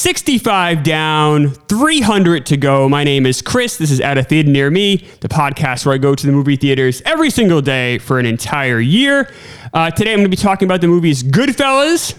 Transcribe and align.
65 0.00 0.82
down, 0.82 1.50
300 1.50 2.46
to 2.46 2.56
go. 2.56 2.88
My 2.88 3.04
name 3.04 3.26
is 3.26 3.42
Chris. 3.42 3.76
This 3.76 3.90
is 3.90 4.00
At 4.00 4.16
a 4.16 4.22
Theater 4.22 4.48
Near 4.48 4.70
Me, 4.70 5.06
the 5.20 5.28
podcast 5.28 5.84
where 5.84 5.94
I 5.94 5.98
go 5.98 6.14
to 6.14 6.26
the 6.26 6.32
movie 6.32 6.56
theaters 6.56 7.02
every 7.04 7.28
single 7.28 7.60
day 7.60 7.98
for 7.98 8.18
an 8.18 8.24
entire 8.24 8.80
year. 8.80 9.30
Uh, 9.74 9.90
today 9.90 10.12
I'm 10.12 10.20
going 10.20 10.30
to 10.30 10.34
be 10.34 10.40
talking 10.40 10.66
about 10.66 10.80
the 10.80 10.88
movies 10.88 11.22
Goodfellas 11.22 12.16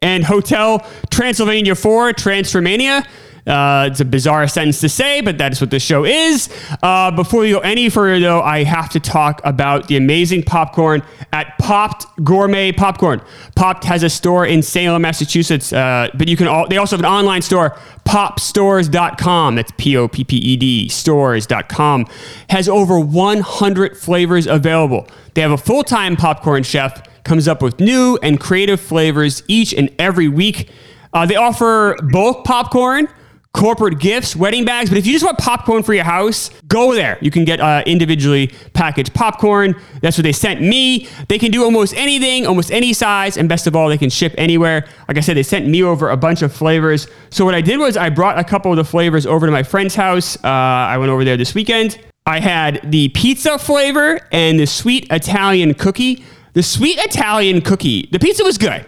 and 0.00 0.22
Hotel 0.22 0.86
Transylvania 1.10 1.74
4 1.74 2.12
Transformania. 2.12 3.04
Uh, 3.46 3.88
it's 3.90 4.00
a 4.00 4.04
bizarre 4.04 4.48
sentence 4.48 4.80
to 4.80 4.88
say, 4.88 5.20
but 5.20 5.36
that 5.38 5.52
is 5.52 5.60
what 5.60 5.70
this 5.70 5.82
show 5.82 6.04
is. 6.04 6.48
Uh, 6.82 7.10
before 7.10 7.40
we 7.40 7.50
go 7.50 7.58
any 7.60 7.90
further, 7.90 8.18
though, 8.18 8.40
I 8.40 8.64
have 8.64 8.88
to 8.90 9.00
talk 9.00 9.40
about 9.44 9.88
the 9.88 9.96
amazing 9.96 10.44
popcorn 10.44 11.02
at 11.32 11.58
Popped 11.58 12.06
Gourmet 12.24 12.72
Popcorn. 12.72 13.20
Popped 13.54 13.84
has 13.84 14.02
a 14.02 14.08
store 14.08 14.46
in 14.46 14.62
Salem, 14.62 15.02
Massachusetts, 15.02 15.72
uh, 15.72 16.08
but 16.14 16.28
you 16.28 16.36
can 16.36 16.48
all, 16.48 16.66
they 16.68 16.78
also 16.78 16.96
have 16.96 17.04
an 17.04 17.10
online 17.10 17.42
store, 17.42 17.76
poppedstores.com. 18.06 19.56
That's 19.56 19.72
P 19.76 19.96
O 19.96 20.08
P 20.08 20.24
P 20.24 20.36
E 20.36 20.56
D, 20.56 20.88
stores.com. 20.88 22.06
Has 22.48 22.68
over 22.68 22.98
100 22.98 23.98
flavors 23.98 24.46
available. 24.46 25.06
They 25.34 25.42
have 25.42 25.50
a 25.50 25.58
full 25.58 25.82
time 25.82 26.16
popcorn 26.16 26.62
chef, 26.62 27.02
comes 27.24 27.46
up 27.46 27.60
with 27.60 27.78
new 27.78 28.18
and 28.22 28.40
creative 28.40 28.80
flavors 28.80 29.42
each 29.48 29.74
and 29.74 29.90
every 29.98 30.28
week. 30.28 30.70
Uh, 31.12 31.26
they 31.26 31.36
offer 31.36 31.96
bulk 32.10 32.44
popcorn 32.44 33.08
corporate 33.54 34.00
gifts, 34.00 34.34
wedding 34.34 34.64
bags. 34.64 34.90
But 34.90 34.98
if 34.98 35.06
you 35.06 35.12
just 35.12 35.24
want 35.24 35.38
popcorn 35.38 35.82
for 35.84 35.94
your 35.94 36.04
house, 36.04 36.50
go 36.66 36.92
there. 36.92 37.16
You 37.20 37.30
can 37.30 37.44
get 37.44 37.60
uh, 37.60 37.82
individually 37.86 38.48
packaged 38.74 39.14
popcorn. 39.14 39.80
That's 40.02 40.18
what 40.18 40.24
they 40.24 40.32
sent 40.32 40.60
me. 40.60 41.08
They 41.28 41.38
can 41.38 41.52
do 41.52 41.62
almost 41.64 41.94
anything, 41.94 42.46
almost 42.46 42.72
any 42.72 42.92
size, 42.92 43.36
and 43.36 43.48
best 43.48 43.66
of 43.66 43.76
all, 43.76 43.88
they 43.88 43.96
can 43.96 44.10
ship 44.10 44.34
anywhere. 44.36 44.86
Like 45.08 45.16
I 45.16 45.20
said, 45.20 45.36
they 45.36 45.44
sent 45.44 45.66
me 45.68 45.82
over 45.84 46.10
a 46.10 46.16
bunch 46.16 46.42
of 46.42 46.52
flavors. 46.52 47.06
So 47.30 47.44
what 47.44 47.54
I 47.54 47.60
did 47.60 47.78
was 47.78 47.96
I 47.96 48.10
brought 48.10 48.38
a 48.38 48.44
couple 48.44 48.72
of 48.72 48.76
the 48.76 48.84
flavors 48.84 49.24
over 49.24 49.46
to 49.46 49.52
my 49.52 49.62
friend's 49.62 49.94
house. 49.94 50.36
Uh, 50.44 50.48
I 50.48 50.98
went 50.98 51.10
over 51.10 51.24
there 51.24 51.36
this 51.36 51.54
weekend. 51.54 51.98
I 52.26 52.40
had 52.40 52.80
the 52.90 53.10
pizza 53.10 53.56
flavor 53.58 54.18
and 54.32 54.58
the 54.58 54.66
sweet 54.66 55.06
Italian 55.12 55.74
cookie. 55.74 56.24
The 56.54 56.62
sweet 56.62 56.98
Italian 56.98 57.60
cookie, 57.60 58.08
the 58.10 58.18
pizza 58.18 58.42
was 58.42 58.58
good. 58.58 58.84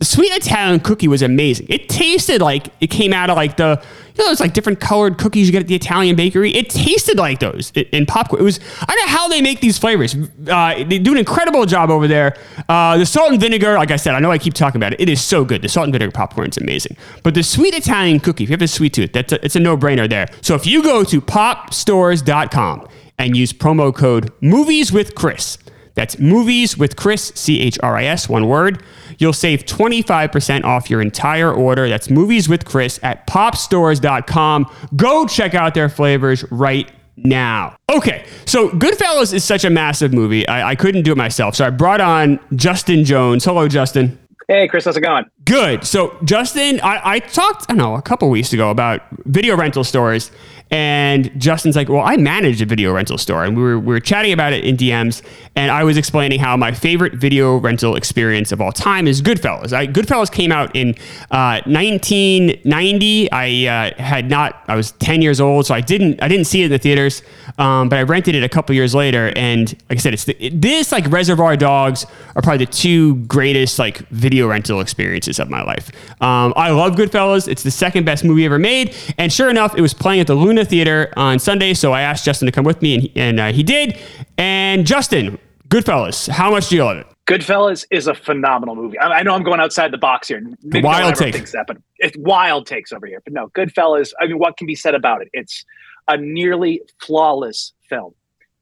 The 0.00 0.06
sweet 0.06 0.32
Italian 0.32 0.80
cookie 0.80 1.08
was 1.08 1.20
amazing. 1.20 1.66
It 1.68 1.90
tasted 1.90 2.40
like 2.40 2.68
it 2.80 2.86
came 2.86 3.12
out 3.12 3.28
of 3.28 3.36
like 3.36 3.58
the 3.58 3.82
know 4.20 4.28
those 4.28 4.40
like 4.40 4.52
different 4.52 4.80
colored 4.80 5.18
cookies 5.18 5.46
you 5.46 5.52
get 5.52 5.62
at 5.62 5.68
the 5.68 5.74
Italian 5.74 6.16
bakery. 6.16 6.52
It 6.52 6.70
tasted 6.70 7.18
like 7.18 7.40
those 7.40 7.70
in 7.72 8.06
popcorn. 8.06 8.40
It 8.40 8.44
was 8.44 8.60
I 8.80 8.86
don't 8.86 9.06
know 9.06 9.12
how 9.12 9.28
they 9.28 9.42
make 9.42 9.60
these 9.60 9.78
flavors. 9.78 10.14
Uh, 10.48 10.84
they 10.84 10.98
do 10.98 11.12
an 11.12 11.18
incredible 11.18 11.66
job 11.66 11.90
over 11.90 12.06
there. 12.06 12.36
Uh, 12.68 12.98
the 12.98 13.06
salt 13.06 13.32
and 13.32 13.40
vinegar, 13.40 13.74
like 13.74 13.90
I 13.90 13.96
said, 13.96 14.14
I 14.14 14.20
know 14.20 14.30
I 14.30 14.38
keep 14.38 14.54
talking 14.54 14.78
about 14.78 14.92
it. 14.92 15.00
It 15.00 15.08
is 15.08 15.22
so 15.22 15.44
good. 15.44 15.62
The 15.62 15.68
salt 15.68 15.84
and 15.84 15.92
vinegar 15.92 16.12
popcorn 16.12 16.48
is 16.48 16.56
amazing. 16.56 16.96
But 17.22 17.34
the 17.34 17.42
sweet 17.42 17.74
Italian 17.74 18.20
cookie, 18.20 18.44
if 18.44 18.50
you 18.50 18.54
have 18.54 18.62
a 18.62 18.68
sweet 18.68 18.94
tooth, 18.94 19.12
that's 19.12 19.32
a, 19.32 19.44
it's 19.44 19.56
a 19.56 19.60
no 19.60 19.76
brainer 19.76 20.08
there. 20.08 20.28
So 20.42 20.54
if 20.54 20.66
you 20.66 20.82
go 20.82 21.04
to 21.04 21.20
poppedstores.com 21.20 22.88
and 23.20 23.36
use 23.36 23.52
promo 23.52 23.94
code 23.94 24.32
Movies 24.40 24.92
with 24.92 25.14
Chris. 25.14 25.58
That's 25.94 26.18
movies 26.18 26.78
with 26.78 26.96
Chris, 26.96 27.32
C 27.34 27.60
H 27.60 27.78
R 27.82 27.96
I 27.96 28.04
S, 28.04 28.28
one 28.28 28.48
word. 28.48 28.82
You'll 29.20 29.34
save 29.34 29.66
25% 29.66 30.64
off 30.64 30.90
your 30.90 31.00
entire 31.00 31.52
order. 31.52 31.88
That's 31.88 32.08
movies 32.10 32.48
with 32.48 32.64
Chris 32.64 32.98
at 33.02 33.26
poppedstores.com. 33.26 34.74
Go 34.96 35.26
check 35.26 35.54
out 35.54 35.74
their 35.74 35.90
flavors 35.90 36.44
right 36.50 36.90
now. 37.16 37.76
Okay, 37.90 38.24
so 38.46 38.70
Goodfellas 38.70 39.34
is 39.34 39.44
such 39.44 39.64
a 39.64 39.70
massive 39.70 40.14
movie. 40.14 40.48
I, 40.48 40.70
I 40.70 40.74
couldn't 40.74 41.02
do 41.02 41.12
it 41.12 41.18
myself. 41.18 41.54
So 41.54 41.66
I 41.66 41.70
brought 41.70 42.00
on 42.00 42.40
Justin 42.56 43.04
Jones. 43.04 43.44
Hello, 43.44 43.68
Justin. 43.68 44.18
Hey, 44.48 44.66
Chris, 44.66 44.84
how's 44.84 44.96
it 44.96 45.02
going? 45.02 45.26
Good. 45.44 45.84
So, 45.84 46.16
Justin, 46.24 46.80
I, 46.80 47.00
I 47.04 47.18
talked, 47.20 47.66
I 47.68 47.74
don't 47.74 47.78
know, 47.78 47.94
a 47.94 48.02
couple 48.02 48.28
weeks 48.30 48.52
ago 48.52 48.70
about 48.70 49.02
video 49.26 49.56
rental 49.56 49.84
stores. 49.84 50.32
And 50.70 51.30
Justin's 51.40 51.74
like, 51.74 51.88
well, 51.88 52.02
I 52.04 52.16
manage 52.16 52.62
a 52.62 52.66
video 52.66 52.92
rental 52.92 53.18
store. 53.18 53.44
And 53.44 53.56
we 53.56 53.62
were, 53.62 53.78
we 53.78 53.86
were 53.86 54.00
chatting 54.00 54.32
about 54.32 54.52
it 54.52 54.64
in 54.64 54.76
DMs. 54.76 55.22
And 55.56 55.70
I 55.70 55.82
was 55.82 55.96
explaining 55.96 56.38
how 56.38 56.56
my 56.56 56.72
favorite 56.72 57.14
video 57.14 57.56
rental 57.56 57.96
experience 57.96 58.52
of 58.52 58.60
all 58.60 58.70
time 58.70 59.08
is 59.08 59.20
Goodfellas. 59.20 59.72
I, 59.72 59.86
Goodfellas 59.88 60.30
came 60.30 60.52
out 60.52 60.74
in 60.76 60.90
uh, 61.30 61.60
1990. 61.66 63.32
I 63.32 63.66
uh, 63.66 64.02
had 64.02 64.30
not, 64.30 64.62
I 64.68 64.76
was 64.76 64.92
10 64.92 65.22
years 65.22 65.40
old. 65.40 65.66
So 65.66 65.74
I 65.74 65.80
didn't, 65.80 66.22
I 66.22 66.28
didn't 66.28 66.46
see 66.46 66.62
it 66.62 66.66
in 66.66 66.70
the 66.70 66.78
theaters. 66.78 67.22
Um, 67.58 67.88
but 67.88 67.98
I 67.98 68.02
rented 68.04 68.36
it 68.36 68.44
a 68.44 68.48
couple 68.48 68.74
years 68.74 68.94
later. 68.94 69.32
And 69.34 69.72
like 69.88 69.98
I 69.98 70.00
said, 70.00 70.14
it's 70.14 70.24
the, 70.24 70.50
this, 70.50 70.92
like 70.92 71.10
Reservoir 71.10 71.56
Dogs, 71.56 72.06
are 72.36 72.42
probably 72.42 72.64
the 72.64 72.72
two 72.72 73.16
greatest, 73.16 73.78
like, 73.78 73.98
video 74.10 74.46
rental 74.46 74.80
experiences 74.80 75.38
of 75.40 75.50
my 75.50 75.62
life. 75.62 75.90
Um, 76.22 76.52
I 76.56 76.70
love 76.70 76.94
Goodfellas. 76.94 77.48
It's 77.48 77.62
the 77.62 77.70
second 77.70 78.04
best 78.04 78.24
movie 78.24 78.44
ever 78.44 78.58
made. 78.58 78.94
And 79.18 79.32
sure 79.32 79.50
enough, 79.50 79.74
it 79.76 79.80
was 79.80 79.94
playing 79.94 80.20
at 80.20 80.26
the 80.26 80.34
Luna 80.34 80.59
Theater 80.64 81.12
on 81.16 81.38
Sunday, 81.38 81.74
so 81.74 81.92
I 81.92 82.02
asked 82.02 82.24
Justin 82.24 82.46
to 82.46 82.52
come 82.52 82.64
with 82.64 82.82
me, 82.82 82.94
and 82.94 83.02
he, 83.02 83.12
and 83.16 83.40
uh, 83.40 83.52
he 83.52 83.62
did. 83.62 83.98
And 84.38 84.86
Justin, 84.86 85.38
Goodfellas, 85.68 86.28
how 86.28 86.50
much 86.50 86.68
do 86.68 86.76
you 86.76 86.84
love 86.84 86.98
it? 86.98 87.06
Goodfellas 87.26 87.86
is 87.90 88.06
a 88.06 88.14
phenomenal 88.14 88.74
movie. 88.74 88.98
I, 88.98 89.18
I 89.18 89.22
know 89.22 89.34
I'm 89.34 89.44
going 89.44 89.60
outside 89.60 89.92
the 89.92 89.98
box 89.98 90.28
here. 90.28 90.42
Maybe 90.62 90.84
wild 90.84 91.14
take. 91.14 91.34
Thinks 91.34 91.52
that, 91.52 91.66
but 91.66 91.76
it's 91.98 92.16
wild 92.18 92.66
takes 92.66 92.92
over 92.92 93.06
here. 93.06 93.20
But 93.24 93.32
no, 93.32 93.48
Goodfellas. 93.48 94.12
I 94.20 94.26
mean, 94.26 94.38
what 94.38 94.56
can 94.56 94.66
be 94.66 94.74
said 94.74 94.94
about 94.94 95.22
it? 95.22 95.28
It's 95.32 95.64
a 96.08 96.16
nearly 96.16 96.82
flawless 97.00 97.72
film, 97.88 98.14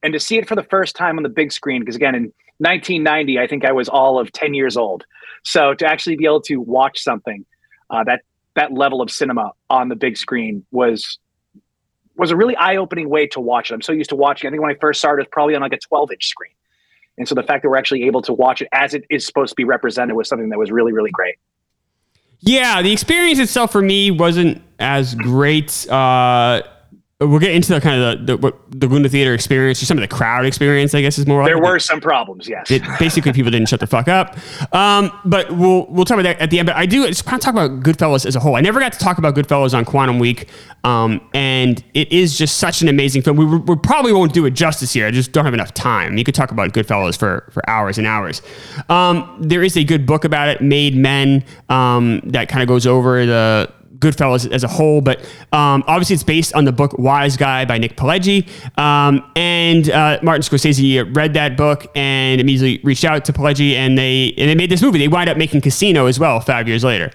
and 0.02 0.12
to 0.12 0.20
see 0.20 0.36
it 0.36 0.46
for 0.46 0.54
the 0.54 0.64
first 0.64 0.96
time 0.96 1.16
on 1.16 1.22
the 1.22 1.28
big 1.30 1.50
screen, 1.52 1.80
because 1.80 1.96
again, 1.96 2.14
in 2.14 2.32
1990, 2.58 3.38
I 3.38 3.46
think 3.46 3.64
I 3.64 3.72
was 3.72 3.88
all 3.88 4.18
of 4.18 4.32
10 4.32 4.52
years 4.52 4.76
old. 4.76 5.04
So 5.44 5.72
to 5.74 5.86
actually 5.86 6.16
be 6.16 6.26
able 6.26 6.42
to 6.42 6.56
watch 6.60 6.98
something 6.98 7.46
uh, 7.90 8.04
that 8.04 8.22
that 8.54 8.72
level 8.72 9.00
of 9.00 9.10
cinema 9.10 9.52
on 9.70 9.88
the 9.88 9.96
big 9.96 10.16
screen 10.16 10.64
was 10.72 11.18
was 12.18 12.30
a 12.30 12.36
really 12.36 12.56
eye-opening 12.56 13.08
way 13.08 13.26
to 13.28 13.40
watch 13.40 13.70
it. 13.70 13.74
I'm 13.74 13.82
so 13.82 13.92
used 13.92 14.10
to 14.10 14.16
watching. 14.16 14.48
I 14.48 14.50
think 14.50 14.62
when 14.62 14.70
I 14.70 14.78
first 14.78 15.00
started, 15.00 15.22
it 15.22 15.28
was 15.28 15.32
probably 15.32 15.54
on 15.54 15.62
like 15.62 15.72
a 15.72 15.78
12-inch 15.78 16.26
screen, 16.26 16.52
and 17.16 17.28
so 17.28 17.34
the 17.34 17.42
fact 17.42 17.62
that 17.62 17.68
we're 17.68 17.76
actually 17.76 18.04
able 18.04 18.22
to 18.22 18.32
watch 18.32 18.62
it 18.62 18.68
as 18.72 18.94
it 18.94 19.04
is 19.10 19.24
supposed 19.24 19.50
to 19.50 19.56
be 19.56 19.64
represented 19.64 20.16
was 20.16 20.28
something 20.28 20.48
that 20.50 20.58
was 20.58 20.70
really, 20.70 20.92
really 20.92 21.10
great. 21.10 21.36
Yeah, 22.40 22.82
the 22.82 22.92
experience 22.92 23.38
itself 23.38 23.72
for 23.72 23.82
me 23.82 24.10
wasn't 24.10 24.62
as 24.78 25.14
great. 25.14 25.88
Uh, 25.90 26.62
we'll 27.20 27.40
get 27.40 27.52
into 27.52 27.74
the 27.74 27.80
kind 27.80 28.00
of 28.00 28.26
the, 28.26 28.36
the 28.36 28.36
what 28.36 28.56
the 28.70 28.86
Luna 28.86 29.08
Theater 29.08 29.34
experience, 29.34 29.82
or 29.82 29.86
some 29.86 29.98
of 29.98 30.02
the 30.02 30.08
crowd 30.08 30.46
experience. 30.46 30.94
I 30.94 31.00
guess 31.00 31.18
is 31.18 31.26
more. 31.26 31.44
There 31.44 31.56
like 31.56 31.64
were 31.64 31.76
it. 31.76 31.80
some 31.80 32.00
problems, 32.00 32.48
yes. 32.48 32.70
It, 32.70 32.82
basically, 32.98 33.32
people 33.32 33.50
didn't 33.50 33.68
shut 33.68 33.80
the 33.80 33.86
fuck 33.86 34.06
up. 34.06 34.36
Um, 34.72 35.10
but 35.24 35.50
we'll 35.50 35.86
we'll 35.86 36.04
talk 36.04 36.14
about 36.14 36.24
that 36.24 36.40
at 36.40 36.50
the 36.50 36.60
end. 36.60 36.66
But 36.66 36.76
I 36.76 36.86
do 36.86 37.06
just 37.08 37.24
kind 37.24 37.34
of 37.34 37.40
talk 37.40 37.54
about 37.54 37.82
Goodfellas 37.82 38.24
as 38.24 38.36
a 38.36 38.40
whole. 38.40 38.54
I 38.54 38.60
never 38.60 38.78
got 38.78 38.92
to 38.92 38.98
talk 38.98 39.18
about 39.18 39.34
Goodfellas 39.34 39.76
on 39.76 39.84
Quantum 39.84 40.18
Week, 40.18 40.48
um, 40.84 41.20
and 41.34 41.82
it 41.94 42.12
is 42.12 42.38
just 42.38 42.58
such 42.58 42.82
an 42.82 42.88
amazing 42.88 43.22
film. 43.22 43.36
We, 43.36 43.46
we 43.46 43.76
probably 43.76 44.12
won't 44.12 44.32
do 44.32 44.46
it 44.46 44.52
justice 44.52 44.92
here. 44.92 45.06
I 45.06 45.10
just 45.10 45.32
don't 45.32 45.44
have 45.44 45.54
enough 45.54 45.74
time. 45.74 46.18
You 46.18 46.24
could 46.24 46.36
talk 46.36 46.52
about 46.52 46.72
Goodfellas 46.72 47.18
for 47.18 47.48
for 47.52 47.68
hours 47.68 47.98
and 47.98 48.06
hours. 48.06 48.42
Um, 48.88 49.38
there 49.40 49.64
is 49.64 49.76
a 49.76 49.82
good 49.82 50.06
book 50.06 50.24
about 50.24 50.48
it, 50.48 50.60
Made 50.60 50.94
Men, 50.94 51.44
um, 51.68 52.20
that 52.26 52.48
kind 52.48 52.62
of 52.62 52.68
goes 52.68 52.86
over 52.86 53.26
the 53.26 53.72
Goodfellas 53.98 54.50
as 54.50 54.64
a 54.64 54.68
whole, 54.68 55.00
but 55.00 55.20
um, 55.52 55.82
obviously 55.86 56.14
it's 56.14 56.22
based 56.22 56.54
on 56.54 56.64
the 56.64 56.72
book 56.72 56.92
Wiseguy 56.92 57.66
by 57.66 57.78
Nick 57.78 57.96
Pileggi. 57.96 58.48
Um, 58.78 59.30
and 59.34 59.90
uh, 59.90 60.18
Martin 60.22 60.42
Scorsese 60.42 61.16
read 61.16 61.34
that 61.34 61.56
book 61.56 61.86
and 61.96 62.40
immediately 62.40 62.80
reached 62.84 63.04
out 63.04 63.24
to 63.26 63.32
Pileggi, 63.32 63.74
and 63.74 63.98
they 63.98 64.34
and 64.36 64.48
they 64.48 64.54
made 64.54 64.70
this 64.70 64.82
movie. 64.82 64.98
They 64.98 65.08
wind 65.08 65.28
up 65.28 65.36
making 65.36 65.60
Casino 65.60 66.06
as 66.06 66.18
well 66.18 66.40
five 66.40 66.68
years 66.68 66.84
later. 66.84 67.10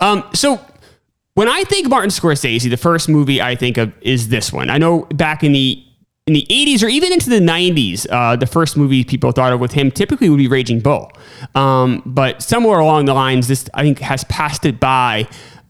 Um, 0.00 0.24
so 0.34 0.60
when 1.34 1.48
I 1.48 1.64
think 1.64 1.88
Martin 1.88 2.10
Scorsese, 2.10 2.70
the 2.70 2.76
first 2.76 3.08
movie 3.08 3.42
I 3.42 3.56
think 3.56 3.76
of 3.76 3.92
is 4.00 4.28
this 4.28 4.52
one. 4.52 4.70
I 4.70 4.78
know 4.78 5.02
back 5.10 5.42
in 5.42 5.52
the 5.52 5.84
in 6.26 6.32
the 6.32 6.46
80s 6.48 6.82
or 6.82 6.86
even 6.86 7.12
into 7.12 7.28
the 7.28 7.38
90s, 7.38 8.06
uh, 8.10 8.34
the 8.34 8.46
first 8.46 8.78
movie 8.78 9.04
people 9.04 9.30
thought 9.30 9.52
of 9.52 9.60
with 9.60 9.72
him 9.72 9.90
typically 9.90 10.30
would 10.30 10.38
be 10.38 10.48
Raging 10.48 10.80
Bull. 10.80 11.12
Um, 11.54 12.02
but 12.06 12.42
somewhere 12.42 12.78
along 12.78 13.04
the 13.04 13.12
lines, 13.12 13.46
this 13.48 13.68
I 13.74 13.82
think 13.82 13.98
has 13.98 14.24
passed 14.24 14.64
it 14.64 14.80
by. 14.80 15.28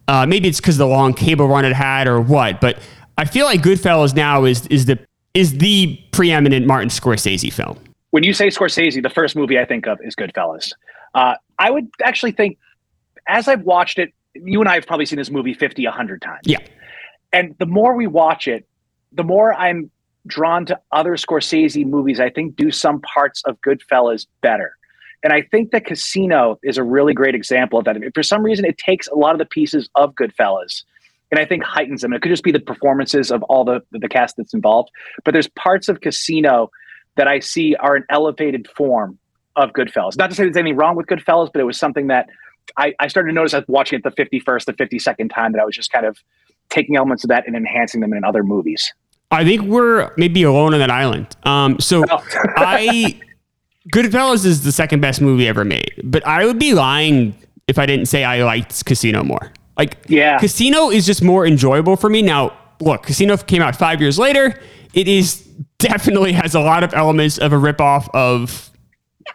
Uh, 0.09 0.27
maybe 0.27 0.49
it's 0.49 0.61
because 0.61 0.77
the 0.77 0.87
long 0.87 1.15
cable 1.15 1.49
run 1.49 1.65
it 1.65 1.73
had 1.73 2.07
or 2.07 2.21
what, 2.21 2.61
but 2.61 2.79
I 3.17 3.25
feel 3.25 3.47
like 3.47 3.63
Goodfellas 3.63 4.15
now 4.15 4.45
is 4.45 4.67
is 4.67 4.87
the 4.87 4.99
is 5.33 5.59
the 5.59 5.99
preeminent 6.13 6.67
Martin 6.67 6.89
Scorsese 6.89 7.53
film. 7.53 7.79
When 8.11 8.23
you 8.23 8.33
say 8.33 8.49
Scorsese, 8.49 9.03
the 9.03 9.11
first 9.11 9.35
movie 9.35 9.59
I 9.59 9.65
think 9.65 9.87
of 9.87 9.99
is 10.03 10.15
Goodfellas. 10.15 10.73
Uh, 11.15 11.35
I 11.59 11.71
would 11.71 11.89
actually 12.03 12.33
think, 12.33 12.59
as 13.27 13.49
I've 13.49 13.63
watched 13.63 13.99
it, 13.99 14.13
you 14.35 14.61
and 14.61 14.69
I 14.69 14.75
have 14.75 14.87
probably 14.87 15.07
seen 15.07 15.19
this 15.19 15.31
movie 15.31 15.55
50, 15.55 15.85
100 15.85 16.23
times. 16.23 16.43
Yeah. 16.45 16.59
And 17.33 17.57
the 17.59 17.67
more 17.67 17.97
we 17.97 18.07
watch 18.07 18.47
it, 18.47 18.67
the 19.13 19.25
more 19.25 19.53
I'm 19.55 19.91
drawn 20.27 20.67
to 20.67 20.81
other 20.93 21.17
Scorsese 21.17 21.85
movies. 21.85 22.21
I 22.21 22.31
think 22.31 22.57
do 22.57 22.71
some 22.71 23.01
parts 23.01 23.43
of 23.45 23.61
Goodfellas 23.61 24.27
better. 24.41 24.77
And 25.25 25.33
I 25.33 25.43
think 25.43 25.73
that 25.73 25.87
Casino 25.87 26.59
is 26.63 26.79
a 26.79 26.85
really 26.85 27.15
great 27.15 27.35
example 27.35 27.79
of 27.79 27.87
that. 27.87 27.97
For 28.15 28.23
some 28.23 28.43
reason, 28.43 28.65
it 28.65 28.79
takes 28.79 29.09
a 29.09 29.15
lot 29.15 29.33
of 29.33 29.39
the 29.39 29.47
pieces 29.47 29.89
of 29.97 30.15
Goodfellas 30.15 30.85
and 31.35 31.41
I 31.41 31.45
think 31.45 31.65
heightens 31.65 32.03
them. 32.03 32.13
It 32.13 32.23
could 32.23 32.29
just 32.29 32.45
be 32.45 32.53
the 32.53 32.61
performances 32.61 33.33
of 33.33 33.43
all 33.45 33.65
the, 33.65 33.81
the 33.91 34.09
cast 34.09 34.37
that's 34.37 34.55
involved. 34.55 34.91
But 35.25 35.33
there's 35.33 35.49
parts 35.49 35.89
of 35.89 36.01
Casino 36.01 36.71
that 37.17 37.27
I 37.27 37.41
see 37.41 37.75
are 37.77 37.97
an 37.97 38.05
elevated 38.09 38.69
form 38.69 39.19
of 39.57 39.71
Goodfellas. 39.71 40.17
Not 40.17 40.31
to 40.31 40.37
say 40.37 40.45
there's 40.45 40.57
anything 40.57 40.77
wrong 40.77 40.95
with 40.95 41.07
Goodfellas, 41.07 41.51
but 41.53 41.61
it 41.61 41.65
was 41.65 41.77
something 41.77 42.07
that 42.07 42.29
I, 42.77 42.95
I 43.01 43.09
started 43.09 43.31
to 43.31 43.35
notice 43.35 43.53
as 43.53 43.65
watching 43.67 43.99
it 43.99 44.05
the 44.05 44.11
51st, 44.11 44.65
the 44.65 44.73
52nd 44.75 45.35
time 45.35 45.51
that 45.53 45.61
I 45.61 45.65
was 45.65 45.75
just 45.75 45.91
kind 45.91 46.07
of 46.07 46.19
taking 46.71 46.95
elements 46.95 47.25
of 47.25 47.29
that 47.29 47.47
and 47.49 47.57
enhancing 47.57 48.01
them 48.01 48.13
in 48.13 48.25
other 48.25 48.45
movies. 48.45 48.93
I 49.33 49.45
think 49.45 49.63
we're 49.63 50.13
maybe 50.17 50.45
alone 50.45 50.73
on 50.73 50.79
that 50.79 50.91
island. 50.91 51.37
Um, 51.43 51.81
so 51.81 52.05
oh. 52.11 52.25
I, 52.57 53.21
Goodfellas 53.93 54.45
is 54.47 54.65
the 54.65 54.73
second 54.73 55.01
best 55.01 55.21
movie 55.21 55.47
ever 55.47 55.65
made, 55.65 56.01
but 56.05 56.27
I 56.27 56.47
would 56.47 56.59
be 56.59 56.73
lying 56.73 57.37
if 57.69 57.79
I 57.79 57.87
didn't 57.87 58.07
say 58.07 58.25
I 58.25 58.43
liked 58.43 58.85
Casino 58.85 59.23
more. 59.23 59.53
Like, 59.77 59.99
yeah, 60.09 60.39
Casino 60.39 60.91
is 60.91 61.05
just 61.05 61.23
more 61.23 61.47
enjoyable 61.47 61.97
for 61.97 62.09
me. 62.09 62.23
Now, 62.23 62.57
look, 62.81 63.05
Casino 63.05 63.37
came 63.37 63.61
out 63.61 63.77
five 63.77 64.01
years 64.01 64.19
later. 64.19 64.59
It 64.95 65.09
is 65.09 65.41
definitely 65.79 66.33
has 66.33 66.55
a 66.55 66.61
lot 66.61 66.83
of 66.83 66.95
elements 66.95 67.39
of 67.39 67.53
a 67.53 67.57
ripoff 67.57 68.09
of 68.15 68.71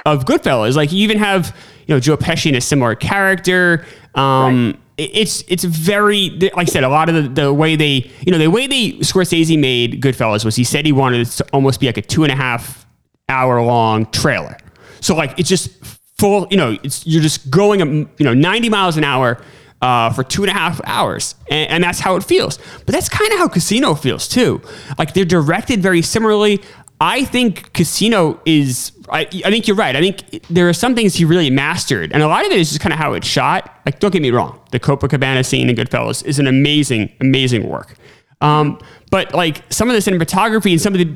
of 0.06 0.26
Goodfellas. 0.26 0.76
Like, 0.76 0.92
you 0.92 1.00
even 1.00 1.18
have 1.18 1.56
you 1.86 1.94
know 1.94 2.00
Joe 2.00 2.18
Pesci 2.18 2.48
in 2.48 2.56
a 2.56 2.62
similar 2.62 2.96
character. 2.96 3.86
Um, 4.16 4.72
right. 4.72 4.80
It's 4.98 5.44
it's 5.48 5.64
very 5.64 6.32
like 6.56 6.56
I 6.58 6.66
said, 6.66 6.84
a 6.84 6.90
lot 6.90 7.08
of 7.08 7.16
the, 7.16 7.42
the 7.44 7.54
way 7.54 7.76
they 7.76 8.10
you 8.26 8.32
know 8.32 8.38
the 8.38 8.48
way 8.48 8.66
they 8.66 8.94
Scorsese 8.94 9.58
made 9.60 10.02
Goodfellas 10.02 10.44
was 10.44 10.56
he 10.56 10.64
said 10.64 10.86
he 10.86 10.92
wanted 10.92 11.22
it 11.22 11.32
to 11.32 11.46
almost 11.54 11.80
be 11.80 11.86
like 11.86 11.98
a 11.98 12.02
two 12.02 12.24
and 12.24 12.32
a 12.32 12.36
half 12.36 12.86
hour 13.30 13.62
long 13.62 14.06
trailer. 14.08 14.58
So 15.02 15.16
like 15.16 15.40
it's 15.40 15.50
just 15.50 15.70
full, 16.18 16.48
you 16.52 16.58
know, 16.58 16.78
it's 16.84 17.06
you're 17.08 17.22
just 17.22 17.50
going, 17.50 17.80
you 17.80 18.26
know, 18.26 18.34
90 18.34 18.70
miles 18.70 18.98
an 18.98 19.04
hour 19.04 19.42
uh, 19.82 20.12
for 20.12 20.24
two 20.24 20.44
and 20.44 20.50
a 20.50 20.54
half 20.54 20.82
hours, 20.84 21.36
and, 21.50 21.70
and 21.70 21.84
that's 21.84 22.00
how 22.00 22.16
it 22.16 22.24
feels. 22.24 22.58
But 22.86 22.94
that's 22.94 23.08
kind 23.10 23.32
of 23.32 23.40
how 23.40 23.48
Casino 23.48 23.96
feels 23.96 24.28
too. 24.28 24.62
Like 24.98 25.14
they're 25.14 25.26
directed 25.26 25.82
very 25.82 26.02
similarly. 26.02 26.62
I 27.02 27.24
think 27.24 27.72
Casino 27.74 28.42
is. 28.46 28.92
I, 29.12 29.22
I 29.22 29.50
think 29.50 29.68
you're 29.68 29.78
right. 29.78 29.96
I 29.96 30.02
think 30.02 30.46
there 30.50 30.70
are 30.70 30.74
some 30.74 30.94
things 30.94 31.16
he 31.16 31.26
really 31.26 31.50
mastered, 31.50 32.12
and 32.12 32.22
a 32.22 32.28
lot 32.28 32.46
of 32.46 32.52
it 32.52 32.60
is 32.60 32.70
just 32.70 32.82
kind 32.82 32.94
of 32.94 33.00
how 33.00 33.14
it's 33.14 33.28
shot. 33.28 33.74
Like, 33.86 34.00
don't 34.00 34.12
get 34.12 34.22
me 34.22 34.32
wrong, 34.32 34.60
the 34.72 34.80
Copacabana 34.80 35.46
scene 35.46 35.70
in 35.70 35.76
Goodfellas 35.76 36.26
is 36.26 36.40
an 36.40 36.48
amazing, 36.48 37.12
amazing 37.22 37.68
work. 37.68 37.96
Um, 38.42 38.80
but 39.12 39.34
like 39.34 39.64
some 39.72 39.90
of 39.90 39.96
the 39.96 40.12
cinematography 40.12 40.72
and 40.72 40.82
some 40.82 40.94
of 40.94 41.00
the 41.00 41.16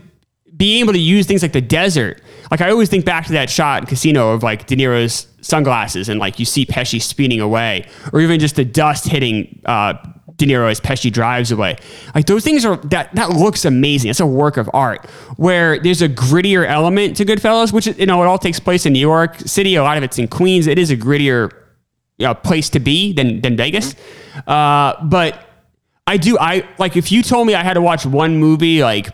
being 0.55 0.81
able 0.81 0.93
to 0.93 0.99
use 0.99 1.25
things 1.25 1.41
like 1.41 1.53
the 1.53 1.61
desert. 1.61 2.21
Like 2.51 2.61
I 2.61 2.69
always 2.69 2.89
think 2.89 3.05
back 3.05 3.25
to 3.27 3.33
that 3.33 3.49
shot 3.49 3.83
in 3.83 3.87
Casino 3.87 4.31
of 4.31 4.43
like 4.43 4.67
De 4.67 4.75
Niro's 4.75 5.27
sunglasses 5.41 6.09
and 6.09 6.19
like 6.19 6.39
you 6.39 6.45
see 6.45 6.65
Pesci 6.65 7.01
speeding 7.01 7.41
away, 7.41 7.87
or 8.11 8.21
even 8.21 8.39
just 8.39 8.55
the 8.55 8.65
dust 8.65 9.07
hitting 9.07 9.61
uh, 9.65 9.93
De 10.37 10.45
Niro 10.45 10.69
as 10.69 10.79
Pesci 10.79 11.11
drives 11.11 11.51
away. 11.51 11.77
Like 12.13 12.25
those 12.25 12.43
things 12.43 12.65
are 12.65 12.77
that 12.77 13.13
that 13.15 13.31
looks 13.31 13.65
amazing. 13.65 14.09
It's 14.09 14.19
a 14.19 14.25
work 14.25 14.57
of 14.57 14.69
art. 14.73 15.05
Where 15.37 15.79
there's 15.79 16.01
a 16.01 16.09
grittier 16.09 16.67
element 16.67 17.17
to 17.17 17.25
Goodfellas, 17.25 17.73
which 17.73 17.87
you 17.87 18.05
know 18.05 18.21
it 18.23 18.25
all 18.25 18.39
takes 18.39 18.59
place 18.59 18.85
in 18.85 18.93
New 18.93 18.99
York 18.99 19.39
City. 19.39 19.75
A 19.75 19.83
lot 19.83 19.97
of 19.97 20.03
it's 20.03 20.19
in 20.19 20.27
Queens. 20.27 20.67
It 20.67 20.77
is 20.77 20.91
a 20.91 20.97
grittier 20.97 21.51
you 22.17 22.27
know, 22.27 22.33
place 22.33 22.69
to 22.69 22.79
be 22.79 23.13
than 23.13 23.41
than 23.41 23.57
Vegas. 23.57 23.95
Uh, 24.47 24.93
but 25.03 25.45
I 26.07 26.17
do 26.17 26.37
I 26.39 26.67
like 26.77 26.95
if 26.95 27.11
you 27.11 27.23
told 27.23 27.47
me 27.47 27.55
I 27.55 27.63
had 27.63 27.73
to 27.73 27.81
watch 27.81 28.05
one 28.05 28.37
movie 28.37 28.83
like 28.83 29.09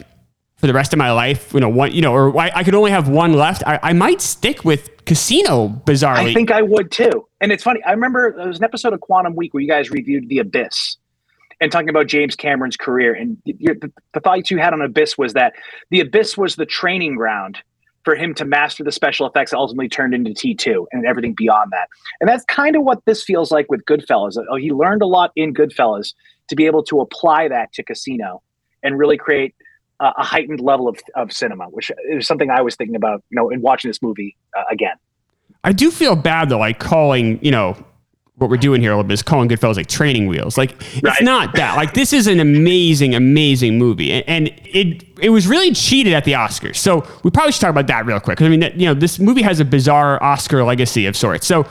for 0.59 0.67
the 0.67 0.73
rest 0.73 0.91
of 0.91 1.00
my 1.00 1.11
life, 1.11 1.53
you 1.53 1.61
know, 1.61 1.69
one, 1.69 1.94
you 1.94 2.01
know, 2.01 2.13
or 2.13 2.38
I, 2.38 2.51
I 2.53 2.63
could 2.65 2.75
only 2.75 2.91
have 2.91 3.07
one 3.07 3.31
left, 3.31 3.63
I, 3.65 3.79
I, 3.81 3.94
might 3.94 4.19
stick 4.19 4.65
with 4.65 5.06
Casino. 5.06 5.69
Bizarrely, 5.85 6.31
I 6.31 6.33
think 6.33 6.51
I 6.51 6.61
would 6.61 6.91
too. 6.91 7.27
And 7.39 7.53
it's 7.53 7.63
funny. 7.63 7.81
I 7.85 7.91
remember 7.91 8.33
there 8.35 8.47
was 8.47 8.57
an 8.57 8.65
episode 8.65 8.91
of 8.91 9.00
Quantum 9.00 9.35
Week 9.35 9.53
where 9.53 9.61
you 9.61 9.69
guys 9.69 9.89
reviewed 9.89 10.27
The 10.27 10.39
Abyss 10.39 10.97
and 11.61 11.71
talking 11.71 11.88
about 11.88 12.07
James 12.07 12.35
Cameron's 12.35 12.75
career. 12.75 13.13
And 13.13 13.38
the, 13.45 13.91
the 14.13 14.19
thoughts 14.19 14.51
you 14.51 14.57
had 14.57 14.73
on 14.73 14.81
Abyss 14.81 15.17
was 15.17 15.31
that 15.33 15.53
The 15.91 16.01
Abyss 16.01 16.38
was 16.38 16.57
the 16.57 16.65
training 16.65 17.15
ground 17.15 17.59
for 18.03 18.15
him 18.15 18.33
to 18.33 18.44
master 18.44 18.83
the 18.83 18.91
special 18.91 19.27
effects 19.27 19.51
that 19.51 19.57
ultimately 19.57 19.88
turned 19.88 20.13
into 20.13 20.31
T2 20.31 20.88
and 20.91 21.05
everything 21.05 21.33
beyond 21.35 21.71
that. 21.71 21.88
And 22.19 22.29
that's 22.29 22.44
kind 22.45 22.75
of 22.75 22.83
what 22.83 23.03
this 23.05 23.23
feels 23.23 23.50
like 23.50 23.69
with 23.69 23.85
Goodfellas. 23.85 24.38
Uh, 24.38 24.55
he 24.55 24.71
learned 24.71 25.01
a 25.01 25.07
lot 25.07 25.31
in 25.38 25.53
Goodfellas 25.53 26.13
to 26.50 26.55
be 26.55 26.65
able 26.65 26.83
to 26.83 27.00
apply 27.00 27.47
that 27.47 27.71
to 27.73 27.83
Casino 27.83 28.41
and 28.83 28.97
really 28.97 29.17
create 29.17 29.53
uh, 30.00 30.13
a 30.18 30.24
heightened 30.24 30.60
level 30.60 30.88
of, 30.88 31.00
of 31.16 31.31
cinema, 31.31 31.66
which 31.66 31.92
is 32.10 32.28
something 32.28 32.50
I 32.50 32.62
was 32.62 32.75
thinking 32.75 32.96
about, 32.96 33.24
you 33.30 33.36
know, 33.36 33.50
in 33.50 33.62
watching 33.62 33.90
this 33.90 34.01
movie 34.01 34.36
uh, 34.57 34.63
again. 34.72 34.96
I 35.63 35.74
do 35.74 35.92
feel 35.92 36.16
bad 36.16 36.50
though, 36.50 36.60
like 36.60 36.80
calling, 36.80 37.44
you 37.44 37.51
know, 37.51 37.75
what 38.40 38.50
we're 38.50 38.57
doing 38.57 38.81
here 38.81 38.92
a 38.92 38.96
little 38.96 39.07
bit 39.07 39.13
is 39.13 39.22
calling 39.22 39.50
Goodfellas 39.50 39.75
like 39.75 39.88
training 39.88 40.28
wheels. 40.28 40.57
Like 40.57 40.72
right. 41.04 41.12
it's 41.12 41.22
not 41.22 41.54
that. 41.56 41.75
Like 41.75 41.94
this 41.94 42.13
is 42.13 42.25
an 42.28 42.40
amazing, 42.40 43.13
amazing 43.13 43.78
movie, 43.78 44.12
and, 44.12 44.24
and, 44.28 44.48
it 44.63 45.04
it 45.19 45.30
was 45.31 45.48
really 45.48 45.74
cheated 45.74 46.13
at 46.13 46.24
the 46.24 46.34
Oscars. 46.34 46.78
So 46.78 47.06
we 47.24 47.31
probably 47.31 47.51
should 47.51 47.62
talk 47.62 47.72
about 47.72 47.88
that 47.88 48.06
real 48.06 48.19
quick. 48.19 48.42
I 48.42 48.48
mean, 48.48 48.62
you 48.75 48.86
know, 48.86 48.94
this 48.94 49.19
movie 49.19 49.42
has 49.42 49.60
a 49.60 49.66
bizarre 49.66 50.22
Oscar 50.24 50.63
legacy 50.63 51.06
of 51.06 51.18
sorts. 51.18 51.46
So 51.46 51.68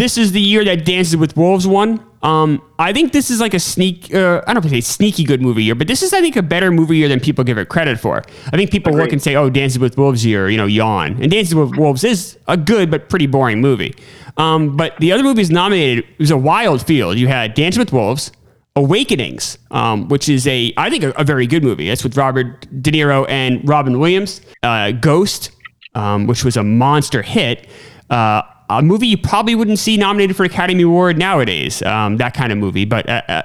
this 0.00 0.16
is 0.16 0.32
the 0.32 0.40
year 0.40 0.64
that 0.64 0.86
Dances 0.86 1.14
with 1.14 1.36
Wolves 1.36 1.66
won. 1.66 2.02
Um, 2.22 2.62
I 2.78 2.90
think 2.90 3.12
this 3.12 3.30
is 3.30 3.38
like 3.38 3.52
a 3.52 3.60
sneak. 3.60 4.14
Uh, 4.14 4.40
I 4.46 4.54
don't 4.54 4.62
know 4.62 4.66
if 4.66 4.72
I 4.72 4.76
say 4.76 4.80
sneaky 4.80 5.24
good 5.24 5.42
movie 5.42 5.62
year, 5.62 5.74
but 5.74 5.88
this 5.88 6.02
is 6.02 6.14
I 6.14 6.22
think 6.22 6.36
a 6.36 6.42
better 6.42 6.70
movie 6.70 6.96
year 6.96 7.08
than 7.08 7.20
people 7.20 7.44
give 7.44 7.58
it 7.58 7.68
credit 7.68 8.00
for. 8.00 8.22
I 8.46 8.56
think 8.56 8.70
people 8.70 8.92
Agreed. 8.92 9.04
look 9.04 9.12
and 9.12 9.22
say, 9.22 9.36
"Oh, 9.36 9.50
Dances 9.50 9.78
with 9.78 9.98
Wolves 9.98 10.24
year," 10.24 10.48
you 10.48 10.56
know, 10.56 10.64
yawn. 10.64 11.18
And 11.20 11.30
Dances 11.30 11.54
with 11.54 11.76
Wolves 11.76 12.02
is 12.02 12.38
a 12.48 12.56
good 12.56 12.90
but 12.90 13.10
pretty 13.10 13.26
boring 13.26 13.60
movie. 13.60 13.94
Um, 14.38 14.74
but 14.74 14.96
the 15.00 15.12
other 15.12 15.22
movies 15.22 15.50
nominated 15.50 16.04
it 16.04 16.18
was 16.18 16.30
a 16.30 16.38
wild 16.38 16.82
field. 16.86 17.18
You 17.18 17.28
had 17.28 17.52
Dances 17.52 17.78
with 17.78 17.92
Wolves, 17.92 18.32
Awakenings, 18.76 19.58
um, 19.70 20.08
which 20.08 20.30
is 20.30 20.46
a 20.46 20.72
I 20.78 20.88
think 20.88 21.04
a, 21.04 21.10
a, 21.10 21.24
very 21.24 21.46
good 21.46 21.62
movie. 21.62 21.88
That's 21.88 22.04
with 22.04 22.16
Robert 22.16 22.66
De 22.82 22.90
Niro 22.90 23.28
and 23.28 23.68
Robin 23.68 23.98
Williams. 23.98 24.40
Uh, 24.62 24.92
Ghost, 24.92 25.50
um, 25.94 26.26
which 26.26 26.42
was 26.42 26.56
a 26.56 26.62
monster 26.62 27.20
hit. 27.20 27.68
Uh, 28.08 28.42
a 28.78 28.82
movie 28.82 29.08
you 29.08 29.18
probably 29.18 29.54
wouldn't 29.54 29.78
see 29.78 29.96
nominated 29.96 30.36
for 30.36 30.44
Academy 30.44 30.84
Award 30.84 31.18
nowadays, 31.18 31.82
um, 31.82 32.16
that 32.18 32.34
kind 32.34 32.52
of 32.52 32.58
movie. 32.58 32.84
But 32.84 33.08
uh, 33.08 33.22
uh, 33.28 33.42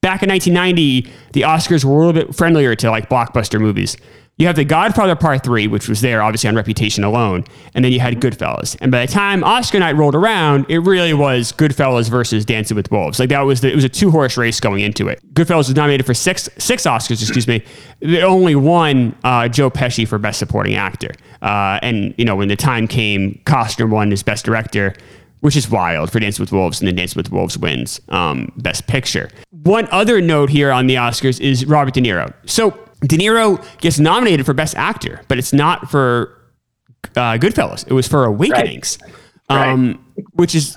back 0.00 0.22
in 0.22 0.28
1990, 0.30 1.10
the 1.32 1.42
Oscars 1.42 1.84
were 1.84 1.94
a 1.94 2.06
little 2.06 2.12
bit 2.12 2.34
friendlier 2.34 2.74
to 2.76 2.90
like 2.90 3.08
blockbuster 3.08 3.60
movies. 3.60 3.96
You 4.40 4.46
have 4.46 4.56
The 4.56 4.64
Godfather 4.64 5.16
Part 5.16 5.44
3, 5.44 5.66
which 5.66 5.86
was 5.86 6.00
there 6.00 6.22
obviously 6.22 6.48
on 6.48 6.56
reputation 6.56 7.04
alone, 7.04 7.44
and 7.74 7.84
then 7.84 7.92
you 7.92 8.00
had 8.00 8.18
Goodfellas. 8.22 8.74
And 8.80 8.90
by 8.90 9.04
the 9.04 9.12
time 9.12 9.44
Oscar 9.44 9.78
night 9.80 9.96
rolled 9.96 10.14
around, 10.14 10.64
it 10.70 10.78
really 10.78 11.12
was 11.12 11.52
Goodfellas 11.52 12.08
versus 12.08 12.46
Dancing 12.46 12.74
with 12.74 12.90
Wolves. 12.90 13.20
Like 13.20 13.28
that 13.28 13.42
was 13.42 13.60
the, 13.60 13.70
it 13.70 13.74
was 13.74 13.84
a 13.84 13.88
two 13.90 14.10
horse 14.10 14.38
race 14.38 14.58
going 14.58 14.80
into 14.80 15.08
it. 15.08 15.20
Goodfellas 15.34 15.68
was 15.68 15.74
nominated 15.74 16.06
for 16.06 16.14
six 16.14 16.48
six 16.56 16.84
Oscars, 16.84 17.20
excuse 17.20 17.46
me. 17.46 17.62
They 17.98 18.22
only 18.22 18.54
won 18.54 19.14
uh, 19.24 19.48
Joe 19.48 19.68
Pesci 19.70 20.08
for 20.08 20.16
Best 20.16 20.38
Supporting 20.38 20.74
Actor. 20.74 21.10
Uh, 21.42 21.78
and 21.82 22.14
you 22.16 22.24
know 22.24 22.36
when 22.36 22.48
the 22.48 22.56
time 22.56 22.88
came, 22.88 23.38
Costner 23.44 23.90
won 23.90 24.10
as 24.10 24.22
Best 24.22 24.46
Director 24.46 24.94
which 25.40 25.56
is 25.56 25.70
wild 25.70 26.10
for 26.10 26.20
Dance 26.20 26.38
with 26.38 26.52
Wolves, 26.52 26.80
and 26.80 26.88
then 26.88 26.96
Dance 26.96 27.16
with 27.16 27.30
Wolves 27.30 27.58
wins 27.58 28.00
um, 28.08 28.52
Best 28.56 28.86
Picture. 28.86 29.30
One 29.50 29.88
other 29.90 30.20
note 30.20 30.50
here 30.50 30.70
on 30.70 30.86
the 30.86 30.96
Oscars 30.96 31.40
is 31.40 31.66
Robert 31.66 31.94
De 31.94 32.00
Niro. 32.00 32.32
So 32.46 32.70
De 33.02 33.16
Niro 33.16 33.64
gets 33.80 33.98
nominated 33.98 34.46
for 34.46 34.54
Best 34.54 34.76
Actor, 34.76 35.22
but 35.28 35.38
it's 35.38 35.52
not 35.52 35.90
for 35.90 36.36
uh, 37.16 37.38
Goodfellas. 37.38 37.86
It 37.86 37.92
was 37.92 38.06
for 38.06 38.24
Awakenings, 38.24 38.98
right. 39.48 39.68
Um, 39.68 40.04
right. 40.16 40.26
which 40.34 40.54
is 40.54 40.76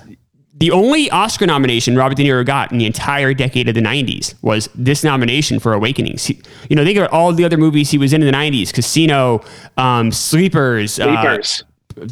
the 0.56 0.70
only 0.70 1.10
Oscar 1.10 1.46
nomination 1.46 1.96
Robert 1.96 2.16
De 2.16 2.24
Niro 2.24 2.46
got 2.46 2.70
in 2.70 2.78
the 2.78 2.86
entire 2.86 3.34
decade 3.34 3.68
of 3.68 3.74
the 3.74 3.80
90s 3.80 4.34
was 4.42 4.68
this 4.74 5.02
nomination 5.02 5.58
for 5.58 5.72
Awakenings. 5.72 6.24
He, 6.26 6.40
you 6.70 6.76
know, 6.76 6.84
think 6.84 6.96
about 6.96 7.10
all 7.10 7.32
the 7.32 7.44
other 7.44 7.56
movies 7.56 7.90
he 7.90 7.98
was 7.98 8.12
in 8.12 8.22
in 8.22 8.26
the 8.26 8.32
90s 8.32 8.72
Casino, 8.72 9.42
um, 9.76 10.12
Sleepers. 10.12 10.98
Uh, 10.98 11.04
Sleepers. 11.04 11.64
Uh, 12.00 12.06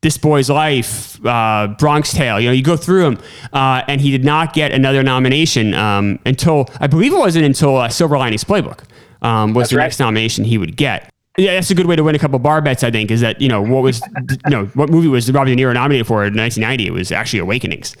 this 0.00 0.16
Boy's 0.16 0.48
Life, 0.48 1.07
uh, 1.24 1.68
Bronx 1.78 2.12
Tale. 2.12 2.40
You 2.40 2.48
know, 2.48 2.52
you 2.52 2.62
go 2.62 2.76
through 2.76 3.02
them, 3.02 3.18
uh, 3.52 3.82
and 3.88 4.00
he 4.00 4.10
did 4.10 4.24
not 4.24 4.52
get 4.52 4.72
another 4.72 5.02
nomination 5.02 5.74
um, 5.74 6.18
until 6.26 6.68
I 6.80 6.86
believe 6.86 7.12
it 7.12 7.18
wasn't 7.18 7.44
until 7.44 7.76
uh, 7.76 7.88
Silver 7.88 8.18
Linings 8.18 8.44
Playbook 8.44 8.84
um, 9.22 9.54
was 9.54 9.64
that's 9.64 9.70
the 9.70 9.76
right. 9.76 9.84
next 9.84 10.00
nomination 10.00 10.44
he 10.44 10.58
would 10.58 10.76
get. 10.76 11.10
Yeah, 11.36 11.54
that's 11.54 11.70
a 11.70 11.74
good 11.74 11.86
way 11.86 11.94
to 11.94 12.02
win 12.02 12.16
a 12.16 12.18
couple 12.18 12.38
bar 12.40 12.60
bets. 12.60 12.82
I 12.82 12.90
think 12.90 13.10
is 13.10 13.20
that 13.20 13.40
you 13.40 13.48
know 13.48 13.62
what 13.62 13.82
was 13.82 14.00
you 14.46 14.50
know 14.50 14.66
what 14.74 14.90
movie 14.90 15.08
was 15.08 15.30
Robert 15.30 15.54
De 15.54 15.56
Niro 15.56 15.72
nominated 15.72 16.06
for 16.06 16.24
in 16.24 16.36
1990? 16.36 16.86
It 16.86 16.90
was 16.90 17.12
actually 17.12 17.40
Awakenings. 17.40 17.96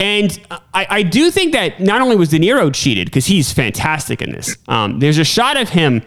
And 0.00 0.40
I, 0.74 0.86
I 0.90 1.02
do 1.04 1.30
think 1.30 1.52
that 1.52 1.78
not 1.78 2.00
only 2.00 2.16
was 2.16 2.30
De 2.30 2.38
Niro 2.38 2.74
cheated 2.74 3.06
because 3.06 3.26
he's 3.26 3.52
fantastic 3.52 4.20
in 4.20 4.32
this. 4.32 4.56
Um, 4.66 4.98
there's 4.98 5.18
a 5.18 5.24
shot 5.24 5.56
of 5.56 5.68
him 5.68 6.02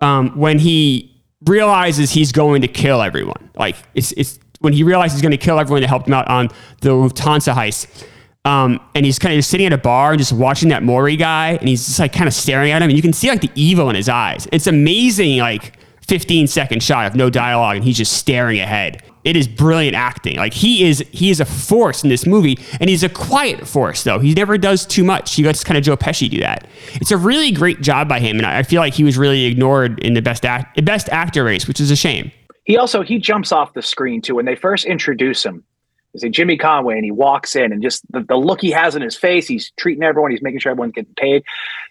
um, 0.00 0.30
when 0.38 0.58
he 0.58 1.14
realizes 1.44 2.10
he's 2.10 2.32
going 2.32 2.62
to 2.62 2.68
kill 2.68 3.02
everyone. 3.02 3.50
Like 3.54 3.76
it's 3.94 4.12
it's 4.12 4.38
when 4.60 4.72
he 4.72 4.82
realizes 4.82 5.16
he's 5.16 5.22
going 5.22 5.32
to 5.32 5.38
kill 5.38 5.58
everyone 5.58 5.80
that 5.82 5.88
helped 5.88 6.06
him 6.06 6.14
out 6.14 6.28
on 6.28 6.48
the 6.80 6.90
Lufthansa 6.90 7.54
heist. 7.54 8.06
Um, 8.44 8.80
and 8.94 9.04
he's 9.04 9.18
kind 9.18 9.36
of 9.36 9.44
sitting 9.44 9.66
at 9.66 9.72
a 9.72 9.78
bar 9.78 10.12
and 10.12 10.18
just 10.18 10.32
watching 10.32 10.70
that 10.70 10.82
Morrie 10.82 11.18
guy, 11.18 11.50
and 11.50 11.68
he's 11.68 11.84
just 11.84 11.98
like 11.98 12.12
kind 12.12 12.26
of 12.26 12.34
staring 12.34 12.72
at 12.72 12.80
him, 12.80 12.88
and 12.88 12.96
you 12.96 13.02
can 13.02 13.12
see 13.12 13.28
like 13.28 13.42
the 13.42 13.50
evil 13.54 13.90
in 13.90 13.96
his 13.96 14.08
eyes. 14.08 14.48
It's 14.52 14.66
amazing, 14.66 15.38
like 15.38 15.78
15 16.06 16.46
second 16.46 16.82
shot 16.82 17.06
of 17.06 17.14
no 17.14 17.28
dialogue, 17.28 17.76
and 17.76 17.84
he's 17.84 17.98
just 17.98 18.14
staring 18.14 18.58
ahead. 18.58 19.02
It 19.24 19.36
is 19.36 19.46
brilliant 19.46 19.94
acting. 19.94 20.36
Like 20.36 20.54
he 20.54 20.88
is, 20.88 21.04
he 21.12 21.28
is 21.28 21.40
a 21.40 21.44
force 21.44 22.02
in 22.02 22.08
this 22.08 22.24
movie, 22.24 22.58
and 22.80 22.88
he's 22.88 23.02
a 23.02 23.10
quiet 23.10 23.68
force 23.68 24.04
though. 24.04 24.18
He 24.18 24.32
never 24.32 24.56
does 24.56 24.86
too 24.86 25.04
much. 25.04 25.34
He 25.34 25.44
lets 25.44 25.62
kind 25.62 25.76
of 25.76 25.84
Joe 25.84 25.98
Pesci 25.98 26.30
do 26.30 26.40
that. 26.40 26.66
It's 26.94 27.10
a 27.10 27.18
really 27.18 27.52
great 27.52 27.82
job 27.82 28.08
by 28.08 28.20
him, 28.20 28.38
and 28.38 28.46
I 28.46 28.62
feel 28.62 28.80
like 28.80 28.94
he 28.94 29.04
was 29.04 29.18
really 29.18 29.44
ignored 29.44 30.00
in 30.00 30.14
the 30.14 30.22
best 30.22 30.46
act, 30.46 30.82
best 30.86 31.10
actor 31.10 31.44
race, 31.44 31.68
which 31.68 31.80
is 31.80 31.90
a 31.90 31.96
shame. 31.96 32.32
He 32.68 32.76
also 32.76 33.02
he 33.02 33.18
jumps 33.18 33.50
off 33.50 33.72
the 33.74 33.82
screen 33.82 34.22
too 34.22 34.36
when 34.36 34.44
they 34.44 34.54
first 34.54 34.84
introduce 34.84 35.44
him 35.44 35.64
They 36.12 36.20
say 36.20 36.28
Jimmy 36.28 36.58
Conway, 36.58 36.96
and 36.96 37.04
he 37.04 37.10
walks 37.10 37.56
in, 37.56 37.72
and 37.72 37.82
just 37.82 38.04
the, 38.12 38.20
the 38.20 38.36
look 38.36 38.60
he 38.60 38.70
has 38.72 38.94
in 38.94 39.02
his 39.02 39.16
face, 39.16 39.48
he's 39.48 39.72
treating 39.78 40.04
everyone, 40.04 40.30
he's 40.30 40.42
making 40.42 40.60
sure 40.60 40.72
everyone's 40.72 40.92
getting 40.92 41.14
paid. 41.16 41.44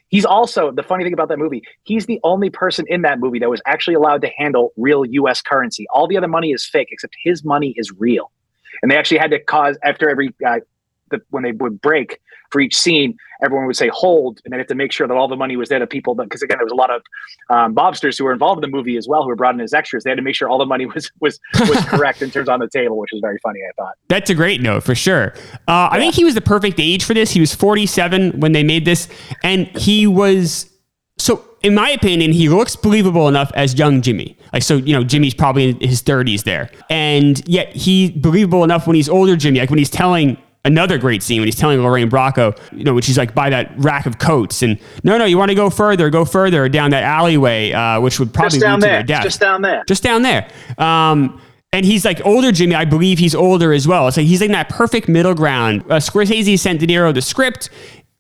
He's 0.10 0.24
also 0.24 0.72
the 0.72 0.84
funny 0.84 1.04
thing 1.04 1.14
about 1.14 1.30
that 1.30 1.40
movie. 1.40 1.64
He's 1.84 2.06
the 2.06 2.20
only 2.24 2.52
person 2.52 2.86
in 2.90 3.02
that 3.02 3.20
movie 3.20 3.40
that 3.40 3.50
was 3.50 3.62
actually 3.66 3.96
allowed 3.96 4.22
to 4.22 4.30
handle 4.38 4.72
real 4.78 5.04
U.S. 5.04 5.42
currency. 5.42 5.88
All 5.90 6.08
the 6.08 6.16
other 6.16 6.30
money 6.30 6.52
is 6.52 6.64
fake, 6.64 6.90
except 6.92 7.16
his 7.24 7.44
money 7.44 7.74
is 7.76 7.92
real. 7.98 8.32
And 8.84 8.92
they 8.92 8.98
actually 8.98 9.18
had 9.18 9.32
to 9.32 9.40
cause 9.40 9.78
after 9.84 10.10
every 10.10 10.34
uh, 10.48 10.60
the, 11.10 11.22
when 11.32 11.44
they 11.44 11.54
would 11.54 11.82
break 11.82 12.22
for 12.50 12.62
each 12.62 12.76
scene, 12.76 13.18
everyone 13.42 13.66
would 13.68 13.76
say 13.76 13.90
hold, 13.94 14.40
and 14.44 14.54
they 14.54 14.58
have 14.58 14.68
to 14.68 14.76
make 14.76 14.92
sure 14.92 15.08
that 15.08 15.14
all 15.14 15.28
the 15.28 15.36
money 15.36 15.58
was 15.58 15.70
there 15.70 15.80
to 15.80 15.88
people. 15.88 16.16
Because 16.16 16.42
again, 16.42 16.58
there 16.58 16.66
was 16.66 16.72
a 16.72 16.76
lot 16.76 16.90
of 16.90 17.02
um, 17.50 17.76
mobsters 17.76 18.18
who 18.18 18.26
were 18.26 18.34
involved 18.34 18.64
in 18.64 18.70
the 18.70 18.76
movie 18.76 18.98
as 18.98 19.08
well, 19.08 19.24
who 19.24 19.30
were 19.30 19.36
brought 19.36 19.56
in 19.56 19.62
as 19.62 19.74
extras. 19.74 20.04
They 20.04 20.10
had 20.10 20.16
to 20.16 20.22
make 20.22 20.36
sure 20.36 20.50
all 20.50 20.58
the 20.58 20.66
money 20.66 20.86
was 20.86 21.12
was 21.20 21.40
was 21.62 21.84
correct 21.88 22.22
in 22.22 22.32
terms 22.32 22.50
on 22.50 22.60
the 22.60 22.70
table, 22.70 22.98
which 22.98 23.12
was 23.12 23.22
very 23.22 23.38
funny. 23.40 23.60
I 23.68 23.72
thought 23.78 23.96
that's 24.08 24.30
a 24.30 24.36
great 24.36 24.62
note 24.62 24.84
for 24.84 24.96
sure. 24.96 25.34
Uh, 25.36 25.40
yeah. 25.68 25.90
I 25.92 26.00
think 26.00 26.16
he 26.16 26.24
was 26.24 26.36
the 26.36 26.42
perfect 26.42 26.80
age 26.80 27.04
for 27.04 27.14
this. 27.14 27.32
He 27.32 27.40
was 27.40 27.54
47 27.54 28.40
when 28.40 28.52
they 28.52 28.64
made 28.64 28.86
this, 28.86 29.08
and 29.44 29.68
he 29.78 30.08
was 30.08 30.72
so. 31.18 31.44
In 31.64 31.74
my 31.74 31.90
opinion, 31.90 32.32
he 32.34 32.50
looks 32.50 32.76
believable 32.76 33.28
enough 33.28 33.52
as 33.56 33.74
young 33.74 34.04
Jimmy. 34.04 34.38
Like 34.54 34.62
so, 34.62 34.78
you 34.78 34.94
know, 34.94 35.04
Jimmy's 35.04 35.34
probably 35.34 35.72
in 35.72 35.80
his 35.90 36.04
30s 36.04 36.44
there, 36.44 36.70
and 36.90 37.46
yet 37.48 37.76
he's 37.76 38.12
believable 38.12 38.64
enough 38.64 38.86
when 38.88 38.96
he's 38.96 39.10
older 39.10 39.36
Jimmy. 39.36 39.60
Like 39.60 39.70
when 39.70 39.80
he's 39.80 39.90
telling 39.90 40.38
another 40.68 40.98
great 40.98 41.24
scene 41.24 41.42
when 41.42 41.48
he's 41.48 41.56
telling 41.56 41.82
Lorraine 41.82 42.10
Bracco, 42.10 42.58
you 42.72 42.84
know, 42.84 42.94
when 42.94 43.02
she's 43.02 43.18
like 43.18 43.34
by 43.34 43.50
that 43.50 43.72
rack 43.78 44.06
of 44.06 44.20
coats, 44.20 44.62
and 44.62 44.80
no, 45.04 45.18
no, 45.18 45.26
you 45.26 45.38
want 45.38 45.50
to 45.50 45.56
go 45.56 45.70
further, 45.70 46.10
go 46.10 46.26
further 46.26 46.70
down 46.70 46.92
that 46.92 47.04
alleyway, 47.04 47.72
uh, 47.72 48.00
which 48.00 48.20
would 48.20 48.34
probably 48.34 48.60
just 48.60 48.62
down 48.62 48.80
lead 48.80 48.84
there, 48.84 49.02
to 49.02 49.08
their 49.08 49.18
death. 49.18 49.24
Just 49.24 49.40
down 49.40 49.62
there. 49.62 49.84
Just 49.88 50.04
down 50.04 50.22
there. 50.22 50.50
Um, 50.78 51.42
and 51.74 51.86
he's 51.86 52.06
like 52.06 52.24
older 52.26 52.52
Jimmy. 52.52 52.76
I 52.76 52.86
believe 52.86 53.18
he's 53.20 53.36
older 53.36 53.74
as 53.74 53.88
well. 53.88 54.08
It's 54.08 54.18
like 54.18 54.28
he's 54.28 54.42
in 54.42 54.52
that 54.52 54.70
perfect 54.70 55.08
middle 55.08 55.34
ground. 55.34 55.82
Uh, 55.90 55.96
Scorsese 55.96 56.58
sent 56.60 56.80
De 56.80 56.88
Niro 56.88 57.14
the 57.14 57.22
script, 57.22 57.70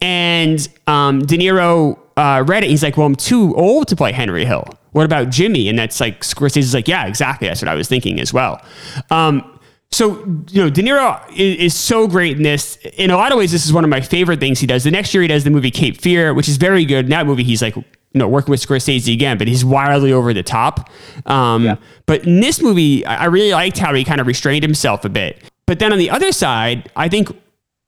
and 0.01 0.67
um, 0.87 1.25
De 1.25 1.37
Niro 1.37 1.99
uh, 2.17 2.43
read 2.45 2.63
it. 2.63 2.69
He's 2.69 2.83
like, 2.83 2.97
"Well, 2.97 3.07
I'm 3.07 3.15
too 3.15 3.55
old 3.55 3.87
to 3.89 3.95
play 3.95 4.11
Henry 4.11 4.45
Hill. 4.45 4.65
What 4.91 5.05
about 5.05 5.29
Jimmy?" 5.29 5.69
And 5.69 5.77
that's 5.77 5.99
like 5.99 6.21
Scorsese's 6.21 6.73
like, 6.73 6.87
"Yeah, 6.87 7.07
exactly. 7.07 7.47
That's 7.47 7.61
what 7.61 7.69
I 7.69 7.75
was 7.75 7.87
thinking 7.87 8.19
as 8.19 8.33
well." 8.33 8.61
Um, 9.09 9.56
so, 9.91 10.17
you 10.49 10.61
know, 10.61 10.69
De 10.69 10.81
Niro 10.81 11.21
is, 11.31 11.57
is, 11.57 11.75
so 11.75 12.07
great 12.07 12.37
in 12.37 12.43
this. 12.43 12.75
In 12.97 13.09
a 13.09 13.15
lot 13.15 13.31
of 13.31 13.37
ways, 13.37 13.51
this 13.51 13.65
is 13.65 13.71
one 13.71 13.83
of 13.83 13.89
my 13.89 14.01
favorite 14.01 14.39
things 14.39 14.59
he 14.59 14.67
does. 14.67 14.83
The 14.83 14.91
next 14.91 15.13
year, 15.13 15.21
he 15.21 15.27
does 15.27 15.43
the 15.43 15.49
movie 15.49 15.71
Cape 15.71 16.01
Fear, 16.01 16.33
which 16.33 16.49
is 16.49 16.57
very 16.57 16.83
good. 16.83 17.05
In 17.05 17.11
that 17.11 17.25
movie, 17.25 17.43
he's 17.43 17.61
like, 17.61 17.75
you 17.75 17.85
know, 18.13 18.27
working 18.27 18.51
with 18.51 18.65
Scorsese 18.65 19.13
again, 19.13 19.37
but 19.37 19.47
he's 19.47 19.63
wildly 19.63 20.11
over 20.11 20.33
the 20.33 20.43
top. 20.43 20.89
Um, 21.25 21.65
yeah. 21.65 21.75
But 22.05 22.25
in 22.25 22.41
this 22.41 22.61
movie, 22.61 23.05
I 23.05 23.25
really 23.25 23.51
liked 23.51 23.77
how 23.77 23.93
he 23.93 24.03
kind 24.03 24.19
of 24.19 24.27
restrained 24.27 24.63
himself 24.63 25.05
a 25.05 25.09
bit. 25.09 25.41
But 25.65 25.79
then 25.79 25.91
on 25.91 25.99
the 25.99 26.09
other 26.09 26.31
side, 26.31 26.91
I 26.95 27.07
think 27.07 27.29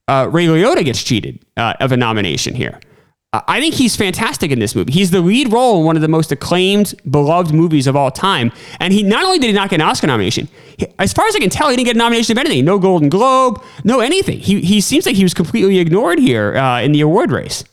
uh, 0.07 0.29
Ray 0.31 0.47
Liotta 0.47 0.83
gets 0.85 1.03
cheated 1.03 1.39
uh, 1.57 1.73
of 1.79 1.91
a 1.91 1.97
nomination 1.97 2.55
here. 2.55 2.79
I 3.31 3.59
think 3.59 3.75
he's 3.75 3.95
fantastic 3.95 4.49
in 4.49 4.57
this 4.57 4.73
movie. 4.73 4.91
He's 4.91 5.11
the 5.11 5.21
lead 5.21 5.53
role 5.53 5.79
in 5.79 5.85
one 5.85 5.95
of 5.95 6.01
the 6.01 6.07
most 6.07 6.31
acclaimed, 6.31 6.95
beloved 7.11 7.53
movies 7.53 7.85
of 7.85 7.95
all 7.95 8.09
time. 8.09 8.51
And 8.79 8.91
he 8.91 9.03
not 9.03 9.23
only 9.23 9.37
did 9.37 9.47
he 9.47 9.53
not 9.53 9.69
get 9.69 9.79
an 9.79 9.87
Oscar 9.87 10.07
nomination, 10.07 10.47
he, 10.77 10.87
as 10.97 11.13
far 11.13 11.27
as 11.27 11.35
I 11.35 11.39
can 11.39 11.51
tell, 11.51 11.69
he 11.69 11.75
didn't 11.75 11.85
get 11.85 11.95
a 11.95 11.99
nomination 11.99 12.35
of 12.35 12.39
anything. 12.43 12.65
No 12.65 12.79
Golden 12.79 13.07
Globe, 13.07 13.63
no 13.83 13.99
anything. 13.99 14.39
He, 14.39 14.61
he 14.61 14.81
seems 14.81 15.05
like 15.05 15.15
he 15.15 15.21
was 15.21 15.35
completely 15.35 15.77
ignored 15.77 16.17
here 16.17 16.57
uh, 16.57 16.81
in 16.81 16.91
the 16.91 17.01
award 17.01 17.31
race. 17.31 17.63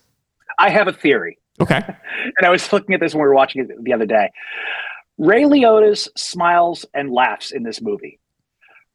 I 0.59 0.69
have 0.69 0.89
a 0.89 0.93
theory. 0.93 1.39
Okay. 1.59 1.77
and 1.87 2.47
I 2.47 2.51
was 2.51 2.71
looking 2.71 2.95
at 2.95 3.01
this 3.01 3.15
when 3.15 3.23
we 3.23 3.29
were 3.29 3.35
watching 3.35 3.63
it 3.63 3.83
the 3.83 3.95
other 3.95 4.07
day. 4.07 4.31
Ray 5.17 5.45
Liotta's 5.45 6.07
smiles 6.17 6.85
and 6.93 7.11
laughs 7.11 7.51
in 7.51 7.63
this 7.63 7.81
movie. 7.81 8.21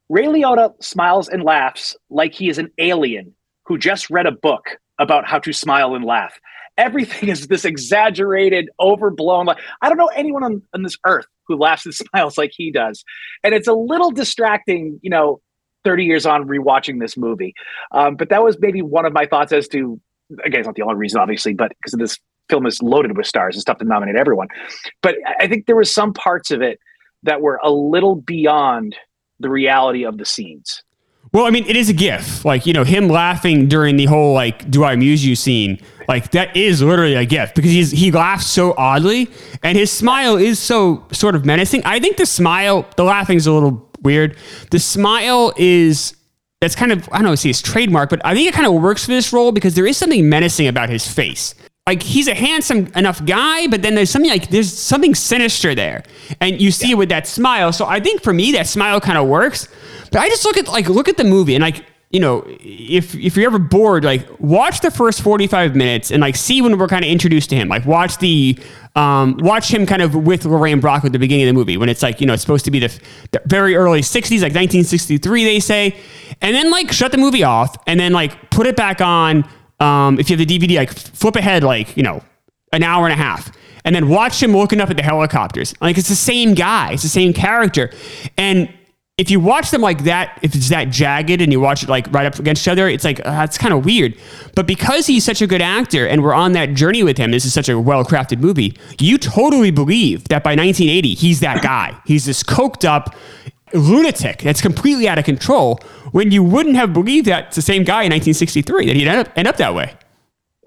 Ray 0.10 0.25
Liotta 0.25 0.74
smiles 0.84 1.27
and 1.27 1.41
laughs 1.41 1.96
like 2.12 2.36
he 2.36 2.50
is 2.50 2.60
an 2.60 2.70
alien 2.77 3.34
who 3.65 3.80
just 3.80 4.12
read 4.12 4.27
a 4.27 4.32
book 4.32 4.77
about 5.00 5.25
how 5.25 5.39
to 5.39 5.51
smile 5.51 5.96
and 5.96 6.06
laugh. 6.06 6.39
Everything 6.77 7.29
is 7.29 7.47
this 7.47 7.65
exaggerated, 7.65 8.69
overblown. 8.79 9.45
Like 9.45 9.59
I 9.81 9.89
don't 9.89 9.97
know 9.97 10.09
anyone 10.15 10.43
on, 10.43 10.61
on 10.73 10.83
this 10.83 10.97
earth 11.05 11.25
who 11.47 11.57
laughs 11.57 11.85
and 11.85 11.93
smiles 11.95 12.37
like 12.37 12.51
he 12.53 12.71
does, 12.71 13.03
and 13.43 13.53
it's 13.53 13.67
a 13.67 13.73
little 13.73 14.11
distracting. 14.11 14.99
You 15.01 15.09
know, 15.09 15.41
thirty 15.83 16.05
years 16.05 16.25
on 16.25 16.47
rewatching 16.47 16.99
this 16.99 17.17
movie, 17.17 17.53
um, 17.91 18.15
but 18.15 18.29
that 18.29 18.43
was 18.43 18.57
maybe 18.59 18.81
one 18.81 19.05
of 19.05 19.13
my 19.13 19.25
thoughts 19.25 19.51
as 19.51 19.67
to. 19.69 19.99
Again, 20.45 20.61
it's 20.61 20.65
not 20.65 20.75
the 20.75 20.81
only 20.81 20.95
reason, 20.95 21.19
obviously, 21.19 21.53
but 21.53 21.73
because 21.81 21.91
this 21.99 22.17
film 22.49 22.65
is 22.65 22.81
loaded 22.81 23.17
with 23.17 23.25
stars 23.25 23.55
and 23.55 23.61
stuff 23.61 23.79
to 23.79 23.85
nominate 23.85 24.15
everyone. 24.15 24.47
But 25.01 25.15
I 25.39 25.47
think 25.47 25.65
there 25.65 25.75
were 25.75 25.83
some 25.83 26.13
parts 26.13 26.51
of 26.51 26.61
it 26.61 26.79
that 27.23 27.41
were 27.41 27.59
a 27.63 27.71
little 27.71 28.15
beyond 28.15 28.95
the 29.39 29.49
reality 29.49 30.05
of 30.05 30.17
the 30.17 30.25
scenes. 30.25 30.83
Well, 31.33 31.45
I 31.45 31.49
mean, 31.49 31.65
it 31.65 31.77
is 31.77 31.89
a 31.89 31.93
gif. 31.93 32.43
Like, 32.43 32.65
you 32.65 32.73
know, 32.73 32.83
him 32.83 33.07
laughing 33.07 33.67
during 33.67 33.95
the 33.95 34.05
whole 34.05 34.33
like 34.33 34.69
"Do 34.69 34.83
I 34.83 34.93
amuse 34.93 35.25
you?" 35.25 35.35
scene. 35.35 35.79
Like 36.12 36.32
that 36.32 36.58
is 36.58 36.82
literally 36.82 37.15
a 37.15 37.24
gift 37.24 37.56
because 37.56 37.72
he's 37.72 37.89
he 37.89 38.12
laughs 38.12 38.46
so 38.46 38.74
oddly, 38.77 39.30
and 39.63 39.77
his 39.77 39.89
smile 39.89 40.36
is 40.36 40.60
so 40.60 41.06
sort 41.13 41.36
of 41.36 41.46
menacing. 41.46 41.86
I 41.86 42.01
think 42.01 42.18
the 42.18 42.25
smile, 42.25 42.86
the 42.98 43.06
laughing 43.06 43.38
is 43.38 43.48
a 43.48 43.53
little 43.53 43.89
weird. 44.01 44.36
The 44.72 44.80
smile 44.80 45.53
is 45.56 46.18
that's 46.60 46.75
kind 46.75 46.91
of 46.91 47.08
I 47.13 47.20
don't 47.20 47.24
know, 47.24 47.36
see 47.36 47.48
his 47.48 47.62
trademark, 47.62 48.10
but 48.10 48.20
I 48.25 48.36
think 48.36 48.50
it 48.50 48.53
kind 48.53 48.68
of 48.68 48.74
works 48.74 49.06
for 49.06 49.12
this 49.12 49.32
role 49.32 49.53
because 49.53 49.74
there 49.74 49.88
is 49.88 49.96
something 49.96 50.27
menacing 50.27 50.68
about 50.68 50.89
his 50.89 51.08
face. 51.08 51.56
Like 51.88 52.03
he's 52.03 52.27
a 52.27 52.36
handsome 52.36 52.91
enough 52.94 53.24
guy, 53.24 53.68
but 53.68 53.82
then 53.82 53.96
there's 53.96 54.10
something 54.10 54.32
like 54.32 54.50
there's 54.50 54.72
something 54.77 55.15
sinister 55.15 55.74
there, 55.74 56.03
and 56.41 56.60
you 56.60 56.72
see 56.72 56.88
yeah. 56.88 56.96
it 56.96 56.98
with 56.98 57.08
that 57.08 57.25
smile. 57.25 57.72
So 57.72 57.86
I 57.86 58.01
think 58.01 58.22
for 58.22 58.34
me, 58.34 58.51
that 58.51 58.68
smile 58.68 59.00
kind 59.00 59.18
of 59.18 59.30
works. 59.30 59.70
But 60.12 60.20
I 60.20 60.27
just 60.27 60.44
look 60.44 60.58
at 60.58 60.68
like 60.68 60.89
look 60.89 61.08
at 61.08 61.15
the 61.15 61.24
movie 61.24 61.56
and 61.56 61.62
like 61.62 61.86
you 62.12 62.20
know 62.20 62.44
if 62.48 63.15
if 63.15 63.36
you're 63.36 63.46
ever 63.46 63.60
bored, 63.60 64.03
like 64.03 64.27
watch 64.39 64.82
the 64.82 64.91
first 64.91 65.22
45 65.22 65.75
minutes 65.75 66.12
and 66.12 66.22
like 66.22 66.36
see 66.36 66.62
when 66.62 66.77
we're 66.77 66.88
kind 66.88 67.06
of 67.06 67.12
introduced 67.12 67.50
to 67.51 67.56
him. 67.56 67.70
Like 67.70 67.86
watch 67.86 68.18
the 68.18 68.58
um, 68.96 69.38
watch 69.38 69.74
him 69.74 69.86
kind 69.86 70.01
of 70.01 70.15
with 70.15 70.46
Lorraine 70.46 70.82
Bracco 70.82 71.06
at 71.06 71.12
the 71.13 71.20
beginning 71.20 71.48
of 71.48 71.53
the 71.53 71.60
movie 71.60 71.77
when 71.77 71.89
it's 71.89 72.03
like 72.03 72.20
you 72.20 72.27
know 72.27 72.34
it's 72.34 72.41
supposed 72.41 72.65
to 72.65 72.72
be 72.72 72.80
the, 72.80 73.00
the 73.32 73.41
very 73.46 73.75
early 73.75 74.01
60s, 74.01 74.41
like 74.41 74.53
1963 74.53 75.44
they 75.44 75.60
say, 75.60 75.96
and 76.41 76.56
then 76.56 76.70
like 76.70 76.91
shut 76.91 77.12
the 77.12 77.18
movie 77.18 77.44
off 77.44 77.75
and 77.88 78.00
then 78.00 78.12
like 78.12 78.50
put 78.50 78.68
it 78.68 78.75
back 78.75 79.01
on. 79.01 79.48
Um, 79.80 80.20
if 80.20 80.30
you 80.30 80.38
have 80.38 80.48
the 80.48 80.60
DVD, 80.60 80.77
like 80.77 80.91
flip 80.91 81.36
ahead 81.36 81.63
like 81.63 81.96
you 81.96 82.03
know 82.03 82.24
an 82.74 82.84
hour 82.84 83.06
and 83.06 83.13
a 83.13 83.18
half 83.18 83.51
and 83.84 83.96
then 83.96 84.10
watch 84.10 84.41
him 84.41 84.56
looking 84.56 84.80
up 84.80 84.89
at 84.89 84.98
the 84.98 85.03
helicopters. 85.03 85.74
Like 85.82 85.98
it's 85.98 86.10
the 86.10 86.15
same 86.15 86.53
guy, 86.53 86.94
it's 86.94 87.03
the 87.03 87.10
same 87.10 87.34
character. 87.34 87.91
And 88.38 88.72
if 89.18 89.30
you 89.30 89.39
watch 89.39 89.72
them 89.72 89.82
like 89.82 90.06
that, 90.06 90.39
if 90.41 90.56
it's 90.56 90.70
that 90.70 90.89
jagged 90.89 91.41
and 91.41 91.51
you 91.51 91.60
watch 91.60 91.84
it 91.84 91.89
like 91.89 92.12
right 92.12 92.25
up 92.25 92.39
against 92.39 92.63
each 92.63 92.68
other, 92.68 92.88
it's 92.88 93.03
like 93.03 93.20
uh, 93.20 93.24
that's 93.32 93.58
kind 93.58 93.74
of 93.74 93.86
weird. 93.86 94.15
But 94.56 94.65
because 94.65 95.06
he's 95.06 95.24
such 95.24 95.41
a 95.41 95.48
good 95.48 95.62
actor 95.62 96.08
and 96.08 96.24
we're 96.24 96.34
on 96.34 96.53
that 96.53 96.74
journey 96.74 97.03
with 97.03 97.18
him, 97.18 97.32
this 97.32 97.46
is 97.46 97.53
such 97.53 97.70
a 97.70 97.80
well 97.80 98.03
crafted 98.03 98.39
movie. 98.39 98.75
You 99.00 99.18
totally 99.18 99.70
believe 99.70 100.24
that 100.30 100.44
by 100.44 100.51
1980 100.51 101.13
he's 101.13 101.39
that 101.41 101.62
guy. 101.63 102.00
He's 102.06 102.25
this 102.25 102.41
coked 102.41 102.84
up 102.84 103.15
lunatic 103.74 104.39
that's 104.39 104.62
completely 104.62 105.08
out 105.08 105.20
of 105.20 105.25
control. 105.25 105.80
When 106.12 106.32
you 106.32 106.44
wouldn't 106.44 106.75
have 106.75 106.91
believed 106.91 107.27
that 107.27 107.48
it's 107.48 107.56
the 107.56 107.62
same 107.62 107.84
guy 107.84 108.03
in 108.03 108.12
1963 108.12 108.88
that 108.88 108.96
he'd 108.96 109.08
end 109.08 109.27
up, 109.27 109.38
end 109.38 109.48
up 109.48 109.58
that 109.58 109.74
way. 109.75 109.94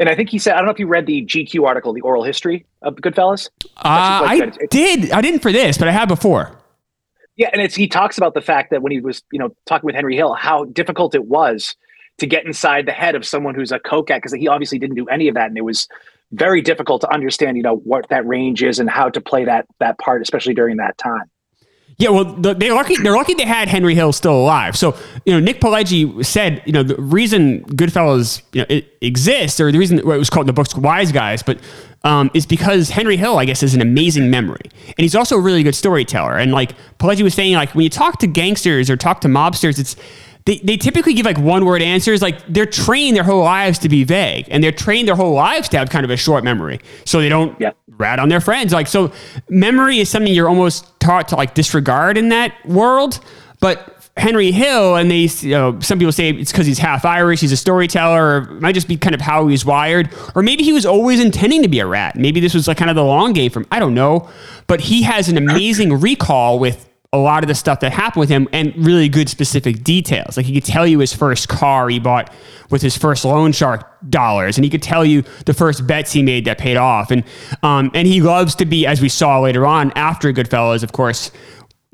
And 0.01 0.09
I 0.09 0.15
think 0.15 0.31
he 0.31 0.39
said, 0.39 0.55
I 0.55 0.57
don't 0.57 0.67
know 0.67 0.73
if 0.73 0.79
you 0.79 0.87
read 0.87 1.07
the 1.07 1.25
GQ 1.25 1.67
article, 1.67 1.93
the 1.93 2.01
oral 2.01 2.25
history 2.25 2.67
of 2.83 2.97
Goodfellas. 2.97 3.51
Uh, 3.77 4.23
I 4.27 4.51
did. 4.71 5.11
I 5.13 5.21
didn't 5.21 5.41
for 5.41 5.53
this, 5.53 5.79
but 5.79 5.87
I 5.87 5.93
have 5.93 6.09
before. 6.09 6.59
Yeah, 7.37 7.51
and 7.53 7.61
it's 7.61 7.75
he 7.75 7.89
talks 7.89 8.17
about 8.17 8.35
the 8.35 8.41
fact 8.41 8.71
that 8.71 8.83
when 8.83 8.93
he 8.93 9.01
was, 9.01 9.23
you 9.33 9.39
know, 9.39 9.55
talking 9.67 9.87
with 9.87 9.95
Henry 9.95 10.17
Hill, 10.17 10.35
how 10.35 10.65
difficult 10.67 11.15
it 11.15 11.27
was 11.27 11.75
to 12.19 12.27
get 12.27 12.47
inside 12.47 12.87
the 12.87 12.93
head 12.93 13.15
of 13.17 13.27
someone 13.27 13.55
who's 13.55 13.73
a 13.73 13.81
coke 13.81 14.11
addict 14.11 14.25
because 14.25 14.39
he 14.39 14.47
obviously 14.47 14.79
didn't 14.79 14.97
do 14.97 15.07
any 15.09 15.29
of 15.29 15.35
that, 15.35 15.49
and 15.49 15.59
it 15.59 15.65
was 15.65 15.89
very 16.33 16.61
difficult 16.61 17.01
to 17.01 17.13
understand, 17.13 17.57
you 17.57 17.63
know, 17.63 17.77
what 17.77 18.09
that 18.09 18.27
range 18.27 18.63
is 18.63 18.79
and 18.79 18.89
how 18.89 19.09
to 19.09 19.21
play 19.21 19.45
that 19.45 19.67
that 19.81 19.99
part, 19.99 20.23
especially 20.23 20.55
during 20.55 20.77
that 20.77 20.97
time. 20.99 21.31
Yeah, 21.97 22.09
well, 22.09 22.25
they're 22.25 22.75
lucky. 22.75 22.97
They're 22.97 23.15
lucky 23.15 23.35
they 23.35 23.45
had 23.45 23.69
Henry 23.69 23.95
Hill 23.95 24.13
still 24.13 24.35
alive. 24.35 24.77
So, 24.77 24.97
you 25.25 25.33
know, 25.33 25.39
Nick 25.39 25.61
Pileggi 25.61 26.25
said, 26.25 26.61
you 26.67 26.73
know, 26.73 26.83
the 26.83 26.97
reason 26.97 27.65
Goodfellas 27.67 28.43
you 28.53 28.63
know 28.63 28.83
exists, 29.01 29.61
or 29.61 29.71
the 29.71 29.79
reason 29.79 30.01
well, 30.05 30.17
it 30.17 30.19
was 30.19 30.31
called 30.31 30.49
the 30.49 30.53
book's 30.53 30.75
Wise 30.75 31.13
Guys, 31.13 31.43
but 31.43 31.59
um, 32.05 32.31
is 32.35 32.47
because 32.47 32.91
Henry 32.91 33.17
Hill, 33.17 33.39
I 33.39 33.45
guess, 33.45 33.63
has 33.63 33.75
an 33.75 33.81
amazing 33.81 34.31
memory, 34.31 34.61
and 34.87 34.99
he's 34.99 35.15
also 35.15 35.37
a 35.37 35.41
really 35.41 35.63
good 35.63 35.75
storyteller. 35.75 36.37
And 36.37 36.53
like 36.53 36.73
Pileggi 36.99 37.23
was 37.23 37.35
saying, 37.35 37.55
like 37.55 37.75
when 37.75 37.83
you 37.83 37.91
talk 37.91 38.19
to 38.21 38.27
gangsters 38.27 38.89
or 38.89 38.97
talk 38.97 39.21
to 39.23 39.29
mobsters, 39.29 39.79
it's 39.79 39.97
they, 40.47 40.59
they 40.59 40.77
typically 40.77 41.15
give 41.15 41.25
like 41.25 41.39
one 41.39 41.65
word 41.65 41.81
answers. 41.81 42.21
Like 42.21 42.39
they're 42.47 42.67
trained 42.67 43.17
their 43.17 43.25
whole 43.25 43.43
lives 43.43 43.79
to 43.81 43.89
be 43.89 44.05
vague 44.05 44.47
and 44.51 44.63
they're 44.63 44.73
trained 44.73 45.09
their 45.09 45.15
whole 45.15 45.33
lives 45.33 45.69
to 45.71 45.79
have 45.79 45.89
kind 45.89 46.05
of 46.05 46.11
a 46.11 46.17
short 46.17 46.45
memory. 46.45 46.81
So 47.07 47.21
they 47.21 47.31
don't 47.31 47.59
yeah. 47.59 47.73
rat 47.97 48.19
on 48.19 48.29
their 48.29 48.43
friends. 48.43 48.73
Like, 48.73 48.87
so 48.87 49.11
memory 49.49 50.01
is 50.01 50.11
something 50.11 50.33
you're 50.33 50.49
almost 50.49 51.01
taught 51.01 51.29
to 51.29 51.37
like 51.37 51.55
disregard 51.55 52.19
in 52.19 52.29
that 52.29 52.55
world. 52.67 53.21
But 53.61 53.94
Henry 54.17 54.53
Hill, 54.53 54.95
and 54.95 55.11
they, 55.11 55.29
you 55.41 55.51
know, 55.51 55.79
some 55.81 55.99
people 55.99 56.13
say 56.13 56.31
it's 56.31 56.53
because 56.53 56.67
he's 56.67 56.79
half 56.79 57.05
Irish, 57.05 57.41
he's 57.41 57.51
a 57.51 57.57
storyteller, 57.57 58.25
or 58.25 58.39
it 58.57 58.61
might 58.61 58.75
just 58.75 58.87
be 58.87 58.97
kind 58.97 59.15
of 59.15 59.21
how 59.21 59.49
he's 59.49 59.65
wired, 59.65 60.09
or 60.37 60.43
maybe 60.43 60.63
he 60.63 60.73
was 60.73 60.87
always 60.87 61.21
intending 61.21 61.63
to 61.63 61.69
be 61.69 61.81
a 61.81 61.87
rat. 61.87 62.15
Maybe 62.15 62.39
this 62.39 62.55
was 62.55 62.69
like 62.69 62.77
kind 62.77 62.91
of 62.91 62.97
the 62.97 63.05
long 63.05 63.33
game 63.33 63.51
from 63.51 63.67
I 63.73 63.81
don't 63.81 63.95
know, 63.95 64.29
but 64.69 64.81
he 64.81 65.03
has 65.03 65.29
an 65.29 65.37
amazing 65.37 66.01
recall 66.01 66.61
with 66.61 66.89
a 67.13 67.19
lot 67.19 67.45
of 67.45 67.49
the 67.49 67.55
stuff 67.55 67.79
that 67.81 67.93
happened 67.93 68.21
with 68.21 68.29
him 68.29 68.49
and 68.53 68.73
really 68.77 69.09
good 69.09 69.29
specific 69.29 69.85
details. 69.85 70.37
Like 70.37 70.47
he 70.47 70.53
could 70.53 70.65
tell 70.65 70.85
you 70.85 70.99
his 70.99 71.15
first 71.15 71.49
car 71.49 71.89
he 71.89 72.01
bought 72.01 72.33
with 72.71 72.83
his 72.83 72.97
first 72.97 73.25
loan 73.25 73.53
shark 73.53 73.89
dollars, 74.11 74.59
and 74.59 74.65
he 74.65 74.71
could 74.71 74.83
tell 74.83 75.05
you 75.05 75.23
the 75.47 75.55
first 75.55 75.87
bets 75.87 76.13
he 76.13 76.23
made 76.23 76.45
that 76.47 76.59
paid 76.59 76.77
off. 76.77 77.11
And 77.11 77.25
um, 77.63 77.91
and 77.95 78.09
he 78.09 78.21
loves 78.21 78.55
to 78.57 78.65
be, 78.65 78.87
as 78.87 79.01
we 79.01 79.09
saw 79.09 79.41
later 79.41 79.65
on 79.65 79.93
after 79.93 80.33
Goodfellas, 80.33 80.83
of 80.83 80.93
course, 80.93 81.31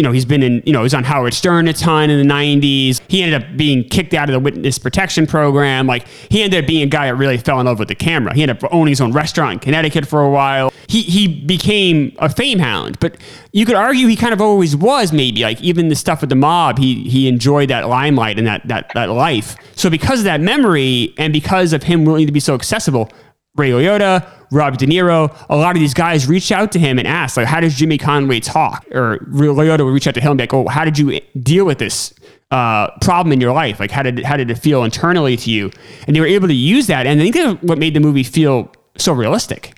you 0.01 0.03
know, 0.03 0.13
he's 0.13 0.25
been 0.25 0.43
in, 0.43 0.63
you 0.65 0.73
know, 0.73 0.79
he 0.79 0.85
was 0.85 0.95
on 0.95 1.05
Howard 1.05 1.35
Stern 1.35 1.69
a 1.69 1.75
ton 1.75 2.09
in 2.09 2.27
the 2.27 2.35
90s. 2.35 3.03
He 3.09 3.23
ended 3.23 3.43
up 3.43 3.59
being 3.59 3.87
kicked 3.87 4.15
out 4.15 4.31
of 4.31 4.33
the 4.33 4.41
witness 4.41 4.79
protection 4.79 5.27
program. 5.27 5.87
Like, 5.87 6.09
he 6.31 6.43
ended 6.43 6.65
up 6.65 6.67
being 6.67 6.83
a 6.83 6.87
guy 6.87 7.09
that 7.09 7.17
really 7.17 7.37
fell 7.37 7.61
in 7.61 7.67
love 7.67 7.79
with 7.79 7.89
the 7.89 7.95
camera. 7.95 8.33
He 8.33 8.41
ended 8.41 8.65
up 8.65 8.73
owning 8.73 8.93
his 8.93 9.03
own 9.03 9.13
restaurant 9.13 9.53
in 9.53 9.59
Connecticut 9.59 10.09
for 10.09 10.23
a 10.23 10.31
while. 10.31 10.73
He, 10.87 11.03
he 11.03 11.29
became 11.29 12.17
a 12.19 12.31
fame 12.31 12.61
hound, 12.61 12.99
but 12.99 13.19
you 13.53 13.67
could 13.67 13.75
argue 13.75 14.07
he 14.07 14.17
kind 14.17 14.33
of 14.33 14.41
always 14.41 14.75
was, 14.75 15.13
maybe. 15.13 15.43
Like, 15.43 15.61
even 15.61 15.89
the 15.89 15.95
stuff 15.95 16.23
with 16.23 16.31
the 16.31 16.37
mob, 16.37 16.79
he, 16.79 17.07
he 17.07 17.29
enjoyed 17.29 17.69
that 17.69 17.87
limelight 17.87 18.39
and 18.39 18.47
that, 18.47 18.67
that, 18.69 18.91
that 18.95 19.11
life. 19.11 19.55
So, 19.77 19.91
because 19.91 20.21
of 20.21 20.25
that 20.25 20.41
memory 20.41 21.13
and 21.19 21.31
because 21.31 21.75
of 21.75 21.83
him 21.83 22.07
willing 22.07 22.25
to 22.25 22.33
be 22.33 22.41
so 22.41 22.55
accessible, 22.55 23.11
Ray 23.57 23.71
Liotta, 23.71 24.29
Rob 24.53 24.79
De 24.79 24.87
Niro, 24.87 25.37
a 25.49 25.57
lot 25.57 25.77
of 25.77 25.81
these 25.81 25.95
guys 25.95 26.27
reached 26.29 26.53
out 26.53 26.73
to 26.73 26.79
him 26.79 26.99
and 26.99 27.07
asked, 27.07 27.37
like, 27.37 27.47
how 27.47 27.61
does 27.61 27.75
Jimmy 27.75 27.99
Conway 27.99 28.41
talk? 28.41 28.87
Or 28.93 29.19
Ray 29.27 29.49
Liotta 29.49 29.85
would 29.85 29.93
reach 29.93 30.07
out 30.07 30.15
to 30.15 30.21
him 30.21 30.33
and 30.33 30.39
be 30.39 30.43
like, 30.43 30.55
oh, 30.55 30.69
how 30.69 30.85
did 30.85 30.99
you 30.99 31.21
deal 31.43 31.65
with 31.65 31.79
this 31.79 32.15
uh, 32.51 32.91
problem 33.01 33.33
in 33.33 33.41
your 33.41 33.53
life? 33.53 33.81
Like, 33.81 33.91
how 33.91 34.03
did, 34.03 34.25
how 34.25 34.37
did 34.37 34.51
it 34.51 34.59
feel 34.59 34.85
internally 34.85 35.37
to 35.37 35.51
you? 35.51 35.71
And 36.07 36.15
they 36.15 36.21
were 36.21 36.27
able 36.27 36.49
to 36.49 36.55
use 36.55 36.87
that. 36.87 37.07
And 37.07 37.21
I 37.21 37.23
think 37.23 37.35
that's 37.35 37.63
what 37.63 37.79
made 37.79 37.95
the 37.95 38.01
movie 38.01 38.23
feel 38.23 38.73
so 38.97 39.13
realistic. 39.13 39.75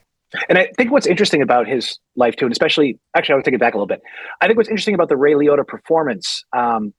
And 0.49 0.59
I 0.59 0.69
think 0.79 0.91
what's 0.91 1.07
interesting 1.07 1.43
about 1.43 1.67
his 1.67 1.99
life 2.17 2.37
too, 2.37 2.47
and 2.47 2.53
especially, 2.53 2.99
actually, 3.15 3.35
I 3.35 3.37
would 3.37 3.45
take 3.45 3.55
it 3.55 3.61
back 3.61 3.75
a 3.75 3.77
little 3.77 3.87
bit. 3.87 4.01
I 4.41 4.47
think 4.47 4.57
what's 4.57 4.69
interesting 4.69 4.95
about 4.95 5.11
the 5.11 5.17
Ray 5.17 5.35
Liotta 5.35 5.67
performance, 5.67 6.45
um, 6.57 6.95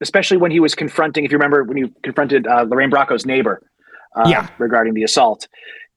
especially 0.00 0.36
when 0.36 0.52
he 0.52 0.60
was 0.60 0.74
confronting, 0.76 1.24
if 1.24 1.32
you 1.32 1.38
remember, 1.38 1.64
when 1.64 1.76
he 1.76 1.92
confronted 2.04 2.46
uh, 2.46 2.64
Lorraine 2.68 2.90
Bracco's 2.90 3.26
neighbor 3.26 3.60
uh, 4.14 4.28
yeah. 4.28 4.48
regarding 4.58 4.94
the 4.94 5.02
assault, 5.02 5.48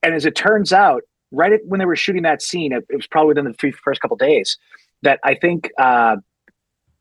and 0.04 0.14
as 0.14 0.24
it 0.24 0.36
turns 0.36 0.72
out, 0.72 1.02
right 1.32 1.52
at, 1.52 1.60
when 1.66 1.80
they 1.80 1.86
were 1.86 1.96
shooting 1.96 2.22
that 2.22 2.42
scene, 2.42 2.72
it, 2.72 2.84
it 2.88 2.96
was 2.96 3.06
probably 3.06 3.28
within 3.28 3.44
the 3.44 3.72
first 3.84 4.00
couple 4.00 4.16
days 4.16 4.56
that 5.02 5.18
I 5.24 5.34
think 5.34 5.70
uh, 5.78 6.16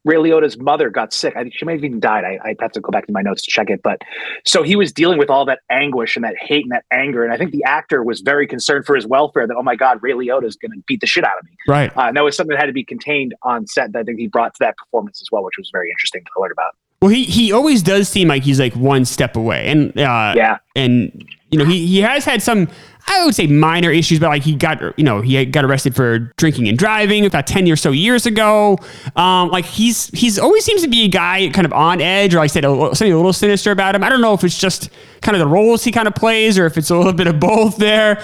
Ray 0.05 0.17
Liotta's 0.17 0.57
mother 0.57 0.89
got 0.89 1.13
sick. 1.13 1.35
I 1.35 1.43
think 1.43 1.53
she 1.55 1.65
may 1.65 1.73
have 1.73 1.83
even 1.83 1.99
died. 1.99 2.23
I, 2.25 2.39
I 2.43 2.55
have 2.59 2.71
to 2.73 2.81
go 2.81 2.91
back 2.91 3.05
to 3.07 3.13
my 3.13 3.21
notes 3.21 3.41
to 3.43 3.51
check 3.51 3.69
it. 3.69 3.81
But 3.83 4.01
so 4.45 4.63
he 4.63 4.75
was 4.75 4.91
dealing 4.91 5.17
with 5.17 5.29
all 5.29 5.45
that 5.45 5.59
anguish 5.69 6.15
and 6.15 6.25
that 6.25 6.35
hate 6.37 6.63
and 6.63 6.71
that 6.71 6.83
anger. 6.91 7.23
And 7.23 7.33
I 7.33 7.37
think 7.37 7.51
the 7.51 7.63
actor 7.63 8.03
was 8.03 8.21
very 8.21 8.45
concerned 8.45 8.85
for 8.85 8.95
his 8.95 9.07
welfare 9.07 9.47
that, 9.47 9.55
oh 9.55 9.63
my 9.63 9.75
God, 9.75 9.99
Ray 10.01 10.11
Liotta 10.11 10.45
is 10.45 10.57
going 10.57 10.71
to 10.71 10.83
beat 10.87 10.99
the 10.99 11.07
shit 11.07 11.23
out 11.23 11.37
of 11.39 11.45
me. 11.45 11.51
Right. 11.67 11.95
Uh, 11.95 12.07
and 12.07 12.17
that 12.17 12.23
was 12.23 12.35
something 12.35 12.53
that 12.53 12.59
had 12.59 12.67
to 12.67 12.73
be 12.73 12.83
contained 12.83 13.33
on 13.43 13.67
set 13.67 13.93
that 13.93 13.99
I 13.99 14.03
think 14.03 14.19
he 14.19 14.27
brought 14.27 14.53
to 14.55 14.59
that 14.61 14.75
performance 14.77 15.21
as 15.21 15.29
well, 15.31 15.43
which 15.43 15.57
was 15.57 15.69
very 15.71 15.89
interesting 15.89 16.23
to 16.23 16.41
learn 16.41 16.51
about. 16.51 16.73
Well, 17.03 17.11
he, 17.11 17.25
he 17.25 17.51
always 17.51 17.83
does 17.83 18.07
seem 18.07 18.29
like 18.29 18.43
he's 18.43 18.61
like 18.61 18.73
one 18.77 19.03
step 19.03 19.35
away. 19.35 19.67
And, 19.67 19.89
uh, 19.99 20.33
yeah. 20.37 20.59
And, 20.73 21.27
you 21.51 21.59
know, 21.59 21.65
he, 21.65 21.85
he 21.85 21.99
has 21.99 22.23
had 22.23 22.41
some 22.41 22.69
I 23.05 23.25
would 23.25 23.35
say 23.35 23.47
minor 23.47 23.91
issues, 23.91 24.19
but 24.19 24.29
like 24.29 24.43
he 24.43 24.55
got, 24.55 24.81
you 24.97 25.03
know, 25.03 25.19
he 25.19 25.45
got 25.45 25.65
arrested 25.65 25.93
for 25.95 26.19
drinking 26.37 26.69
and 26.69 26.77
driving 26.77 27.25
about 27.25 27.47
10 27.47 27.69
or 27.69 27.75
so 27.75 27.91
years 27.91 28.25
ago. 28.25 28.77
Um, 29.15 29.49
like 29.49 29.65
he's, 29.65 30.07
he's 30.07 30.39
always 30.39 30.63
seems 30.63 30.81
to 30.83 30.87
be 30.87 31.03
a 31.03 31.07
guy 31.09 31.49
kind 31.49 31.65
of 31.65 31.73
on 31.73 31.99
edge 31.99 32.33
or 32.33 32.37
like 32.37 32.45
I 32.45 32.53
said, 32.53 32.65
a, 32.65 32.69
something 32.95 33.11
a 33.11 33.15
little 33.17 33.33
sinister 33.33 33.71
about 33.71 33.95
him. 33.95 34.03
I 34.03 34.09
don't 34.09 34.21
know 34.21 34.33
if 34.33 34.43
it's 34.43 34.57
just 34.57 34.89
kind 35.21 35.35
of 35.35 35.39
the 35.39 35.47
roles 35.47 35.83
he 35.83 35.91
kind 35.91 36.07
of 36.07 36.15
plays 36.15 36.57
or 36.57 36.65
if 36.65 36.77
it's 36.77 36.89
a 36.89 36.97
little 36.97 37.13
bit 37.13 37.27
of 37.27 37.39
both 37.39 37.75
there. 37.75 38.23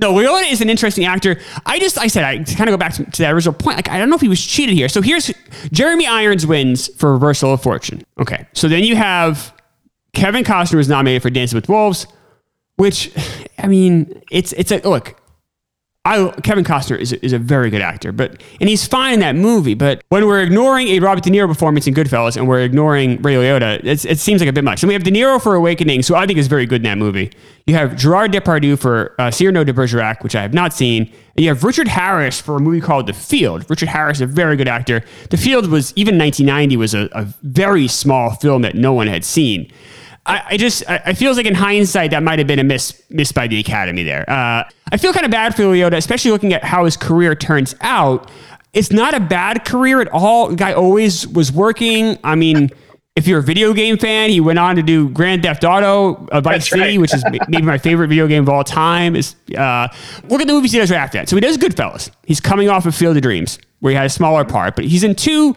No, 0.00 0.14
Liotta 0.14 0.50
is 0.50 0.60
an 0.60 0.70
interesting 0.70 1.04
actor. 1.04 1.40
I 1.66 1.78
just, 1.78 1.98
I 1.98 2.06
said, 2.06 2.24
I 2.24 2.36
kind 2.36 2.68
of 2.68 2.72
go 2.72 2.76
back 2.76 2.94
to, 2.94 3.04
to, 3.04 3.22
that 3.22 3.32
original 3.32 3.54
point. 3.54 3.76
Like, 3.76 3.88
I 3.88 3.98
don't 3.98 4.08
know 4.08 4.14
if 4.14 4.20
he 4.20 4.28
was 4.28 4.44
cheated 4.44 4.74
here. 4.74 4.88
So 4.88 5.02
here's 5.02 5.32
Jeremy 5.72 6.06
Irons 6.06 6.46
wins 6.46 6.88
for 6.96 7.12
Reversal 7.12 7.54
of 7.54 7.62
Fortune. 7.62 8.02
Okay. 8.18 8.46
So 8.52 8.68
then 8.68 8.84
you 8.84 8.94
have 8.96 9.52
Kevin 10.12 10.44
Costner 10.44 10.76
was 10.76 10.88
nominated 10.88 11.22
for 11.22 11.30
Dancing 11.30 11.56
with 11.56 11.68
Wolves. 11.68 12.06
Which, 12.76 13.12
I 13.58 13.66
mean, 13.66 14.22
it's 14.30 14.52
it's 14.52 14.70
a 14.70 14.78
look. 14.88 15.17
I, 16.08 16.30
Kevin 16.40 16.64
Costner 16.64 16.98
is 16.98 17.12
is 17.12 17.34
a 17.34 17.38
very 17.38 17.68
good 17.68 17.82
actor, 17.82 18.12
but 18.12 18.42
and 18.60 18.68
he's 18.68 18.86
fine 18.86 19.12
in 19.12 19.20
that 19.20 19.36
movie. 19.36 19.74
But 19.74 20.02
when 20.08 20.26
we're 20.26 20.40
ignoring 20.40 20.88
a 20.88 21.00
Robert 21.00 21.22
De 21.22 21.30
Niro 21.30 21.46
performance 21.46 21.86
in 21.86 21.92
Goodfellas 21.92 22.36
and 22.36 22.48
we're 22.48 22.60
ignoring 22.60 23.20
Ray 23.20 23.34
Liotta, 23.34 23.84
it 23.84 24.18
seems 24.18 24.40
like 24.40 24.48
a 24.48 24.52
bit 24.52 24.64
much. 24.64 24.82
And 24.82 24.88
we 24.88 24.94
have 24.94 25.04
De 25.04 25.10
Niro 25.10 25.40
for 25.40 25.54
Awakening, 25.54 26.02
who 26.02 26.14
I 26.14 26.26
think 26.26 26.38
is 26.38 26.46
very 26.46 26.64
good 26.64 26.76
in 26.76 26.84
that 26.84 26.96
movie. 26.96 27.30
You 27.66 27.74
have 27.74 27.94
Gerard 27.94 28.32
Depardieu 28.32 28.78
for 28.78 29.14
uh, 29.18 29.30
Cyrano 29.30 29.64
de 29.64 29.74
Bergerac, 29.74 30.24
which 30.24 30.34
I 30.34 30.40
have 30.40 30.54
not 30.54 30.72
seen, 30.72 31.02
and 31.36 31.44
you 31.44 31.48
have 31.48 31.62
Richard 31.62 31.88
Harris 31.88 32.40
for 32.40 32.56
a 32.56 32.60
movie 32.60 32.80
called 32.80 33.06
The 33.06 33.12
Field. 33.12 33.68
Richard 33.68 33.90
Harris, 33.90 34.22
a 34.22 34.26
very 34.26 34.56
good 34.56 34.68
actor. 34.68 35.04
The 35.28 35.36
Field 35.36 35.68
was 35.68 35.92
even 35.94 36.16
1990 36.16 36.76
was 36.78 36.94
a, 36.94 37.10
a 37.12 37.26
very 37.42 37.86
small 37.86 38.30
film 38.30 38.62
that 38.62 38.74
no 38.74 38.94
one 38.94 39.08
had 39.08 39.26
seen. 39.26 39.70
I, 40.28 40.42
I 40.50 40.56
just 40.56 40.88
I, 40.88 41.02
I 41.06 41.14
feels 41.14 41.36
like 41.36 41.46
in 41.46 41.54
hindsight 41.54 42.10
that 42.10 42.22
might 42.22 42.38
have 42.38 42.46
been 42.46 42.58
a 42.58 42.64
miss 42.64 43.02
miss 43.10 43.32
by 43.32 43.48
the 43.48 43.58
academy 43.58 44.02
there. 44.02 44.28
Uh, 44.28 44.64
I 44.92 44.96
feel 44.98 45.12
kind 45.12 45.24
of 45.24 45.32
bad 45.32 45.56
for 45.56 45.62
Liotta, 45.62 45.96
especially 45.96 46.30
looking 46.30 46.52
at 46.52 46.62
how 46.62 46.84
his 46.84 46.96
career 46.96 47.34
turns 47.34 47.74
out. 47.80 48.30
It's 48.74 48.92
not 48.92 49.14
a 49.14 49.20
bad 49.20 49.64
career 49.64 50.00
at 50.00 50.08
all. 50.12 50.48
The 50.48 50.56
guy 50.56 50.74
always 50.74 51.26
was 51.26 51.50
working. 51.50 52.18
I 52.22 52.34
mean. 52.34 52.70
If 53.16 53.26
you're 53.26 53.40
a 53.40 53.42
video 53.42 53.72
game 53.72 53.98
fan, 53.98 54.30
he 54.30 54.38
went 54.38 54.60
on 54.60 54.76
to 54.76 54.82
do 54.82 55.08
Grand 55.08 55.42
Theft 55.42 55.64
Auto, 55.64 56.28
uh, 56.30 56.40
Vice 56.40 56.70
City, 56.70 56.80
right. 56.82 57.00
which 57.00 57.12
is 57.12 57.24
maybe 57.48 57.62
my 57.62 57.76
favorite 57.76 58.06
video 58.06 58.28
game 58.28 58.44
of 58.44 58.48
all 58.48 58.62
time. 58.62 59.16
Is 59.16 59.34
uh, 59.56 59.88
look 60.28 60.40
at 60.40 60.46
the 60.46 60.52
movies 60.52 60.70
he 60.70 60.78
does 60.78 60.88
right 60.92 60.98
after 60.98 61.18
that. 61.18 61.28
So 61.28 61.34
he 61.34 61.40
does 61.40 61.58
Goodfellas. 61.58 62.12
He's 62.26 62.40
coming 62.40 62.68
off 62.68 62.86
of 62.86 62.94
Field 62.94 63.16
of 63.16 63.22
Dreams, 63.24 63.58
where 63.80 63.90
he 63.90 63.96
had 63.96 64.06
a 64.06 64.08
smaller 64.08 64.44
part, 64.44 64.76
but 64.76 64.84
he's 64.84 65.02
in 65.02 65.16
two 65.16 65.56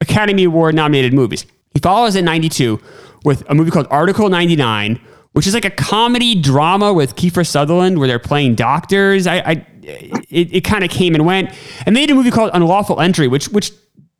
Academy 0.00 0.42
Award 0.42 0.74
nominated 0.74 1.14
movies. 1.14 1.46
He 1.72 1.78
follows 1.78 2.16
in 2.16 2.24
'92 2.24 2.80
with 3.24 3.48
a 3.48 3.54
movie 3.54 3.70
called 3.70 3.86
Article 3.90 4.28
99, 4.28 5.00
which 5.32 5.46
is 5.46 5.54
like 5.54 5.64
a 5.64 5.70
comedy 5.70 6.40
drama 6.40 6.92
with 6.92 7.16
Kiefer 7.16 7.46
Sutherland 7.46 7.98
where 7.98 8.08
they're 8.08 8.18
playing 8.18 8.54
doctors. 8.54 9.26
I, 9.26 9.36
I 9.38 9.66
it, 9.82 10.54
it 10.54 10.64
kind 10.64 10.84
of 10.84 10.90
came 10.90 11.14
and 11.14 11.24
went. 11.24 11.50
And 11.86 11.96
they 11.96 12.00
did 12.06 12.10
a 12.10 12.14
movie 12.14 12.30
called 12.30 12.50
Unlawful 12.54 13.00
Entry, 13.00 13.28
which 13.28 13.48
which 13.48 13.72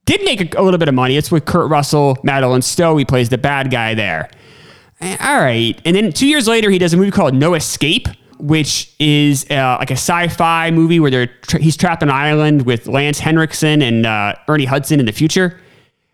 did 0.05 0.23
make 0.25 0.55
a, 0.55 0.61
a 0.61 0.63
little 0.63 0.79
bit 0.79 0.89
of 0.89 0.95
money. 0.95 1.17
It's 1.17 1.31
with 1.31 1.45
Kurt 1.45 1.71
Russell, 1.71 2.17
Madeleine 2.23 2.63
Stowe. 2.63 2.97
He 2.97 3.05
plays 3.05 3.29
the 3.29 3.39
bad 3.39 3.71
guy 3.71 3.95
there. 3.95 4.31
Eh, 5.01 5.17
all 5.21 5.41
right. 5.41 5.81
And 5.85 5.95
then 5.95 6.13
two 6.13 6.27
years 6.27 6.49
later, 6.49 6.71
he 6.71 6.79
does 6.79 6.95
a 6.95 6.97
movie 6.97 7.11
called 7.11 7.35
No 7.35 7.55
Escape, 7.55 8.09
which 8.39 8.95
is 8.99 9.45
uh, 9.51 9.77
like 9.79 9.91
a 9.91 9.95
sci-fi 9.95 10.71
movie 10.71 10.99
where 10.99 11.11
they're 11.11 11.27
tra- 11.27 11.61
he's 11.61 11.77
trapped 11.77 12.03
on 12.03 12.09
an 12.09 12.15
island 12.15 12.63
with 12.63 12.87
Lance 12.87 13.19
Henriksen 13.19 13.83
and 13.83 14.07
uh, 14.07 14.35
Ernie 14.49 14.65
Hudson 14.65 14.99
in 14.99 15.07
the 15.07 15.13
future. 15.13 15.61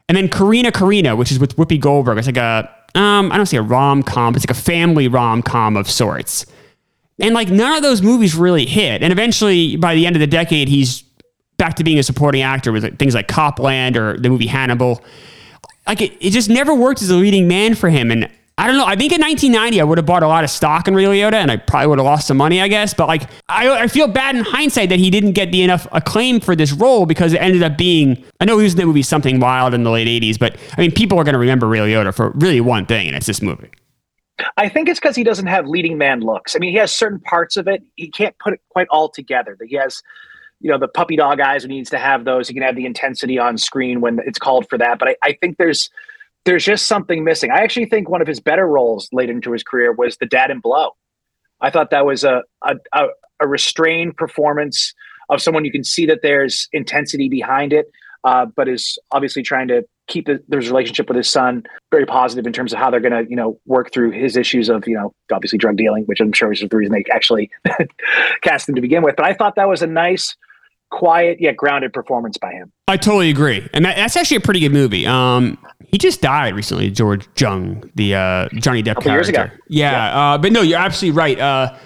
And 0.08 0.16
then 0.16 0.28
Corrina 0.28 0.70
Corrina, 0.70 1.16
which 1.16 1.32
is 1.32 1.38
with 1.38 1.56
Whoopi 1.56 1.80
Goldberg. 1.80 2.18
It's 2.18 2.26
like 2.26 2.36
a, 2.36 2.70
um, 2.94 3.32
I 3.32 3.36
don't 3.36 3.46
say 3.46 3.56
a 3.56 3.62
rom 3.62 4.02
com, 4.02 4.34
it's 4.34 4.46
like 4.46 4.56
a 4.56 4.60
family 4.60 5.08
rom 5.08 5.42
com 5.42 5.76
of 5.76 5.90
sorts. 5.90 6.46
And 7.20 7.34
like 7.34 7.48
none 7.48 7.76
of 7.76 7.82
those 7.82 8.02
movies 8.02 8.34
really 8.34 8.66
hit. 8.66 9.02
And 9.02 9.12
eventually, 9.12 9.76
by 9.76 9.94
the 9.94 10.06
end 10.06 10.16
of 10.16 10.20
the 10.20 10.26
decade, 10.26 10.68
he's 10.68 11.02
back 11.56 11.74
to 11.76 11.84
being 11.84 11.98
a 11.98 12.02
supporting 12.02 12.42
actor 12.42 12.72
with 12.72 12.98
things 12.98 13.14
like 13.14 13.28
Copland 13.28 13.96
or 13.96 14.18
the 14.18 14.28
movie 14.28 14.46
Hannibal. 14.46 15.02
Like 15.86 16.00
it, 16.00 16.12
it 16.20 16.30
just 16.30 16.50
never 16.50 16.74
worked 16.74 17.02
as 17.02 17.10
a 17.10 17.16
leading 17.16 17.46
man 17.46 17.74
for 17.74 17.88
him. 17.88 18.10
And 18.10 18.28
I 18.56 18.68
don't 18.68 18.76
know. 18.76 18.86
I 18.86 18.94
think 18.94 19.12
in 19.12 19.20
1990, 19.20 19.80
I 19.80 19.84
would 19.84 19.98
have 19.98 20.06
bought 20.06 20.22
a 20.22 20.28
lot 20.28 20.44
of 20.44 20.50
stock 20.50 20.86
in 20.86 20.94
Ray 20.94 21.04
Liotta 21.04 21.34
and 21.34 21.50
I 21.50 21.56
probably 21.56 21.88
would 21.88 21.98
have 21.98 22.04
lost 22.04 22.28
some 22.28 22.36
money, 22.36 22.60
I 22.60 22.68
guess. 22.68 22.94
But 22.94 23.08
like, 23.08 23.28
I, 23.48 23.68
I 23.82 23.86
feel 23.88 24.06
bad 24.06 24.36
in 24.36 24.44
hindsight 24.44 24.90
that 24.90 25.00
he 25.00 25.10
didn't 25.10 25.32
get 25.32 25.50
the 25.50 25.62
enough 25.62 25.88
acclaim 25.90 26.38
for 26.38 26.54
this 26.54 26.72
role 26.72 27.04
because 27.04 27.32
it 27.32 27.38
ended 27.38 27.64
up 27.64 27.76
being, 27.76 28.22
I 28.40 28.44
know 28.44 28.56
he 28.58 28.64
was 28.64 28.74
in 28.74 28.78
the 28.78 28.86
movie 28.86 29.02
Something 29.02 29.40
Wild 29.40 29.74
in 29.74 29.82
the 29.82 29.90
late 29.90 30.06
80s, 30.06 30.38
but 30.38 30.56
I 30.78 30.80
mean, 30.80 30.92
people 30.92 31.18
are 31.18 31.24
going 31.24 31.32
to 31.32 31.38
remember 31.38 31.66
Ray 31.66 31.80
Liotta 31.80 32.14
for 32.14 32.30
really 32.36 32.60
one 32.60 32.86
thing, 32.86 33.08
and 33.08 33.16
it's 33.16 33.26
this 33.26 33.42
movie. 33.42 33.70
I 34.56 34.68
think 34.68 34.88
it's 34.88 35.00
because 35.00 35.16
he 35.16 35.24
doesn't 35.24 35.46
have 35.46 35.66
leading 35.66 35.98
man 35.98 36.20
looks. 36.20 36.54
I 36.54 36.58
mean, 36.58 36.70
he 36.70 36.78
has 36.78 36.92
certain 36.92 37.20
parts 37.20 37.56
of 37.56 37.66
it. 37.66 37.82
He 37.96 38.08
can't 38.08 38.36
put 38.38 38.54
it 38.54 38.60
quite 38.68 38.88
all 38.90 39.08
together. 39.08 39.56
That 39.58 39.66
he 39.68 39.76
has, 39.76 40.02
you 40.60 40.70
know, 40.70 40.78
the 40.78 40.88
puppy 40.88 41.16
dog 41.16 41.40
eyes 41.40 41.62
when 41.62 41.70
he 41.70 41.78
needs 41.78 41.90
to 41.90 41.98
have 41.98 42.24
those. 42.24 42.48
He 42.48 42.54
can 42.54 42.62
have 42.62 42.76
the 42.76 42.86
intensity 42.86 43.38
on 43.38 43.58
screen 43.58 44.00
when 44.00 44.20
it's 44.26 44.38
called 44.38 44.68
for 44.68 44.78
that. 44.78 44.98
But 44.98 45.08
I, 45.08 45.16
I 45.22 45.32
think 45.34 45.56
there's 45.56 45.90
there's 46.44 46.64
just 46.64 46.86
something 46.86 47.24
missing. 47.24 47.50
I 47.50 47.62
actually 47.62 47.86
think 47.86 48.08
one 48.08 48.20
of 48.20 48.26
his 48.26 48.40
better 48.40 48.66
roles 48.66 49.08
late 49.12 49.30
into 49.30 49.52
his 49.52 49.62
career 49.62 49.92
was 49.92 50.16
the 50.18 50.26
dad 50.26 50.50
in 50.50 50.60
Blow. 50.60 50.90
I 51.60 51.70
thought 51.70 51.90
that 51.90 52.04
was 52.04 52.24
a, 52.24 52.42
a, 52.62 52.76
a 53.40 53.48
restrained 53.48 54.16
performance 54.16 54.92
of 55.30 55.40
someone 55.40 55.64
you 55.64 55.72
can 55.72 55.84
see 55.84 56.06
that 56.06 56.20
there's 56.22 56.68
intensity 56.72 57.28
behind 57.28 57.72
it, 57.72 57.90
uh, 58.24 58.46
but 58.46 58.68
is 58.68 58.98
obviously 59.10 59.42
trying 59.42 59.68
to 59.68 59.84
keep 60.06 60.26
the, 60.26 60.42
his 60.52 60.68
relationship 60.68 61.08
with 61.08 61.16
his 61.16 61.30
son 61.30 61.62
very 61.90 62.04
positive 62.04 62.46
in 62.46 62.52
terms 62.52 62.74
of 62.74 62.78
how 62.78 62.90
they're 62.90 63.00
going 63.00 63.24
to, 63.24 63.28
you 63.30 63.36
know, 63.36 63.58
work 63.64 63.92
through 63.92 64.10
his 64.10 64.36
issues 64.36 64.68
of, 64.68 64.86
you 64.86 64.94
know, 64.94 65.14
obviously 65.32 65.58
drug 65.58 65.76
dealing, 65.76 66.04
which 66.04 66.20
I'm 66.20 66.32
sure 66.32 66.52
is 66.52 66.60
the 66.60 66.76
reason 66.76 66.92
they 66.92 67.04
actually 67.10 67.50
cast 68.42 68.68
him 68.68 68.74
to 68.74 68.82
begin 68.82 69.02
with. 69.02 69.16
But 69.16 69.26
I 69.26 69.32
thought 69.32 69.56
that 69.56 69.68
was 69.68 69.80
a 69.80 69.86
nice 69.86 70.36
quiet 70.98 71.40
yet 71.40 71.56
grounded 71.56 71.92
performance 71.92 72.38
by 72.38 72.52
him. 72.52 72.72
I 72.88 72.96
totally 72.96 73.30
agree, 73.30 73.68
and 73.72 73.84
that, 73.84 73.96
that's 73.96 74.16
actually 74.16 74.38
a 74.38 74.40
pretty 74.40 74.60
good 74.60 74.72
movie. 74.72 75.06
Um, 75.06 75.58
he 75.88 75.98
just 75.98 76.20
died 76.20 76.54
recently, 76.54 76.90
George 76.90 77.26
Jung, 77.36 77.90
the 77.94 78.14
uh, 78.14 78.48
Johnny 78.54 78.82
Depp 78.82 79.02
character. 79.02 79.10
Years 79.12 79.28
ago. 79.28 79.46
Yeah, 79.68 79.90
yeah. 79.90 80.34
Uh, 80.34 80.38
but 80.38 80.52
no, 80.52 80.62
you're 80.62 80.78
absolutely 80.78 81.16
right. 81.16 81.38
Uh, 81.38 81.76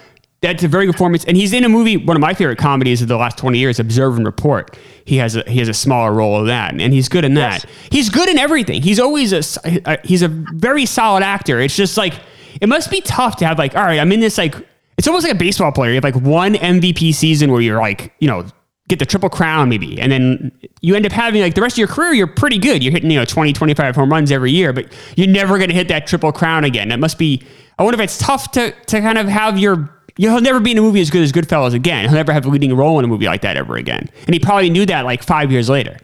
that's 0.41 0.63
a 0.63 0.67
very 0.67 0.85
good 0.85 0.93
performance. 0.93 1.25
And 1.25 1.35
he's 1.35 1.51
in 1.51 1.63
a 1.65 1.69
movie, 1.69 1.97
one 1.97 2.15
of 2.15 2.21
my 2.21 2.33
favorite 2.33 2.57
comedies 2.57 3.01
of 3.01 3.07
the 3.07 3.17
last 3.17 3.37
20 3.37 3.57
years, 3.59 3.79
Observe 3.79 4.15
and 4.15 4.25
Report. 4.25 4.77
He 5.03 5.17
has 5.17 5.35
a, 5.35 5.43
he 5.49 5.59
has 5.59 5.67
a 5.67 5.73
smaller 5.73 6.13
role 6.13 6.39
of 6.39 6.47
that, 6.47 6.79
and 6.79 6.93
he's 6.93 7.09
good 7.09 7.25
in 7.25 7.33
that. 7.33 7.63
Yes. 7.63 7.73
He's 7.91 8.09
good 8.09 8.29
in 8.29 8.37
everything. 8.37 8.81
He's 8.81 8.99
always 8.99 9.33
a, 9.33 9.41
a, 9.85 9.97
he's 10.05 10.21
a 10.21 10.27
very 10.27 10.85
solid 10.85 11.23
actor. 11.23 11.59
It's 11.59 11.75
just 11.75 11.97
like, 11.97 12.13
it 12.61 12.69
must 12.69 12.89
be 12.89 13.01
tough 13.01 13.37
to 13.37 13.45
have 13.45 13.57
like, 13.57 13.75
all 13.75 13.83
right, 13.83 13.99
I'm 13.99 14.11
in 14.11 14.21
this 14.21 14.37
like, 14.37 14.55
it's 14.97 15.07
almost 15.07 15.25
like 15.25 15.33
a 15.33 15.37
baseball 15.37 15.71
player. 15.71 15.91
You 15.91 15.95
have 15.95 16.03
like 16.03 16.15
one 16.15 16.55
MVP 16.55 17.13
season 17.13 17.51
where 17.51 17.61
you're 17.61 17.79
like, 17.79 18.13
you 18.19 18.27
know, 18.27 18.45
get 18.89 18.99
the 18.99 19.05
triple 19.05 19.29
crown 19.29 19.69
maybe. 19.69 19.99
And 20.01 20.11
then 20.11 20.51
you 20.81 20.95
end 20.95 21.05
up 21.05 21.11
having 21.11 21.41
like 21.41 21.55
the 21.55 21.61
rest 21.61 21.75
of 21.75 21.77
your 21.77 21.87
career, 21.87 22.13
you're 22.13 22.27
pretty 22.27 22.57
good. 22.57 22.83
You're 22.83 22.91
hitting, 22.91 23.09
you 23.09 23.19
know, 23.19 23.25
20, 23.25 23.53
25 23.53 23.95
home 23.95 24.11
runs 24.11 24.31
every 24.31 24.51
year, 24.51 24.73
but 24.73 24.91
you're 25.15 25.27
never 25.27 25.57
going 25.57 25.69
to 25.69 25.75
hit 25.75 25.87
that 25.87 26.07
triple 26.07 26.31
crown 26.31 26.65
again. 26.65 26.91
It 26.91 26.97
must 26.97 27.17
be, 27.17 27.41
I 27.77 27.83
wonder 27.83 28.01
if 28.01 28.03
it's 28.03 28.17
tough 28.17 28.51
to, 28.51 28.71
to 28.71 28.99
kind 28.99 29.17
of 29.17 29.27
have 29.27 29.57
your, 29.57 29.89
he'll 30.17 30.41
never 30.41 30.59
be 30.59 30.71
in 30.71 30.77
a 30.79 30.81
movie 30.81 30.99
as 30.99 31.09
good 31.09 31.21
as 31.21 31.31
Goodfellas 31.31 31.73
again. 31.73 32.05
He'll 32.05 32.15
never 32.15 32.33
have 32.33 32.45
a 32.45 32.49
leading 32.49 32.75
role 32.75 32.99
in 32.99 33.05
a 33.05 33.07
movie 33.07 33.27
like 33.27 33.41
that 33.41 33.55
ever 33.55 33.77
again. 33.77 34.09
And 34.25 34.33
he 34.33 34.39
probably 34.39 34.69
knew 34.69 34.85
that 34.87 35.05
like 35.05 35.23
five 35.23 35.51
years 35.51 35.69
later. 35.69 35.97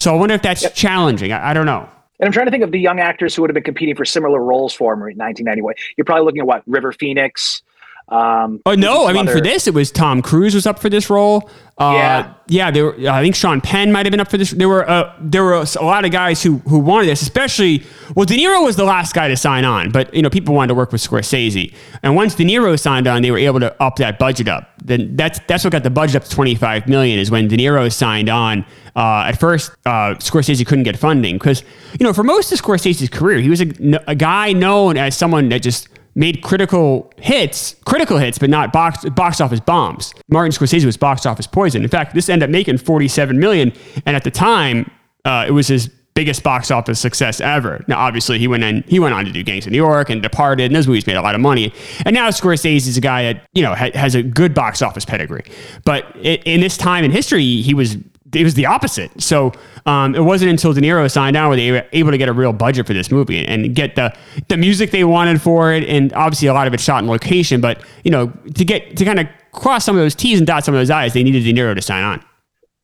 So 0.00 0.14
I 0.14 0.18
wonder 0.18 0.34
if 0.34 0.42
that's 0.42 0.62
yep. 0.62 0.74
challenging. 0.74 1.32
I, 1.32 1.50
I 1.50 1.54
don't 1.54 1.66
know. 1.66 1.88
And 2.20 2.26
I'm 2.26 2.32
trying 2.32 2.46
to 2.46 2.50
think 2.50 2.64
of 2.64 2.72
the 2.72 2.80
young 2.80 3.00
actors 3.00 3.34
who 3.34 3.42
would 3.42 3.50
have 3.50 3.54
been 3.54 3.62
competing 3.62 3.96
for 3.96 4.04
similar 4.04 4.42
roles 4.42 4.74
for 4.74 4.92
him 4.92 5.00
in 5.00 5.16
1991. 5.16 5.74
You're 5.96 6.04
probably 6.04 6.24
looking 6.24 6.40
at 6.40 6.46
what 6.46 6.62
River 6.66 6.92
Phoenix, 6.92 7.62
um, 8.10 8.60
oh 8.66 8.74
no! 8.74 9.06
I 9.06 9.12
mean, 9.12 9.28
other... 9.28 9.38
for 9.38 9.40
this, 9.40 9.68
it 9.68 9.74
was 9.74 9.92
Tom 9.92 10.20
Cruise 10.20 10.54
was 10.54 10.66
up 10.66 10.80
for 10.80 10.88
this 10.88 11.08
role. 11.08 11.48
Uh, 11.78 11.92
yeah, 11.94 12.34
yeah. 12.48 12.70
There, 12.72 12.86
were, 12.86 13.08
I 13.08 13.22
think 13.22 13.36
Sean 13.36 13.60
Penn 13.60 13.92
might 13.92 14.04
have 14.04 14.10
been 14.10 14.20
up 14.20 14.28
for 14.28 14.36
this. 14.36 14.50
There 14.50 14.68
were 14.68 14.88
uh, 14.88 15.14
there 15.20 15.44
were 15.44 15.54
a 15.54 15.84
lot 15.84 16.04
of 16.04 16.10
guys 16.10 16.42
who 16.42 16.58
who 16.58 16.80
wanted 16.80 17.06
this, 17.06 17.22
especially. 17.22 17.84
Well, 18.16 18.26
De 18.26 18.36
Niro 18.36 18.64
was 18.64 18.74
the 18.74 18.84
last 18.84 19.14
guy 19.14 19.28
to 19.28 19.36
sign 19.36 19.64
on, 19.64 19.92
but 19.92 20.12
you 20.12 20.22
know 20.22 20.30
people 20.30 20.56
wanted 20.56 20.68
to 20.68 20.74
work 20.74 20.90
with 20.90 21.00
Scorsese, 21.00 21.72
and 22.02 22.16
once 22.16 22.34
De 22.34 22.44
Niro 22.44 22.78
signed 22.78 23.06
on, 23.06 23.22
they 23.22 23.30
were 23.30 23.38
able 23.38 23.60
to 23.60 23.80
up 23.80 23.96
that 23.96 24.18
budget 24.18 24.48
up. 24.48 24.72
Then 24.84 25.14
that's 25.14 25.38
that's 25.46 25.62
what 25.62 25.70
got 25.70 25.84
the 25.84 25.90
budget 25.90 26.16
up 26.16 26.24
to 26.24 26.30
twenty 26.30 26.56
five 26.56 26.88
million. 26.88 27.20
Is 27.20 27.30
when 27.30 27.46
De 27.46 27.56
Niro 27.56 27.92
signed 27.92 28.28
on. 28.28 28.66
Uh, 28.96 29.26
at 29.28 29.38
first, 29.38 29.70
uh, 29.86 30.14
Scorsese 30.18 30.66
couldn't 30.66 30.82
get 30.82 30.98
funding 30.98 31.36
because 31.36 31.62
you 31.98 32.04
know 32.04 32.12
for 32.12 32.24
most 32.24 32.50
of 32.50 32.60
Scorsese's 32.60 33.08
career, 33.08 33.38
he 33.38 33.48
was 33.48 33.60
a, 33.60 33.68
a 34.08 34.16
guy 34.16 34.52
known 34.52 34.96
as 34.96 35.16
someone 35.16 35.48
that 35.50 35.62
just 35.62 35.88
made 36.14 36.42
critical 36.42 37.12
hits, 37.18 37.76
critical 37.84 38.18
hits, 38.18 38.38
but 38.38 38.50
not 38.50 38.72
box 38.72 39.04
box 39.10 39.40
office 39.40 39.60
bombs. 39.60 40.14
Martin 40.28 40.52
Scorsese 40.52 40.84
was 40.84 40.96
box 40.96 41.26
office 41.26 41.46
poison. 41.46 41.82
In 41.82 41.88
fact, 41.88 42.14
this 42.14 42.28
ended 42.28 42.48
up 42.48 42.50
making 42.50 42.78
47 42.78 43.38
million, 43.38 43.72
and 44.06 44.16
at 44.16 44.24
the 44.24 44.30
time, 44.30 44.90
uh, 45.24 45.44
it 45.46 45.52
was 45.52 45.68
his 45.68 45.90
biggest 46.14 46.42
box 46.42 46.70
office 46.70 47.00
success 47.00 47.40
ever. 47.40 47.84
Now, 47.88 47.98
obviously, 47.98 48.38
he 48.38 48.48
went 48.48 48.64
on 48.64 48.82
he 48.86 48.98
went 48.98 49.14
on 49.14 49.24
to 49.24 49.32
do 49.32 49.42
Gangs 49.42 49.66
of 49.66 49.72
New 49.72 49.78
York 49.78 50.10
and 50.10 50.22
Departed, 50.22 50.64
and 50.66 50.76
those 50.76 50.86
movies 50.86 51.06
made 51.06 51.16
a 51.16 51.22
lot 51.22 51.34
of 51.34 51.40
money. 51.40 51.72
And 52.04 52.14
now 52.14 52.28
Scorsese 52.28 52.88
is 52.88 52.96
a 52.96 53.00
guy 53.00 53.32
that 53.32 53.46
you 53.52 53.62
know 53.62 53.74
ha- 53.74 53.92
has 53.94 54.14
a 54.14 54.22
good 54.22 54.54
box 54.54 54.82
office 54.82 55.04
pedigree. 55.04 55.44
But 55.84 56.04
it, 56.20 56.42
in 56.44 56.60
this 56.60 56.76
time 56.76 57.04
in 57.04 57.10
history, 57.10 57.62
he 57.62 57.74
was 57.74 57.96
it 58.34 58.44
was 58.44 58.54
the 58.54 58.66
opposite. 58.66 59.10
So 59.20 59.52
um, 59.86 60.14
it 60.14 60.22
wasn't 60.22 60.50
until 60.50 60.72
De 60.72 60.80
Niro 60.80 61.10
signed 61.10 61.36
on 61.36 61.48
where 61.48 61.56
they 61.56 61.70
were 61.70 61.84
able 61.92 62.10
to 62.10 62.18
get 62.18 62.28
a 62.28 62.32
real 62.32 62.52
budget 62.52 62.86
for 62.86 62.92
this 62.92 63.10
movie 63.10 63.44
and 63.44 63.74
get 63.74 63.96
the 63.96 64.14
the 64.48 64.56
music 64.56 64.90
they 64.90 65.04
wanted 65.04 65.40
for 65.40 65.72
it, 65.72 65.84
and 65.84 66.12
obviously 66.12 66.48
a 66.48 66.54
lot 66.54 66.66
of 66.66 66.74
it 66.74 66.80
shot 66.80 67.02
in 67.02 67.08
location. 67.08 67.60
But 67.60 67.82
you 68.04 68.10
know, 68.10 68.32
to 68.54 68.64
get 68.64 68.96
to 68.96 69.04
kind 69.04 69.20
of 69.20 69.26
cross 69.52 69.84
some 69.84 69.96
of 69.96 70.02
those 70.02 70.14
T's 70.14 70.38
and 70.38 70.46
dot 70.46 70.64
some 70.64 70.74
of 70.74 70.80
those 70.80 70.90
I's, 70.90 71.12
they 71.12 71.22
needed 71.22 71.44
De 71.44 71.52
Niro 71.52 71.74
to 71.74 71.82
sign 71.82 72.04
on. 72.04 72.24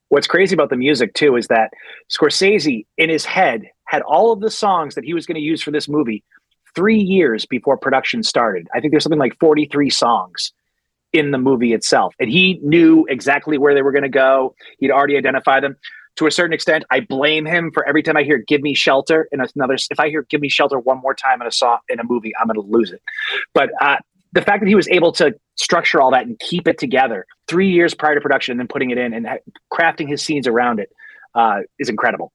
What's 0.09 0.27
crazy 0.27 0.55
about 0.55 0.71
the 0.71 0.77
music 0.77 1.15
too 1.15 1.37
is 1.37 1.49
that 1.49 1.73
Scorsese, 2.11 2.87
in 2.97 3.11
his 3.11 3.25
head, 3.25 3.63
had 3.87 4.03
all 4.03 4.33
of 4.33 4.41
the 4.41 4.51
songs 4.51 4.95
that 4.95 5.05
he 5.05 5.15
was 5.15 5.27
going 5.27 5.35
to 5.35 5.41
use 5.41 5.63
for 5.63 5.71
this 5.71 5.89
movie 5.89 6.23
three 6.75 6.99
years 6.99 7.47
before 7.47 7.77
production 7.77 8.23
started. 8.23 8.69
I 8.75 8.81
think 8.81 8.93
there's 8.93 9.03
something 9.03 9.19
like 9.19 9.37
43 9.41 9.91
songs 9.91 10.53
in 11.13 11.31
the 11.31 11.39
movie 11.39 11.73
itself. 11.73 12.15
And 12.19 12.31
he 12.31 12.61
knew 12.63 13.07
exactly 13.09 13.59
where 13.59 13.75
they 13.75 13.83
were 13.83 13.93
going 13.93 14.03
to 14.03 14.09
go. 14.09 14.55
He'd 14.79 14.91
already 14.91 15.17
identified 15.17 15.63
them. 15.63 15.77
To 16.17 16.27
a 16.27 16.31
certain 16.31 16.55
extent, 16.55 16.85
I 16.91 17.01
blame 17.01 17.45
him 17.45 17.71
for 17.75 17.87
every 17.87 18.03
time 18.03 18.17
I 18.17 18.23
hear 18.23 18.39
"Give 18.39 18.63
Me 18.63 18.75
Shelter" 18.75 19.29
in 19.33 19.41
another. 19.55 19.75
If 19.75 20.01
I 20.01 20.09
hear 20.09 20.23
"Give 20.23 20.41
Me 20.41 20.49
Shelter" 20.49 20.79
one 20.79 20.99
more 21.01 21.15
time 21.15 21.43
in 21.43 21.47
a 21.47 21.53
song 21.53 21.79
in 21.91 22.01
a 22.01 22.05
movie, 22.05 22.33
I'm 22.41 22.47
going 22.47 22.55
to 22.55 22.73
lose 22.73 22.91
it. 22.91 23.03
But 23.53 23.71
uh, 23.83 23.97
the 24.33 24.41
fact 24.41 24.61
that 24.61 24.69
he 24.69 24.75
was 24.75 24.89
able 24.89 25.13
to 25.13 25.35
structure 25.57 26.01
all 26.01 26.11
that 26.13 26.27
and 26.27 26.39
keep 26.39 26.67
it 26.69 26.79
together 26.79 27.27
three 27.49 27.71
years 27.71 27.95
prior 27.95 28.15
to 28.15 28.21
production 28.21 28.53
and 28.53 28.61
then 28.61 28.69
putting 28.69 28.91
it 28.91 28.99
in 28.99 29.13
and 29.13 29.27
crafting 29.73 30.09
his 30.09 30.23
scenes 30.23 30.47
around 30.47 30.79
it 30.79 30.91
uh, 31.35 31.61
is 31.79 31.89
incredible. 31.89 32.33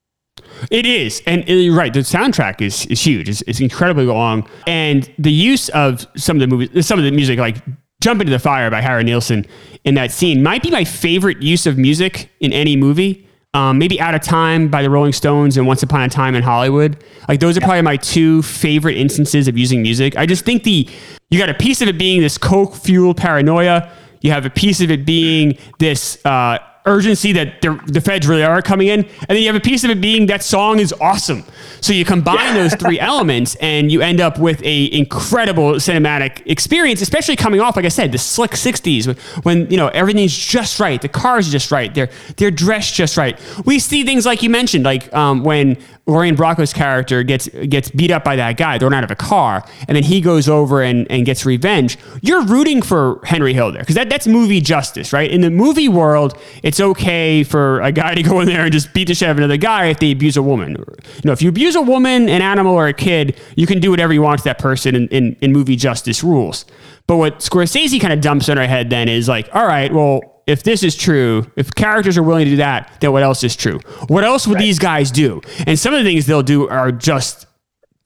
It 0.70 0.86
is, 0.86 1.22
and 1.26 1.48
uh, 1.50 1.54
you're 1.54 1.76
right. 1.76 1.94
The 1.94 2.00
soundtrack 2.00 2.62
is 2.62 2.86
is 2.88 3.02
huge. 3.02 3.30
It's, 3.30 3.42
it's, 3.44 3.60
incredibly 3.60 4.06
long, 4.06 4.48
and 4.68 5.12
the 5.18 5.32
use 5.32 5.70
of 5.70 6.08
some 6.16 6.38
of 6.38 6.42
the 6.42 6.48
movies, 6.48 6.86
some 6.86 6.98
of 6.98 7.06
the 7.06 7.12
music, 7.12 7.40
like 7.40 7.58
Jump 8.02 8.20
into 8.20 8.32
the 8.32 8.40
Fire 8.40 8.70
by 8.70 8.82
Harry 8.82 9.04
Nilsson 9.04 9.46
in 9.86 9.94
that 9.96 10.12
scene 10.12 10.44
might 10.44 10.64
be 10.64 10.72
my 10.72 10.84
favorite 10.84 11.42
use 11.42 11.66
of 11.66 11.78
music 11.78 12.30
in 12.40 12.52
any 12.52 12.76
movie. 12.76 13.28
Um, 13.54 13.78
maybe 13.78 14.00
Out 14.00 14.16
of 14.16 14.22
Time 14.22 14.70
by 14.70 14.82
the 14.82 14.90
Rolling 14.90 15.12
Stones 15.12 15.58
and 15.58 15.68
Once 15.68 15.84
Upon 15.84 16.02
a 16.02 16.10
Time 16.10 16.36
in 16.36 16.42
Hollywood. 16.42 17.04
Like 17.28 17.40
those 17.40 17.58
are 17.58 17.62
probably 17.62 17.82
my 17.82 17.98
two 17.98 18.42
favorite 18.44 18.98
instances 18.98 19.48
of 19.48 19.58
using 19.58 19.82
music. 19.82 20.18
I 20.18 20.26
just 20.26 20.46
think 20.46 20.64
the 20.64 20.90
you 21.30 21.40
got 21.40 21.50
a 21.50 21.54
piece 21.54 21.82
of 21.82 21.88
it 21.88 21.98
being 21.98 22.22
this 22.22 22.38
coke 22.38 22.76
fueled 22.76 23.18
paranoia. 23.18 23.92
You 24.22 24.32
have 24.32 24.46
a 24.46 24.50
piece 24.50 24.82
of 24.82 24.90
it 24.90 25.06
being 25.06 25.58
this 25.80 26.24
uh, 26.26 26.60
urgency 26.86 27.32
that 27.34 27.62
the 27.62 28.02
feds 28.04 28.28
really 28.28 28.44
are 28.44 28.62
coming 28.62 28.88
in, 28.88 29.02
and 29.02 29.30
then 29.30 29.38
you 29.38 29.48
have 29.48 29.56
a 29.56 29.60
piece 29.60 29.84
of 29.84 29.89
it 29.89 30.02
being 30.02 30.26
that 30.28 30.44
song 30.44 30.80
is 30.80 30.94
awesome. 30.94 31.44
So 31.82 31.94
you 31.94 32.06
combine 32.06 32.38
yeah. 32.38 32.54
those 32.54 32.76
three 32.76 33.00
elements, 33.12 33.56
and 33.56 33.91
you 33.91 34.02
end 34.02 34.20
up 34.20 34.39
with 34.39 34.62
a 34.63 34.91
incredible 34.91 35.74
cinematic 35.74 36.41
experience. 36.46 37.02
Especially 37.02 37.36
coming 37.36 37.62
off, 37.62 37.76
like 37.76 37.86
I 37.86 37.89
said, 37.89 38.12
the 38.12 38.17
slick 38.17 38.52
'60s 38.52 39.08
when, 39.08 39.15
when 39.44 39.72
you 39.72 39.78
know 39.78 39.88
everything's 39.89 40.36
just 40.36 40.80
right, 40.80 41.02
the 41.02 41.10
car's 41.10 41.52
just 41.52 41.72
right, 41.72 41.94
they're 41.94 42.10
they're 42.38 42.52
dressed 42.52 42.94
just 42.96 43.17
right. 43.17 43.39
We 43.65 43.80
see 43.80 44.04
things 44.04 44.26
like 44.26 44.44
you 44.44 44.50
mentioned, 44.50 44.84
like 44.84 45.13
um, 45.13 45.44
when 45.44 45.78
Lorraine 46.08 46.36
Bracco's 46.36 46.74
character 46.74 47.22
gets 47.24 47.48
gets 47.48 47.92
beat 47.92 48.12
up 48.12 48.24
by 48.24 48.36
that 48.36 48.58
guy 48.58 48.80
thrown 48.80 48.94
out 48.94 49.04
of 49.04 49.12
a 49.12 49.16
car, 49.16 49.64
and 49.88 49.96
then 49.96 50.04
he 50.04 50.20
goes 50.20 50.50
over 50.50 50.82
and, 50.82 51.10
and 51.12 51.26
gets 51.26 51.46
revenge. 51.46 51.98
You're 52.22 52.44
rooting 52.44 52.82
for 52.82 53.20
Henry 53.24 53.54
Hill 53.54 53.72
there 53.72 53.82
because 53.82 53.96
that, 53.96 54.10
that's 54.10 54.26
movie 54.26 54.62
justice, 54.62 55.14
right? 55.14 55.30
In 55.30 55.42
the 55.42 55.52
movie 55.52 55.88
world, 55.88 56.38
it's 56.64 56.80
okay 56.80 57.44
for 57.44 57.82
a 57.82 57.92
guy 57.92 58.16
to 58.22 58.24
go 58.24 58.40
in 58.40 58.48
there 58.48 58.64
and 58.64 58.72
just 58.72 58.94
beat 58.94 59.08
the 59.08 59.16
shit 59.16 59.28
out 59.28 59.32
of 59.32 59.38
another 59.38 59.58
guy 59.58 59.88
if 59.88 60.00
they 60.00 60.12
abuse 60.12 60.38
a 60.38 60.42
woman. 60.42 60.72
You 60.72 61.22
know, 61.24 61.34
if 61.34 61.42
you 61.42 61.50
abuse 61.50 61.76
a 61.76 61.82
woman, 61.82 62.30
an 62.30 62.42
animal, 62.42 62.74
or 62.74 62.88
a 62.88 62.94
kid, 62.94 63.40
you 63.56 63.68
can 63.68 63.80
do 63.80 63.92
whatever 63.92 64.12
you 64.12 64.22
want 64.22 64.40
to 64.40 64.44
that 64.46 64.60
person 64.60 64.96
in, 64.96 65.08
in, 65.10 65.36
in 65.42 65.54
movie 65.54 65.76
justice 65.76 66.24
rules. 66.24 66.66
But 67.08 67.18
what 67.18 67.40
Scorsese 67.40 68.00
kind 68.00 68.14
of 68.14 68.22
dumps 68.22 68.50
in 68.50 68.58
our 68.58 68.68
head 68.68 68.90
then 68.90 69.10
is 69.10 69.28
like, 69.28 69.50
all 69.54 69.68
right, 69.68 69.92
well, 69.94 70.31
if 70.52 70.64
this 70.64 70.84
is 70.84 70.96
true, 70.96 71.50
if 71.56 71.74
characters 71.74 72.18
are 72.18 72.24
willing 72.24 72.46
to 72.46 72.52
do 72.52 72.58
that, 72.58 72.98
then 73.00 73.12
what 73.12 73.24
else 73.24 73.44
is 73.44 73.56
true? 73.56 73.80
What 74.08 74.24
else 74.24 74.46
would 74.48 74.56
right. 74.56 74.62
these 74.62 74.80
guys 74.80 75.12
do? 75.12 75.42
And 75.66 75.80
some 75.80 75.94
of 75.94 76.04
the 76.04 76.10
things 76.10 76.26
they'll 76.26 76.44
do 76.44 76.68
are 76.68 76.92
just 76.92 77.48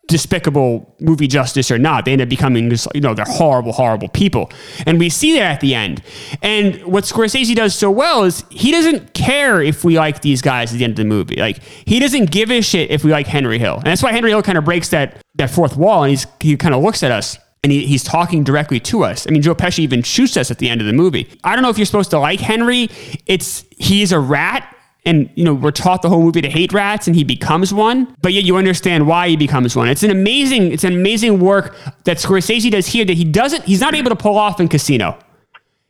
despicable 0.07 0.95
movie 0.99 1.27
justice 1.27 1.71
or 1.71 1.79
not. 1.79 2.05
They 2.05 2.13
end 2.13 2.21
up 2.21 2.29
becoming 2.29 2.69
just, 2.69 2.87
you 2.93 3.01
know, 3.01 3.13
they're 3.13 3.25
horrible, 3.25 3.73
horrible 3.73 4.07
people. 4.09 4.51
And 4.85 4.99
we 4.99 5.09
see 5.09 5.33
that 5.33 5.53
at 5.55 5.61
the 5.61 5.73
end. 5.73 6.03
And 6.41 6.83
what 6.83 7.05
Scorsese 7.05 7.55
does 7.55 7.73
so 7.73 7.89
well 7.89 8.23
is 8.23 8.43
he 8.51 8.71
doesn't 8.71 9.13
care 9.13 9.61
if 9.61 9.83
we 9.83 9.97
like 9.97 10.21
these 10.21 10.41
guys 10.41 10.71
at 10.71 10.77
the 10.77 10.83
end 10.83 10.91
of 10.91 10.97
the 10.97 11.05
movie. 11.05 11.37
Like 11.37 11.63
he 11.63 11.99
doesn't 11.99 12.29
give 12.29 12.51
a 12.51 12.61
shit 12.61 12.91
if 12.91 13.03
we 13.03 13.11
like 13.11 13.27
Henry 13.27 13.57
Hill. 13.57 13.77
And 13.77 13.85
that's 13.85 14.03
why 14.03 14.11
Henry 14.11 14.29
Hill 14.29 14.43
kind 14.43 14.57
of 14.57 14.65
breaks 14.65 14.89
that 14.89 15.21
that 15.35 15.49
fourth 15.49 15.75
wall 15.75 16.03
and 16.03 16.11
he's 16.11 16.27
he 16.39 16.55
kind 16.55 16.73
of 16.73 16.81
looks 16.83 17.03
at 17.03 17.11
us 17.11 17.37
and 17.65 17.71
he, 17.71 17.87
he's 17.87 18.03
talking 18.03 18.43
directly 18.43 18.79
to 18.79 19.03
us. 19.03 19.25
I 19.25 19.31
mean, 19.31 19.41
Joe 19.41 19.55
Pesci 19.55 19.79
even 19.79 20.03
shoots 20.03 20.37
us 20.37 20.51
at 20.51 20.59
the 20.59 20.69
end 20.69 20.81
of 20.81 20.87
the 20.87 20.93
movie. 20.93 21.27
I 21.43 21.55
don't 21.55 21.63
know 21.63 21.71
if 21.71 21.79
you're 21.79 21.87
supposed 21.87 22.11
to 22.11 22.19
like 22.19 22.39
Henry. 22.39 22.91
It's 23.25 23.65
he's 23.71 24.11
a 24.11 24.19
rat, 24.19 24.77
and 25.03 25.31
you 25.33 25.43
know 25.43 25.55
we're 25.55 25.71
taught 25.71 26.03
the 26.03 26.09
whole 26.09 26.21
movie 26.21 26.41
to 26.41 26.49
hate 26.49 26.73
rats, 26.73 27.07
and 27.07 27.15
he 27.15 27.23
becomes 27.23 27.73
one. 27.73 28.15
But 28.21 28.33
yet 28.33 28.43
you 28.43 28.55
understand 28.57 29.07
why 29.07 29.29
he 29.29 29.35
becomes 29.35 29.75
one. 29.75 29.87
It's 29.87 30.03
an 30.03 30.11
amazing, 30.11 30.73
it's 30.73 30.83
an 30.83 30.93
amazing 30.93 31.39
work 31.39 31.75
that 32.03 32.17
Scorsese 32.17 32.69
does 32.69 32.85
here 32.85 33.03
that 33.03 33.17
he 33.17 33.25
doesn't. 33.25 33.63
He's 33.63 33.81
not 33.81 33.95
able 33.95 34.11
to 34.11 34.15
pull 34.15 34.37
off 34.37 34.59
in 34.59 34.67
Casino. 34.67 35.17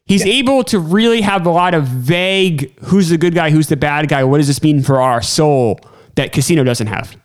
He's 0.06 0.26
yeah. 0.26 0.36
able 0.36 0.64
to 0.66 0.80
really 0.80 1.20
have 1.20 1.46
a 1.46 1.50
lot 1.52 1.74
of 1.74 1.84
vague 1.84 2.80
who's 2.86 3.10
the 3.10 3.18
good 3.18 3.36
guy, 3.36 3.50
who's 3.50 3.68
the 3.68 3.76
bad 3.76 4.08
guy, 4.08 4.24
what 4.24 4.38
does 4.38 4.48
this 4.48 4.64
mean 4.64 4.82
for 4.82 5.02
our 5.02 5.22
soul 5.22 5.82
that 6.16 6.32
Casino 6.32 6.64
doesn't 6.64 6.88
have. 6.88 7.18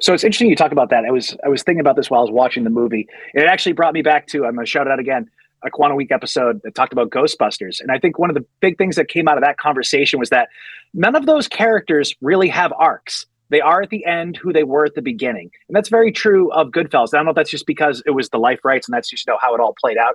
So 0.00 0.14
it's 0.14 0.24
interesting 0.24 0.48
you 0.48 0.56
talk 0.56 0.72
about 0.72 0.90
that. 0.90 1.04
I 1.04 1.10
was 1.10 1.36
I 1.44 1.48
was 1.48 1.62
thinking 1.62 1.80
about 1.80 1.96
this 1.96 2.10
while 2.10 2.20
I 2.20 2.24
was 2.24 2.32
watching 2.32 2.64
the 2.64 2.70
movie. 2.70 3.06
It 3.34 3.44
actually 3.46 3.72
brought 3.72 3.92
me 3.94 4.02
back 4.02 4.26
to 4.28 4.46
I'm 4.46 4.54
going 4.54 4.64
to 4.64 4.70
shout 4.70 4.86
it 4.86 4.90
out 4.90 4.98
again 4.98 5.28
a 5.62 5.70
Quantum 5.70 5.96
Week 5.96 6.10
episode 6.10 6.60
that 6.64 6.74
talked 6.74 6.92
about 6.92 7.10
Ghostbusters, 7.10 7.80
and 7.80 7.90
I 7.90 7.98
think 7.98 8.18
one 8.18 8.30
of 8.30 8.34
the 8.34 8.44
big 8.60 8.78
things 8.78 8.96
that 8.96 9.08
came 9.08 9.28
out 9.28 9.36
of 9.36 9.44
that 9.44 9.58
conversation 9.58 10.18
was 10.18 10.30
that 10.30 10.48
none 10.94 11.14
of 11.14 11.26
those 11.26 11.48
characters 11.48 12.14
really 12.22 12.48
have 12.48 12.72
arcs. 12.78 13.26
They 13.50 13.60
are 13.60 13.82
at 13.82 13.90
the 13.90 14.06
end 14.06 14.38
who 14.38 14.52
they 14.52 14.62
were 14.62 14.86
at 14.86 14.94
the 14.94 15.02
beginning, 15.02 15.50
and 15.68 15.76
that's 15.76 15.90
very 15.90 16.12
true 16.12 16.50
of 16.52 16.68
Goodfellas. 16.68 17.12
I 17.12 17.18
don't 17.18 17.26
know 17.26 17.32
if 17.32 17.36
that's 17.36 17.50
just 17.50 17.66
because 17.66 18.02
it 18.06 18.12
was 18.12 18.30
the 18.30 18.38
life 18.38 18.60
rights 18.64 18.88
and 18.88 18.94
that's 18.94 19.10
just 19.10 19.26
you 19.26 19.32
know 19.32 19.38
how 19.42 19.54
it 19.54 19.60
all 19.60 19.74
played 19.78 19.98
out, 19.98 20.14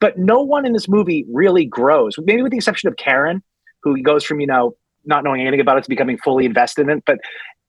but 0.00 0.16
no 0.16 0.42
one 0.42 0.64
in 0.64 0.74
this 0.74 0.88
movie 0.88 1.26
really 1.32 1.64
grows, 1.64 2.14
maybe 2.22 2.42
with 2.42 2.52
the 2.52 2.58
exception 2.58 2.88
of 2.88 2.96
Karen, 2.96 3.42
who 3.82 4.00
goes 4.00 4.22
from 4.22 4.38
you 4.38 4.46
know 4.46 4.76
not 5.06 5.24
knowing 5.24 5.40
anything 5.40 5.60
about 5.60 5.78
it 5.78 5.84
to 5.84 5.90
becoming 5.90 6.18
fully 6.18 6.46
invested 6.46 6.82
in 6.82 6.98
it. 6.98 7.04
But 7.06 7.18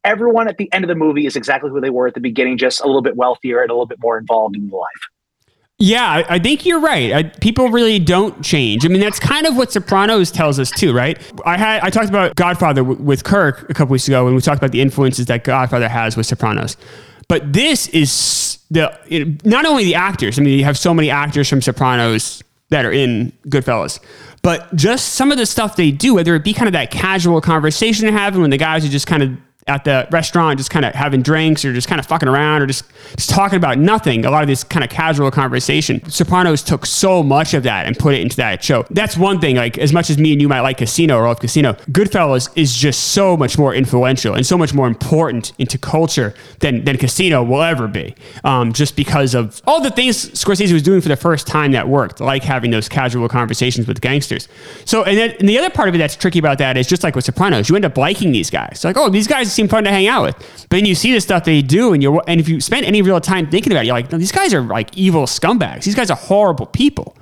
everyone 0.06 0.48
at 0.48 0.58
the 0.58 0.72
end 0.72 0.86
of 0.86 0.88
the 0.88 0.96
movie 0.96 1.26
is 1.26 1.36
exactly 1.36 1.70
who 1.70 1.82
they 1.82 1.90
were 1.90 2.08
at 2.08 2.14
the 2.14 2.22
beginning, 2.22 2.58
just 2.58 2.82
a 2.82 2.86
little 2.86 3.02
bit 3.02 3.18
wealthier 3.18 3.62
and 3.62 3.70
a 3.70 3.74
little 3.74 3.86
bit 3.86 4.00
more 4.02 4.18
involved 4.18 4.56
in 4.56 4.70
life. 4.70 4.92
Yeah, 5.78 6.24
I, 6.30 6.40
think 6.40 6.66
you're 6.66 6.80
right. 6.80 7.12
I, 7.12 7.24
people 7.24 7.68
really 7.68 8.00
don't 8.00 8.42
change. 8.42 8.86
I 8.86 8.88
mean, 8.88 9.02
that's 9.02 9.20
kind 9.20 9.46
of 9.46 9.58
what 9.58 9.74
Sopranos 9.74 10.32
tells 10.32 10.58
us 10.58 10.72
too, 10.72 10.94
right? 10.94 11.20
I 11.46 11.58
had 11.58 11.82
I 11.84 11.90
talked 11.90 12.08
about 12.08 12.34
Godfather 12.36 12.82
w- 12.82 13.02
with 13.02 13.26
Kirk 13.26 13.70
a 13.70 13.74
couple 13.74 13.92
weeks 13.92 14.08
ago, 14.08 14.26
and 14.26 14.34
we 14.34 14.42
talked 14.42 14.58
about 14.58 14.72
the 14.72 14.80
influences 14.80 15.26
that 15.26 15.44
Godfather 15.44 15.90
has 15.90 16.16
with 16.16 16.28
Sopranos. 16.28 16.78
But 17.28 17.52
this 17.52 17.90
is 17.90 18.60
the 18.72 18.98
know, 19.10 19.36
not 19.44 19.66
only 19.66 19.84
the 19.84 19.96
actors. 19.96 20.40
I 20.40 20.44
mean, 20.44 20.58
you 20.58 20.64
have 20.64 20.78
so 20.78 20.94
many 20.94 21.10
actors 21.10 21.50
from 21.50 21.62
Sopranos 21.62 22.42
that 22.70 22.86
are 22.86 22.92
in 22.94 23.34
Goodfellas, 23.50 24.00
but 24.44 24.74
just 24.78 25.14
some 25.14 25.30
of 25.30 25.38
the 25.38 25.46
stuff 25.46 25.76
they 25.76 25.92
do, 25.92 26.16
whether 26.16 26.36
it 26.36 26.44
be 26.46 26.54
kind 26.54 26.68
of 26.68 26.74
that 26.74 26.90
casual 26.90 27.42
conversation 27.42 28.06
they're 28.06 28.18
having 28.18 28.40
when 28.40 28.50
the 28.50 28.58
guys 28.58 28.86
are 28.86 28.90
just 28.90 29.08
kind 29.08 29.24
of 29.24 29.32
at 29.68 29.84
the 29.84 30.08
restaurant, 30.12 30.60
just 30.60 30.70
kind 30.70 30.86
of 30.86 30.94
having 30.94 31.24
drinks 31.24 31.66
or 31.66 31.74
just 31.74 31.88
kind 31.88 31.98
of 32.00 32.06
fucking 32.06 32.30
around 32.30 32.62
or 32.62 32.68
just, 32.68 32.84
just 33.18 33.32
talking 33.32 33.58
about 33.58 33.80
nothing. 33.80 34.24
A 34.24 34.30
lot 34.30 34.44
of 34.44 34.48
this 34.48 34.64
kind 34.64 34.84
of 34.84 34.92
casual 34.92 35.32
conversation. 35.32 36.08
Sopranos 36.08 36.62
took 36.62 36.86
so 36.86 37.24
much 37.24 37.56
of 37.56 37.64
that 37.64 37.88
and 37.88 37.98
put 37.98 38.14
it 38.14 38.22
into 38.22 38.36
that 38.36 38.64
show. 38.64 38.86
That's 38.92 39.18
one 39.18 39.42
thing. 39.42 39.56
Like 39.56 39.80
as 39.80 39.92
much 39.92 40.12
as 40.12 40.20
me 40.20 40.34
and 40.34 40.40
you 40.40 40.48
might 40.48 40.60
like 40.60 40.78
Casino 40.78 41.18
or 41.18 41.28
love 41.28 41.40
Casino, 41.40 41.74
Goodfellas 41.90 42.56
is 42.56 42.76
just 42.76 43.14
so 43.14 43.36
much 43.36 43.58
more 43.58 43.74
influential 43.74 44.36
and 44.36 44.46
so 44.46 44.56
much 44.56 44.72
more 44.72 44.86
important 44.86 45.52
into 45.58 45.80
culture 45.80 46.36
than 46.60 46.86
than 46.86 46.98
Casino 46.98 47.42
will 47.44 47.64
ever 47.64 47.88
be. 47.88 48.14
Um, 48.44 48.72
just 48.72 48.96
because 48.96 49.34
of 49.34 49.64
all 49.66 49.82
the 49.82 49.90
things 49.90 50.30
Scorsese 50.30 50.74
was 50.74 50.84
doing 50.84 51.02
for 51.02 51.10
the 51.10 51.16
first 51.16 51.48
time 51.48 51.72
that 51.72 51.88
worked, 51.88 52.20
like 52.20 52.44
having 52.44 52.70
those 52.70 52.88
casual 52.88 53.28
conversations 53.28 53.88
with 53.88 54.00
gangsters. 54.00 54.48
So 54.86 55.04
and 55.04 55.18
then 55.18 55.36
and 55.40 55.50
the 55.50 55.58
other 55.58 55.72
part 55.72 55.90
of 55.90 55.96
it 55.96 55.98
that's 55.98 56.16
tricky 56.16 56.38
about 56.38 56.60
that 56.60 56.78
is 56.78 56.86
just 56.86 57.02
like 57.02 57.16
with 57.16 57.26
Sopranos, 57.26 57.68
you 57.68 57.76
end 57.76 57.86
up 57.86 57.98
liking 57.98 58.32
these 58.32 58.52
guys. 58.52 58.84
Like 58.84 58.96
oh 58.96 59.10
these 59.10 59.26
guys 59.28 59.55
seem 59.56 59.68
fun 59.68 59.84
to 59.86 59.90
hang 59.90 60.08
out 60.08 60.24
with. 60.24 60.38
But 60.70 60.78
then 60.78 60.86
you 60.86 60.96
see 60.96 61.14
the 61.14 61.22
stuff 61.22 61.46
they 61.46 61.62
do, 61.62 61.94
and 61.94 62.04
you're 62.04 62.22
and 62.28 62.40
if 62.40 62.50
you 62.50 62.62
spend 62.62 62.86
any 62.86 63.02
real 63.02 63.22
time 63.22 63.50
thinking 63.50 63.72
about 63.72 63.84
it, 63.84 63.88
you're 63.88 63.96
like, 63.96 64.12
no, 64.12 64.18
these 64.18 64.32
guys 64.32 64.54
are 64.54 64.62
like 64.62 64.96
evil 64.98 65.24
scumbags. 65.24 65.84
These 65.84 65.96
guys 65.96 66.12
are 66.12 66.18
horrible 66.18 66.66
people. 66.66 67.18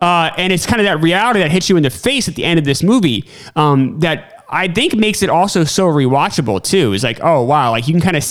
Uh, 0.00 0.30
and 0.36 0.52
it's 0.52 0.66
kind 0.66 0.80
of 0.80 0.84
that 0.84 1.00
reality 1.00 1.40
that 1.40 1.50
hits 1.50 1.70
you 1.70 1.76
in 1.76 1.82
the 1.82 1.90
face 1.90 2.28
at 2.28 2.34
the 2.34 2.44
end 2.44 2.58
of 2.58 2.64
this 2.66 2.82
movie 2.82 3.24
um, 3.54 3.98
that 4.00 4.44
I 4.50 4.68
think 4.68 4.94
makes 4.94 5.22
it 5.22 5.30
also 5.30 5.64
so 5.64 5.86
rewatchable 5.86 6.62
too. 6.62 6.92
Is 6.92 7.02
like, 7.04 7.20
oh 7.22 7.42
wow, 7.42 7.70
like 7.70 7.86
you 7.86 7.94
can 7.94 8.02
kind 8.02 8.16
of. 8.16 8.24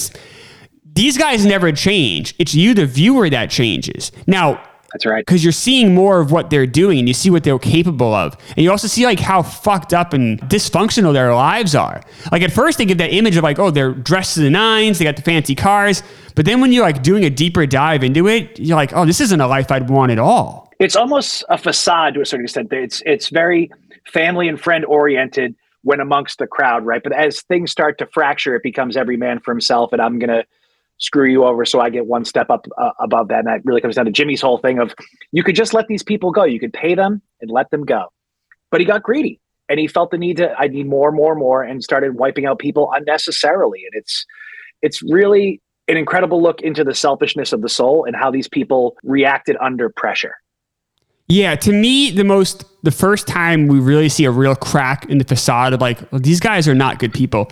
These 0.94 1.18
guys 1.18 1.46
never 1.46 1.74
change. 1.74 2.36
It's 2.40 2.56
you, 2.56 2.74
the 2.74 2.86
viewer, 2.86 3.30
that 3.30 3.50
changes. 3.50 4.14
Now, 4.28 4.64
That's 4.96 5.06
right. 5.06 5.26
because 5.26 5.44
you're 5.44 5.52
seeing 5.52 5.94
more 5.94 6.22
of 6.22 6.32
what 6.32 6.50
they're 6.50 6.66
doing 6.66 7.00
and 7.00 7.06
you 7.06 7.14
see 7.14 7.30
what 7.30 7.44
they're 7.44 7.60
capable 7.60 8.14
of. 8.14 8.38
And 8.56 8.64
you 8.64 8.72
also 8.72 8.88
see 8.88 9.06
like 9.06 9.20
how 9.20 9.42
fucked 9.42 9.94
up 9.94 10.14
and 10.14 10.40
dysfunctional 10.44 11.12
their 11.12 11.36
lives 11.36 11.76
are. 11.76 12.02
Like 12.32 12.42
at 12.42 12.54
first 12.54 12.78
they 12.78 12.86
get 12.86 12.98
that 13.00 13.12
image 13.12 13.36
of 13.36 13.44
like, 13.44 13.60
oh, 13.60 13.72
they're 13.72 13.92
dressed 13.92 14.36
to 14.36 14.40
the 14.40 14.50
nines, 14.50 14.98
they 14.98 15.04
got 15.04 15.18
the 15.18 15.22
fancy 15.22 15.54
cars. 15.54 16.02
But 16.34 16.46
then 16.46 16.62
when 16.62 16.72
you're 16.72 16.86
like 16.86 17.04
doing 17.04 17.26
a 17.26 17.30
deeper 17.30 17.66
dive 17.66 18.06
into 18.06 18.30
it, 18.30 18.58
you're 18.58 18.78
like, 18.78 18.94
oh, 18.94 19.06
this 19.06 19.20
isn't 19.20 19.42
a 19.42 19.48
life 19.48 19.70
I'd 19.70 19.90
want 19.90 20.14
at 20.14 20.18
all. 20.18 20.72
It's 20.80 20.96
almost 20.96 21.44
a 21.50 21.58
facade 21.58 22.14
to 22.14 22.22
a 22.22 22.26
certain 22.26 22.46
extent. 22.46 22.72
It's 22.72 23.04
it's 23.06 23.28
very 23.28 23.70
family 24.08 24.48
and 24.48 24.58
friend 24.58 24.86
oriented 24.86 25.56
when 25.82 26.00
amongst 26.00 26.40
the 26.40 26.48
crowd, 26.48 26.86
right? 26.86 27.04
But 27.04 27.12
as 27.12 27.42
things 27.42 27.70
start 27.70 27.98
to 27.98 28.06
fracture, 28.14 28.56
it 28.56 28.64
becomes 28.64 28.96
every 28.96 29.18
man 29.18 29.42
for 29.42 29.54
himself, 29.54 29.92
and 29.92 30.02
I'm 30.02 30.20
gonna 30.20 30.46
screw 30.98 31.30
you 31.30 31.44
over 31.44 31.66
so 31.66 31.80
I 31.82 31.90
get 31.90 32.06
one 32.06 32.26
step 32.26 32.50
up 32.50 32.66
uh, 32.78 32.92
above 33.00 33.28
that. 33.30 33.40
And 33.40 33.48
that 33.48 33.62
really 33.66 33.82
comes 33.82 33.96
down 33.96 34.06
to 34.06 34.12
Jimmy's 34.12 34.42
whole 34.42 34.58
thing 34.58 34.80
of 34.80 34.94
you 35.32 35.44
could 35.44 35.56
just 35.56 35.74
let 35.74 35.88
these 35.88 36.04
people 36.04 36.32
go. 36.32 36.44
You 36.44 36.60
could 36.60 36.74
pay 36.74 36.96
them 36.96 37.22
and 37.42 37.52
let 37.52 37.70
them 37.72 37.84
go. 37.84 38.06
But 38.72 38.80
he 38.82 38.86
got 38.86 39.04
greedy 39.04 39.40
and 39.70 39.80
he 39.80 39.88
felt 39.88 40.12
the 40.12 40.18
need 40.18 40.38
to 40.38 40.54
I 40.58 40.68
need 40.68 40.88
more, 40.88 41.12
more, 41.12 41.36
more, 41.36 41.64
and 41.64 41.84
started 41.84 42.16
wiping 42.16 42.46
out 42.46 42.60
people 42.60 42.92
unnecessarily. 42.94 43.84
And 43.86 44.00
it's 44.00 44.26
it's 44.82 45.02
really 45.04 45.62
an 45.88 45.98
incredible 45.98 46.42
look 46.42 46.62
into 46.62 46.84
the 46.84 46.96
selfishness 46.96 47.54
of 47.54 47.62
the 47.62 47.70
soul 47.70 48.06
and 48.06 48.16
how 48.16 48.32
these 48.32 48.48
people 48.48 48.96
reacted 49.04 49.56
under 49.62 49.90
pressure. 49.90 50.36
Yeah, 51.28 51.56
to 51.56 51.72
me, 51.72 52.12
the 52.12 52.24
most 52.24 52.66
the 52.84 52.92
first 52.92 53.28
time 53.28 53.68
we 53.68 53.80
really 53.80 54.10
see 54.10 54.26
a 54.26 54.32
real 54.32 54.56
crack 54.56 55.10
in 55.10 55.18
the 55.18 55.24
facade 55.24 55.74
of 55.74 55.82
like 55.82 56.00
well, 56.12 56.22
these 56.22 56.40
guys 56.40 56.68
are 56.68 56.76
not 56.76 57.00
good 57.00 57.14
people, 57.14 57.52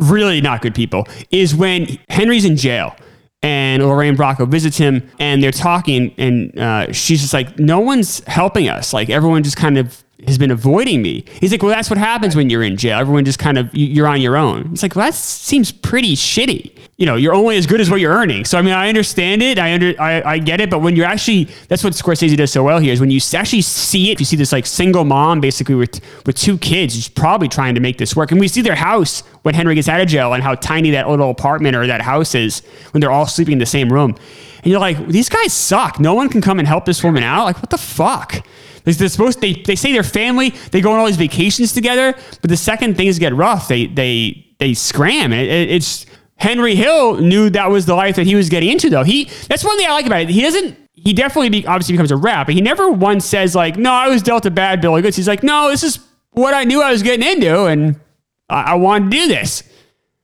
really 0.00 0.40
not 0.40 0.62
good 0.62 0.74
people, 0.74 1.06
is 1.30 1.54
when 1.54 1.98
Henry's 2.08 2.44
in 2.44 2.56
jail 2.56 2.96
and 3.42 3.82
Lorraine 3.82 4.16
Bracco 4.16 4.46
visits 4.48 4.76
him 4.76 5.08
and 5.18 5.42
they're 5.42 5.50
talking 5.50 6.14
and 6.18 6.58
uh, 6.58 6.92
she's 6.92 7.20
just 7.20 7.32
like, 7.32 7.58
no 7.58 7.80
one's 7.80 8.22
helping 8.26 8.68
us. 8.68 8.92
Like 8.92 9.08
everyone 9.08 9.42
just 9.42 9.56
kind 9.56 9.78
of 9.78 10.02
has 10.26 10.36
been 10.36 10.50
avoiding 10.50 11.00
me. 11.00 11.24
He's 11.40 11.50
like, 11.50 11.62
well, 11.62 11.70
that's 11.74 11.88
what 11.88 11.98
happens 11.98 12.36
when 12.36 12.50
you're 12.50 12.62
in 12.62 12.76
jail. 12.76 12.98
Everyone 12.98 13.24
just 13.24 13.38
kind 13.38 13.56
of 13.56 13.74
you- 13.74 13.86
you're 13.86 14.06
on 14.06 14.20
your 14.20 14.36
own. 14.36 14.68
It's 14.72 14.82
like, 14.82 14.94
well, 14.94 15.06
that 15.06 15.14
seems 15.14 15.72
pretty 15.72 16.14
shitty. 16.16 16.76
You 17.00 17.06
know, 17.06 17.16
you're 17.16 17.32
only 17.32 17.56
as 17.56 17.66
good 17.66 17.80
as 17.80 17.88
what 17.90 17.98
you're 17.98 18.12
earning. 18.12 18.44
So 18.44 18.58
I 18.58 18.62
mean, 18.62 18.74
I 18.74 18.90
understand 18.90 19.40
it. 19.42 19.58
I 19.58 19.72
under 19.72 19.94
I, 19.98 20.20
I 20.34 20.38
get 20.38 20.60
it. 20.60 20.68
But 20.68 20.80
when 20.80 20.94
you're 20.96 21.06
actually, 21.06 21.48
that's 21.68 21.82
what 21.82 21.94
Scorsese 21.94 22.36
does 22.36 22.52
so 22.52 22.62
well 22.62 22.78
here 22.78 22.92
is 22.92 23.00
when 23.00 23.10
you 23.10 23.18
actually 23.34 23.62
see 23.62 24.10
it. 24.10 24.20
You 24.20 24.26
see 24.26 24.36
this 24.36 24.52
like 24.52 24.66
single 24.66 25.04
mom 25.06 25.40
basically 25.40 25.74
with 25.76 25.98
with 26.26 26.36
two 26.36 26.58
kids, 26.58 26.94
who's 26.94 27.08
probably 27.08 27.48
trying 27.48 27.74
to 27.74 27.80
make 27.80 27.96
this 27.96 28.14
work. 28.14 28.32
And 28.32 28.38
we 28.38 28.48
see 28.48 28.60
their 28.60 28.74
house 28.74 29.22
when 29.44 29.54
Henry 29.54 29.74
gets 29.74 29.88
out 29.88 30.02
of 30.02 30.08
jail 30.08 30.34
and 30.34 30.42
how 30.42 30.54
tiny 30.56 30.90
that 30.90 31.08
little 31.08 31.30
apartment 31.30 31.74
or 31.74 31.86
that 31.86 32.02
house 32.02 32.34
is 32.34 32.60
when 32.90 33.00
they're 33.00 33.10
all 33.10 33.26
sleeping 33.26 33.54
in 33.54 33.58
the 33.58 33.64
same 33.64 33.90
room. 33.90 34.14
And 34.62 34.66
you're 34.66 34.78
like, 34.78 35.06
these 35.08 35.30
guys 35.30 35.54
suck. 35.54 35.98
No 36.00 36.12
one 36.12 36.28
can 36.28 36.42
come 36.42 36.58
and 36.58 36.68
help 36.68 36.84
this 36.84 37.02
woman 37.02 37.22
out. 37.22 37.44
Like, 37.44 37.56
what 37.62 37.70
the 37.70 37.78
fuck? 37.78 38.46
They're 38.84 39.08
supposed 39.08 39.40
they, 39.40 39.54
they 39.54 39.74
say 39.74 39.92
they're 39.92 40.02
family. 40.02 40.50
They 40.70 40.82
go 40.82 40.92
on 40.92 40.98
all 41.00 41.06
these 41.06 41.16
vacations 41.16 41.72
together, 41.72 42.14
but 42.42 42.50
the 42.50 42.58
second 42.58 42.98
things 42.98 43.18
get 43.18 43.34
rough, 43.34 43.68
they 43.68 43.86
they 43.86 44.46
they 44.58 44.74
scram. 44.74 45.32
It, 45.32 45.48
it- 45.48 45.70
it's 45.70 46.04
Henry 46.40 46.74
Hill 46.74 47.18
knew 47.18 47.50
that 47.50 47.70
was 47.70 47.86
the 47.86 47.94
life 47.94 48.16
that 48.16 48.26
he 48.26 48.34
was 48.34 48.48
getting 48.48 48.70
into, 48.70 48.88
though. 48.90 49.04
He 49.04 49.24
that's 49.48 49.62
one 49.62 49.76
thing 49.76 49.86
I 49.86 49.92
like 49.92 50.06
about 50.06 50.22
it. 50.22 50.30
He 50.30 50.40
doesn't. 50.40 50.76
He 50.92 51.12
definitely 51.14 51.48
be, 51.48 51.66
obviously 51.66 51.92
becomes 51.94 52.10
a 52.10 52.16
rap, 52.16 52.46
but 52.46 52.54
he 52.54 52.60
never 52.60 52.90
once 52.90 53.24
says 53.24 53.54
like, 53.54 53.76
"No, 53.76 53.92
I 53.92 54.08
was 54.08 54.22
dealt 54.22 54.44
a 54.46 54.50
bad 54.50 54.80
bill 54.80 54.96
of 54.96 55.02
goods." 55.02 55.16
He's 55.16 55.28
like, 55.28 55.42
"No, 55.42 55.70
this 55.70 55.82
is 55.82 55.98
what 56.32 56.54
I 56.54 56.64
knew 56.64 56.82
I 56.82 56.90
was 56.90 57.02
getting 57.02 57.26
into, 57.26 57.64
and 57.66 57.98
I, 58.48 58.72
I 58.72 58.74
wanted 58.74 59.10
to 59.10 59.16
do 59.18 59.28
this." 59.28 59.62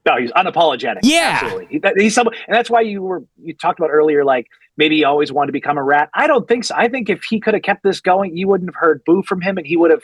No, 0.06 0.16
he's 0.18 0.30
unapologetic. 0.32 1.00
Yeah. 1.02 1.40
absolutely. 1.42 1.80
He- 1.82 2.02
he's 2.04 2.14
someone, 2.14 2.34
and 2.46 2.54
that's 2.56 2.70
why 2.70 2.80
you 2.80 3.02
were 3.02 3.24
you 3.42 3.54
talked 3.54 3.78
about 3.78 3.90
earlier, 3.90 4.24
like 4.24 4.46
maybe 4.76 4.96
he 4.96 5.04
always 5.04 5.32
wanted 5.32 5.48
to 5.48 5.52
become 5.52 5.76
a 5.78 5.82
rat. 5.82 6.10
I 6.14 6.26
don't 6.26 6.46
think 6.48 6.64
so. 6.64 6.74
I 6.76 6.88
think 6.88 7.10
if 7.10 7.24
he 7.24 7.40
could 7.40 7.54
have 7.54 7.62
kept 7.62 7.82
this 7.82 8.00
going, 8.00 8.36
you 8.36 8.46
wouldn't 8.48 8.68
have 8.70 8.76
heard 8.76 9.02
boo 9.04 9.22
from 9.22 9.40
him, 9.40 9.58
and 9.58 9.66
he 9.66 9.76
would 9.76 9.90
have 9.90 10.02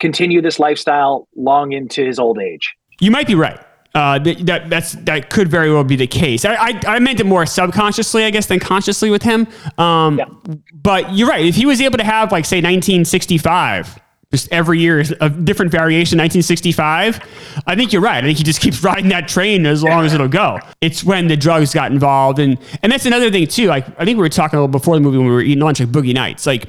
continued 0.00 0.44
this 0.44 0.58
lifestyle 0.60 1.26
long 1.34 1.72
into 1.72 2.04
his 2.04 2.18
old 2.18 2.38
age. 2.40 2.74
You 3.00 3.10
might 3.10 3.26
be 3.26 3.34
right. 3.34 3.58
Uh, 3.94 4.18
that, 4.18 4.46
that 4.46 4.70
that's 4.70 4.92
that 4.92 5.30
could 5.30 5.48
very 5.48 5.72
well 5.72 5.82
be 5.82 5.96
the 5.96 6.06
case. 6.06 6.44
I, 6.44 6.54
I 6.54 6.80
I 6.86 6.98
meant 6.98 7.20
it 7.20 7.26
more 7.26 7.46
subconsciously, 7.46 8.24
I 8.24 8.30
guess, 8.30 8.46
than 8.46 8.60
consciously 8.60 9.10
with 9.10 9.22
him. 9.22 9.48
Um, 9.78 10.18
Yeah. 10.18 10.26
But 10.74 11.14
you're 11.14 11.28
right. 11.28 11.44
If 11.44 11.56
he 11.56 11.66
was 11.66 11.80
able 11.80 11.98
to 11.98 12.04
have 12.04 12.30
like 12.30 12.44
say 12.44 12.58
1965, 12.58 13.98
just 14.30 14.52
every 14.52 14.78
year 14.78 15.02
a 15.20 15.30
different 15.30 15.72
variation, 15.72 16.18
1965, 16.18 17.62
I 17.66 17.74
think 17.74 17.92
you're 17.92 18.02
right. 18.02 18.22
I 18.22 18.26
think 18.26 18.38
he 18.38 18.44
just 18.44 18.60
keeps 18.60 18.82
riding 18.90 19.08
that 19.08 19.26
train 19.26 19.64
as 19.66 19.82
long 19.82 20.04
as 20.04 20.12
it'll 20.12 20.28
go. 20.28 20.60
It's 20.80 21.02
when 21.02 21.28
the 21.28 21.36
drugs 21.36 21.72
got 21.72 21.90
involved, 21.90 22.38
and 22.38 22.58
and 22.82 22.92
that's 22.92 23.06
another 23.06 23.30
thing 23.30 23.46
too. 23.46 23.66
Like 23.66 23.86
I 23.98 24.04
think 24.04 24.16
we 24.16 24.22
were 24.22 24.28
talking 24.28 24.58
a 24.58 24.62
little 24.62 24.68
before 24.72 24.94
the 24.96 25.00
movie 25.00 25.16
when 25.18 25.26
we 25.26 25.32
were 25.32 25.40
eating 25.40 25.60
lunch, 25.64 25.80
like 25.80 25.88
Boogie 25.88 26.14
Nights, 26.14 26.46
like. 26.46 26.66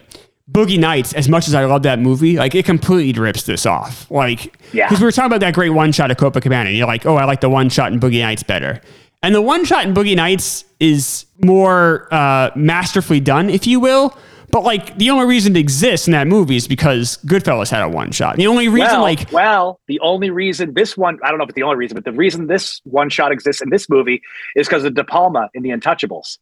Boogie 0.51 0.79
Nights, 0.79 1.13
as 1.13 1.29
much 1.29 1.47
as 1.47 1.53
I 1.53 1.65
love 1.65 1.83
that 1.83 1.99
movie, 1.99 2.37
like 2.37 2.55
it 2.55 2.65
completely 2.65 3.19
rips 3.21 3.43
this 3.43 3.65
off. 3.65 4.09
Like, 4.09 4.57
Yeah. 4.73 4.87
because 4.87 4.99
we 4.99 5.05
were 5.05 5.11
talking 5.11 5.27
about 5.27 5.41
that 5.41 5.53
great 5.53 5.69
one 5.69 5.91
shot 5.91 6.09
of 6.11 6.17
Copacabana, 6.17 6.67
and 6.67 6.75
you're 6.75 6.87
like, 6.87 7.05
oh, 7.05 7.15
I 7.17 7.25
like 7.25 7.41
the 7.41 7.49
one 7.49 7.69
shot 7.69 7.91
in 7.93 7.99
Boogie 7.99 8.21
Nights 8.21 8.43
better. 8.43 8.81
And 9.21 9.35
the 9.35 9.41
one 9.41 9.65
shot 9.65 9.85
in 9.85 9.93
Boogie 9.93 10.15
Nights 10.15 10.63
is 10.79 11.25
more 11.43 12.07
uh, 12.13 12.51
masterfully 12.55 13.19
done, 13.19 13.49
if 13.49 13.67
you 13.67 13.79
will. 13.79 14.17
But 14.51 14.63
like 14.63 14.97
the 14.97 15.11
only 15.11 15.27
reason 15.27 15.55
it 15.55 15.59
exists 15.59 16.07
in 16.07 16.13
that 16.13 16.25
movie 16.25 16.55
is 16.55 16.67
because 16.67 17.17
Goodfellas 17.27 17.69
had 17.69 17.83
a 17.83 17.89
one 17.89 18.11
shot. 18.11 18.37
The 18.37 18.47
only 18.47 18.67
reason, 18.67 18.93
well, 18.93 19.01
like, 19.01 19.31
well, 19.31 19.79
the 19.87 19.99
only 19.99 20.31
reason 20.31 20.73
this 20.73 20.97
one, 20.97 21.19
I 21.23 21.29
don't 21.29 21.37
know 21.37 21.43
if 21.43 21.49
it's 21.49 21.55
the 21.55 21.61
only 21.63 21.75
reason, 21.75 21.93
but 21.93 22.03
the 22.05 22.13
reason 22.13 22.47
this 22.47 22.81
one 22.85 23.09
shot 23.11 23.31
exists 23.31 23.61
in 23.61 23.69
this 23.69 23.87
movie 23.89 24.23
is 24.55 24.67
because 24.67 24.85
of 24.85 24.95
De 24.95 25.03
Palma 25.03 25.49
in 25.53 25.61
The 25.61 25.69
Untouchables. 25.69 26.39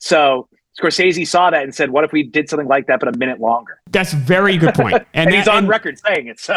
So 0.00 0.48
Scorsese 0.80 1.26
saw 1.26 1.50
that 1.50 1.62
and 1.62 1.74
said, 1.74 1.90
"What 1.90 2.04
if 2.04 2.12
we 2.12 2.22
did 2.22 2.48
something 2.48 2.68
like 2.68 2.86
that, 2.86 3.00
but 3.00 3.12
a 3.14 3.18
minute 3.18 3.40
longer?" 3.40 3.80
that's 3.90 4.12
a 4.12 4.16
very 4.16 4.56
good 4.58 4.74
point. 4.74 4.94
And, 5.14 5.28
And, 5.28 5.34
he's 5.34 5.48
on 5.48 5.58
and- 5.58 5.68
record 5.68 5.98
saying 5.98 6.26
it. 6.28 6.38
So 6.38 6.56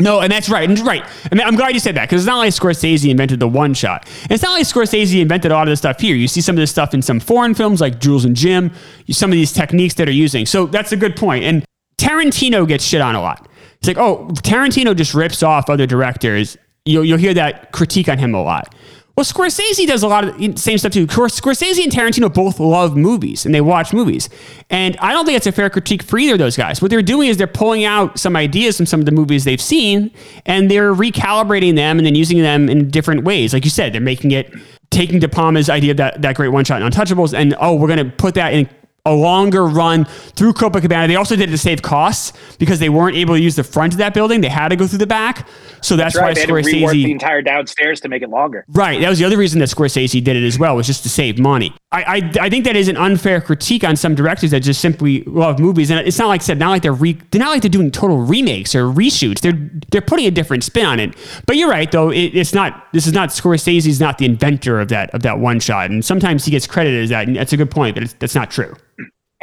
No, 0.00 0.20
and 0.20 0.30
that's 0.30 0.48
right. 0.48 0.68
And 0.68 0.78
right. 0.80 1.04
And 1.30 1.40
I'm 1.40 1.54
glad 1.54 1.72
you 1.74 1.80
said 1.80 1.94
that 1.94 2.08
because 2.08 2.22
it's 2.22 2.26
not 2.26 2.38
like 2.38 2.52
Scorsese 2.52 3.08
invented 3.08 3.38
the 3.40 3.48
one 3.48 3.72
shot. 3.72 4.06
And 4.24 4.32
it's 4.32 4.42
not 4.42 4.52
like 4.52 4.64
Scorsese 4.64 5.20
invented 5.20 5.52
a 5.52 5.54
lot 5.54 5.68
of 5.68 5.72
this 5.72 5.78
stuff 5.78 6.00
here. 6.00 6.16
You 6.16 6.26
see 6.28 6.40
some 6.40 6.56
of 6.56 6.60
this 6.60 6.70
stuff 6.72 6.92
in 6.92 7.02
some 7.02 7.20
foreign 7.20 7.54
films 7.54 7.80
like 7.80 8.00
Jules 8.00 8.24
and 8.24 8.34
Jim, 8.36 8.72
some 9.10 9.30
of 9.30 9.34
these 9.36 9.52
techniques 9.52 9.94
that 9.94 10.08
are 10.08 10.12
using. 10.12 10.44
So 10.44 10.66
that's 10.66 10.90
a 10.92 10.96
good 10.96 11.14
point. 11.16 11.44
And 11.44 11.64
Tarantino 11.98 12.66
gets 12.66 12.84
shit 12.84 13.00
on 13.00 13.14
a 13.14 13.20
lot. 13.20 13.48
It's 13.78 13.86
like, 13.88 13.98
oh, 13.98 14.26
Tarantino 14.42 14.94
just 14.96 15.14
rips 15.14 15.42
off 15.42 15.70
other 15.70 15.86
directors. 15.86 16.56
You'll, 16.84 17.04
you'll 17.04 17.18
hear 17.18 17.34
that 17.34 17.72
critique 17.72 18.08
on 18.08 18.18
him 18.18 18.34
a 18.34 18.42
lot. 18.42 18.74
Well, 19.16 19.24
Scorsese 19.24 19.86
does 19.86 20.02
a 20.02 20.08
lot 20.08 20.24
of 20.24 20.36
the 20.36 20.56
same 20.58 20.76
stuff 20.76 20.92
too. 20.92 21.06
Scor- 21.06 21.40
Scorsese 21.40 21.82
and 21.82 21.90
Tarantino 21.90 22.32
both 22.32 22.60
love 22.60 22.98
movies 22.98 23.46
and 23.46 23.54
they 23.54 23.62
watch 23.62 23.94
movies. 23.94 24.28
And 24.68 24.94
I 24.98 25.12
don't 25.12 25.24
think 25.24 25.38
it's 25.38 25.46
a 25.46 25.52
fair 25.52 25.70
critique 25.70 26.02
for 26.02 26.18
either 26.18 26.34
of 26.34 26.38
those 26.38 26.54
guys. 26.54 26.82
What 26.82 26.90
they're 26.90 27.00
doing 27.00 27.30
is 27.30 27.38
they're 27.38 27.46
pulling 27.46 27.84
out 27.84 28.18
some 28.18 28.36
ideas 28.36 28.76
from 28.76 28.84
some 28.84 29.00
of 29.00 29.06
the 29.06 29.12
movies 29.12 29.44
they've 29.44 29.60
seen 29.60 30.10
and 30.44 30.70
they're 30.70 30.92
recalibrating 30.92 31.76
them 31.76 31.98
and 31.98 32.04
then 32.04 32.14
using 32.14 32.42
them 32.42 32.68
in 32.68 32.90
different 32.90 33.24
ways. 33.24 33.54
Like 33.54 33.64
you 33.64 33.70
said, 33.70 33.94
they're 33.94 34.02
making 34.02 34.32
it, 34.32 34.52
taking 34.90 35.18
De 35.18 35.28
Palma's 35.28 35.70
idea 35.70 35.92
of 35.92 35.96
that, 35.96 36.20
that 36.20 36.36
great 36.36 36.48
one 36.48 36.66
shot 36.66 36.82
in 36.82 36.86
Untouchables 36.86 37.32
and, 37.32 37.54
oh, 37.58 37.74
we're 37.74 37.88
going 37.88 38.04
to 38.04 38.16
put 38.16 38.34
that 38.34 38.52
in 38.52 38.68
a 39.06 39.14
longer 39.14 39.66
run 39.66 40.04
through 40.04 40.52
Copacabana. 40.52 41.06
They 41.08 41.16
also 41.16 41.36
did 41.36 41.48
it 41.48 41.52
to 41.52 41.58
save 41.58 41.80
costs 41.80 42.32
because 42.58 42.78
they 42.78 42.88
weren't 42.90 43.16
able 43.16 43.34
to 43.34 43.40
use 43.40 43.56
the 43.56 43.64
front 43.64 43.94
of 43.94 43.98
that 43.98 44.12
building. 44.12 44.40
They 44.42 44.48
had 44.48 44.68
to 44.68 44.76
go 44.76 44.86
through 44.86 44.98
the 44.98 45.06
back. 45.06 45.48
So 45.82 45.94
that's, 45.94 46.14
That's 46.14 46.22
right. 46.38 46.50
why 46.50 46.62
They 46.62 46.72
Scorsese. 46.72 47.04
the 47.04 47.12
entire 47.12 47.42
downstairs 47.42 48.00
to 48.00 48.08
make 48.08 48.22
it 48.22 48.28
longer. 48.28 48.64
Right. 48.68 49.00
That 49.00 49.08
was 49.08 49.18
the 49.18 49.24
other 49.24 49.36
reason 49.36 49.60
that 49.60 49.68
Scorsese 49.68 50.22
did 50.22 50.36
it 50.36 50.44
as 50.44 50.58
well, 50.58 50.74
was 50.74 50.86
just 50.86 51.02
to 51.04 51.08
save 51.08 51.38
money. 51.38 51.72
I, 51.92 52.02
I, 52.02 52.46
I 52.46 52.50
think 52.50 52.64
that 52.64 52.74
is 52.74 52.88
an 52.88 52.96
unfair 52.96 53.40
critique 53.40 53.84
on 53.84 53.94
some 53.94 54.14
directors 54.14 54.50
that 54.50 54.60
just 54.60 54.80
simply 54.80 55.22
love 55.24 55.60
movies. 55.60 55.90
And 55.90 56.00
it's 56.06 56.18
not 56.18 56.26
like 56.26 56.42
said, 56.42 56.58
not 56.58 56.70
like 56.70 56.82
they're 56.82 56.92
re, 56.92 57.12
they're 57.30 57.38
not 57.38 57.50
like 57.50 57.62
they're 57.62 57.70
doing 57.70 57.90
total 57.92 58.18
remakes 58.18 58.74
or 58.74 58.84
reshoots. 58.86 59.40
They're 59.40 59.70
they're 59.92 60.00
putting 60.00 60.26
a 60.26 60.30
different 60.30 60.64
spin 60.64 60.84
on 60.84 60.98
it. 60.98 61.14
But 61.46 61.56
you're 61.56 61.70
right, 61.70 61.90
though. 61.92 62.10
It, 62.10 62.34
it's 62.34 62.52
not 62.52 62.86
this 62.92 63.06
is 63.06 63.12
not 63.12 63.28
Scorsese's 63.28 64.00
not 64.00 64.18
the 64.18 64.24
inventor 64.26 64.80
of 64.80 64.88
that 64.88 65.14
of 65.14 65.22
that 65.22 65.38
one 65.38 65.60
shot. 65.60 65.90
And 65.90 66.04
sometimes 66.04 66.44
he 66.44 66.50
gets 66.50 66.66
credited 66.66 67.04
as 67.04 67.10
that. 67.10 67.28
And 67.28 67.36
that's 67.36 67.52
a 67.52 67.56
good 67.56 67.70
point, 67.70 67.94
but 67.94 68.02
it's, 68.02 68.14
that's 68.14 68.34
not 68.34 68.50
true. 68.50 68.74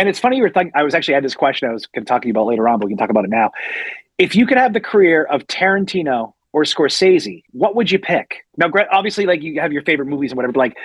And 0.04 0.10
it's 0.10 0.20
funny 0.20 0.36
you 0.36 0.44
were 0.44 0.50
thinking. 0.50 0.74
I 0.76 0.84
was 0.84 0.94
actually 0.94 1.14
had 1.14 1.24
this 1.24 1.34
question 1.34 1.70
I 1.70 1.72
was 1.72 1.86
going 1.86 2.04
to 2.04 2.10
talk 2.10 2.24
to 2.24 2.28
you 2.28 2.34
about 2.34 2.46
later 2.46 2.68
on, 2.68 2.78
but 2.78 2.88
we 2.88 2.92
can 2.92 2.98
talk 2.98 3.10
about 3.10 3.24
it 3.24 3.30
now. 3.30 3.52
If 4.18 4.36
you 4.36 4.46
could 4.46 4.58
have 4.58 4.74
the 4.74 4.82
career 4.82 5.24
of 5.24 5.48
Tarantino 5.48 6.34
or 6.52 6.64
Scorsese, 6.64 7.42
what 7.52 7.74
would 7.78 7.90
you 7.90 8.00
pick? 8.00 8.44
Now, 8.58 8.70
obviously, 8.92 9.26
like 9.26 9.42
you 9.42 9.62
have 9.62 9.72
your 9.72 9.82
favorite 9.84 10.08
movies 10.08 10.32
and 10.32 10.36
whatever, 10.36 10.52
but 10.52 10.60
like 10.60 10.78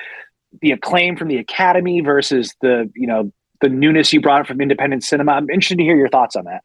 the 0.63 0.71
acclaim 0.71 1.17
from 1.17 1.27
the 1.27 1.37
Academy 1.37 2.01
versus 2.01 2.55
the 2.61 2.89
you 2.95 3.09
know 3.09 3.33
the 3.61 3.69
newness 3.69 4.13
you 4.13 4.21
brought 4.21 4.47
from 4.47 4.61
independent 4.61 5.03
cinema. 5.03 5.33
I'm 5.33 5.51
interested 5.51 5.79
to 5.79 5.83
hear 5.83 5.97
your 5.97 6.09
thoughts 6.09 6.37
on 6.37 6.45
that. 6.45 6.63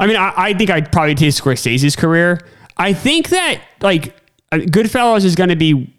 I 0.00 0.08
mean, 0.08 0.16
I, 0.16 0.32
I 0.36 0.54
think 0.54 0.68
I'd 0.68 0.90
probably 0.90 1.14
take 1.14 1.30
Scorsese's 1.30 1.94
career. 1.94 2.40
I 2.76 2.92
think 2.92 3.28
that 3.28 3.60
like 3.82 4.16
uh, 4.50 4.56
Goodfellas 4.56 5.24
is 5.24 5.36
going 5.36 5.50
to 5.50 5.56
be. 5.56 5.94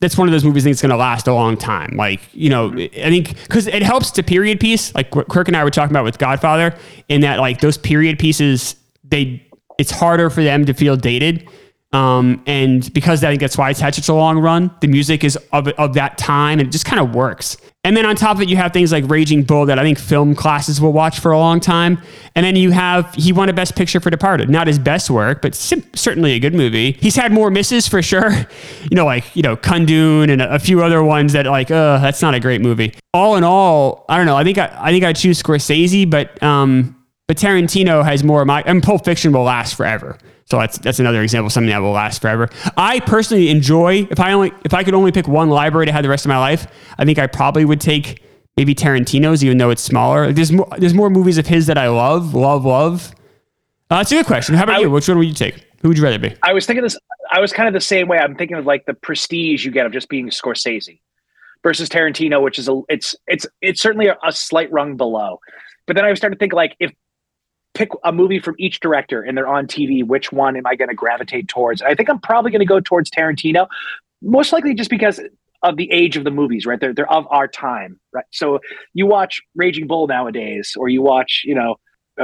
That's 0.00 0.16
one 0.16 0.28
of 0.28 0.32
those 0.32 0.44
movies 0.44 0.64
that's 0.64 0.80
going 0.80 0.90
to 0.90 0.96
last 0.96 1.26
a 1.26 1.34
long 1.34 1.56
time. 1.56 1.96
Like 1.96 2.20
you 2.32 2.50
know, 2.50 2.70
mm-hmm. 2.70 3.00
I 3.00 3.10
think 3.10 3.42
because 3.42 3.66
it 3.66 3.82
helps 3.82 4.10
to 4.12 4.22
period 4.22 4.60
piece. 4.60 4.94
Like 4.94 5.10
Kirk 5.10 5.48
and 5.48 5.56
I 5.56 5.64
were 5.64 5.70
talking 5.70 5.92
about 5.92 6.04
with 6.04 6.18
Godfather, 6.18 6.74
in 7.08 7.20
that 7.22 7.40
like 7.40 7.60
those 7.60 7.76
period 7.78 8.18
pieces, 8.18 8.76
they 9.04 9.44
it's 9.78 9.90
harder 9.90 10.30
for 10.30 10.42
them 10.42 10.64
to 10.66 10.74
feel 10.74 10.96
dated. 10.96 11.48
Um, 11.92 12.42
and 12.46 12.92
because 12.92 13.24
I 13.24 13.30
think 13.30 13.40
that's 13.40 13.56
why 13.56 13.70
it's 13.70 13.80
had 13.80 13.94
such 13.94 14.08
a 14.08 14.14
long 14.14 14.38
run, 14.38 14.70
the 14.82 14.88
music 14.88 15.24
is 15.24 15.36
of, 15.52 15.68
of 15.68 15.94
that 15.94 16.18
time 16.18 16.58
and 16.58 16.68
it 16.68 16.70
just 16.72 16.84
kind 16.84 17.00
of 17.00 17.14
works. 17.14 17.56
And 17.84 17.96
then 17.96 18.04
on 18.04 18.16
top 18.16 18.36
of 18.36 18.42
it, 18.42 18.50
you 18.50 18.56
have 18.56 18.74
things 18.74 18.92
like 18.92 19.08
Raging 19.08 19.42
Bull 19.44 19.64
that 19.66 19.78
I 19.78 19.82
think 19.82 19.98
film 19.98 20.34
classes 20.34 20.78
will 20.78 20.92
watch 20.92 21.20
for 21.20 21.32
a 21.32 21.38
long 21.38 21.60
time. 21.60 22.02
And 22.34 22.44
then 22.44 22.56
you 22.56 22.72
have, 22.72 23.14
he 23.14 23.32
won 23.32 23.48
a 23.48 23.54
Best 23.54 23.74
Picture 23.74 24.00
for 24.00 24.10
Departed. 24.10 24.50
Not 24.50 24.66
his 24.66 24.78
best 24.78 25.08
work, 25.08 25.40
but 25.40 25.54
sim- 25.54 25.84
certainly 25.94 26.32
a 26.32 26.38
good 26.38 26.52
movie. 26.52 26.92
He's 26.92 27.16
had 27.16 27.32
more 27.32 27.50
misses 27.50 27.88
for 27.88 28.02
sure. 28.02 28.32
You 28.90 28.96
know, 28.96 29.04
like, 29.04 29.36
you 29.36 29.42
know, 29.42 29.56
Kundun 29.56 30.30
and 30.30 30.40
a, 30.40 30.54
a 30.54 30.58
few 30.58 30.82
other 30.82 31.02
ones 31.02 31.34
that 31.34 31.44
like, 31.46 31.70
uh, 31.70 31.98
that's 31.98 32.22
not 32.22 32.34
a 32.34 32.40
great 32.40 32.62
movie. 32.62 32.94
All 33.12 33.36
in 33.36 33.44
all, 33.44 34.06
I 34.08 34.16
don't 34.16 34.24
know. 34.24 34.36
I 34.36 34.44
think 34.44 34.56
I, 34.56 34.74
I 34.78 34.90
think 34.92 35.04
I 35.04 35.12
choose 35.12 35.42
Scorsese, 35.42 36.08
but, 36.08 36.42
um, 36.42 36.96
but 37.26 37.36
Tarantino 37.36 38.02
has 38.02 38.24
more 38.24 38.40
of 38.40 38.46
my, 38.46 38.62
and 38.62 38.82
Pulp 38.82 39.04
Fiction 39.04 39.32
will 39.32 39.42
last 39.42 39.74
forever. 39.76 40.16
So 40.50 40.58
that's 40.58 40.78
that's 40.78 40.98
another 40.98 41.22
example 41.22 41.46
of 41.46 41.52
something 41.52 41.70
that 41.70 41.80
will 41.80 41.92
last 41.92 42.22
forever. 42.22 42.48
I 42.76 43.00
personally 43.00 43.50
enjoy 43.50 44.08
if 44.10 44.18
I 44.18 44.32
only 44.32 44.52
if 44.64 44.72
I 44.72 44.82
could 44.82 44.94
only 44.94 45.12
pick 45.12 45.28
one 45.28 45.50
library 45.50 45.86
to 45.86 45.92
have 45.92 46.02
the 46.02 46.08
rest 46.08 46.24
of 46.24 46.30
my 46.30 46.38
life, 46.38 46.66
I 46.96 47.04
think 47.04 47.18
I 47.18 47.26
probably 47.26 47.66
would 47.66 47.82
take 47.82 48.22
maybe 48.56 48.74
Tarantino's, 48.74 49.44
even 49.44 49.58
though 49.58 49.68
it's 49.68 49.82
smaller. 49.82 50.26
Like, 50.26 50.36
there's 50.36 50.50
more 50.50 50.68
there's 50.78 50.94
more 50.94 51.10
movies 51.10 51.36
of 51.36 51.46
his 51.46 51.66
that 51.66 51.76
I 51.76 51.88
love, 51.88 52.34
love, 52.34 52.64
love. 52.64 53.14
Uh, 53.90 53.98
that's 53.98 54.10
a 54.10 54.16
good 54.16 54.26
question. 54.26 54.54
How 54.54 54.64
about 54.64 54.76
I 54.76 54.80
you? 54.80 54.90
Which 54.90 55.06
one 55.06 55.18
would 55.18 55.28
you 55.28 55.34
take? 55.34 55.66
Who 55.82 55.88
would 55.88 55.98
you 55.98 56.04
rather 56.04 56.18
be? 56.18 56.34
I 56.42 56.54
was 56.54 56.64
thinking 56.64 56.82
this. 56.82 56.96
I 57.30 57.40
was 57.40 57.52
kind 57.52 57.68
of 57.68 57.74
the 57.74 57.80
same 57.80 58.08
way. 58.08 58.18
I'm 58.18 58.34
thinking 58.34 58.56
of 58.56 58.64
like 58.64 58.86
the 58.86 58.94
prestige 58.94 59.66
you 59.66 59.70
get 59.70 59.84
of 59.84 59.92
just 59.92 60.08
being 60.08 60.30
Scorsese 60.30 60.98
versus 61.62 61.90
Tarantino, 61.90 62.42
which 62.42 62.58
is 62.58 62.68
a 62.68 62.80
it's 62.88 63.14
it's 63.26 63.46
it's 63.60 63.82
certainly 63.82 64.06
a, 64.06 64.16
a 64.24 64.32
slight 64.32 64.72
rung 64.72 64.96
below. 64.96 65.40
But 65.86 65.96
then 65.96 66.06
I 66.06 66.14
started 66.14 66.36
to 66.36 66.38
think 66.38 66.54
like 66.54 66.74
if 66.80 66.90
pick 67.78 67.90
a 68.04 68.12
movie 68.12 68.40
from 68.40 68.56
each 68.58 68.80
director 68.80 69.22
and 69.22 69.36
they're 69.38 69.46
on 69.46 69.66
TV, 69.66 70.04
which 70.04 70.32
one 70.32 70.56
am 70.56 70.66
I 70.66 70.74
going 70.74 70.88
to 70.88 70.94
gravitate 70.94 71.46
towards? 71.48 71.80
I 71.80 71.94
think 71.94 72.10
I'm 72.10 72.18
probably 72.18 72.50
going 72.50 72.58
to 72.60 72.66
go 72.66 72.80
towards 72.80 73.08
Tarantino, 73.10 73.68
most 74.20 74.52
likely 74.52 74.74
just 74.74 74.90
because 74.90 75.20
of 75.62 75.76
the 75.76 75.90
age 75.92 76.16
of 76.16 76.24
the 76.24 76.30
movies, 76.30 76.66
right? 76.66 76.78
They're 76.80 76.92
they're 76.92 77.10
of 77.10 77.26
our 77.30 77.46
time, 77.48 77.98
right? 78.12 78.24
So 78.32 78.58
you 78.94 79.06
watch 79.06 79.40
Raging 79.54 79.86
Bull 79.86 80.06
nowadays, 80.08 80.74
or 80.78 80.88
you 80.88 81.02
watch, 81.02 81.42
you 81.44 81.54
know, 81.54 81.76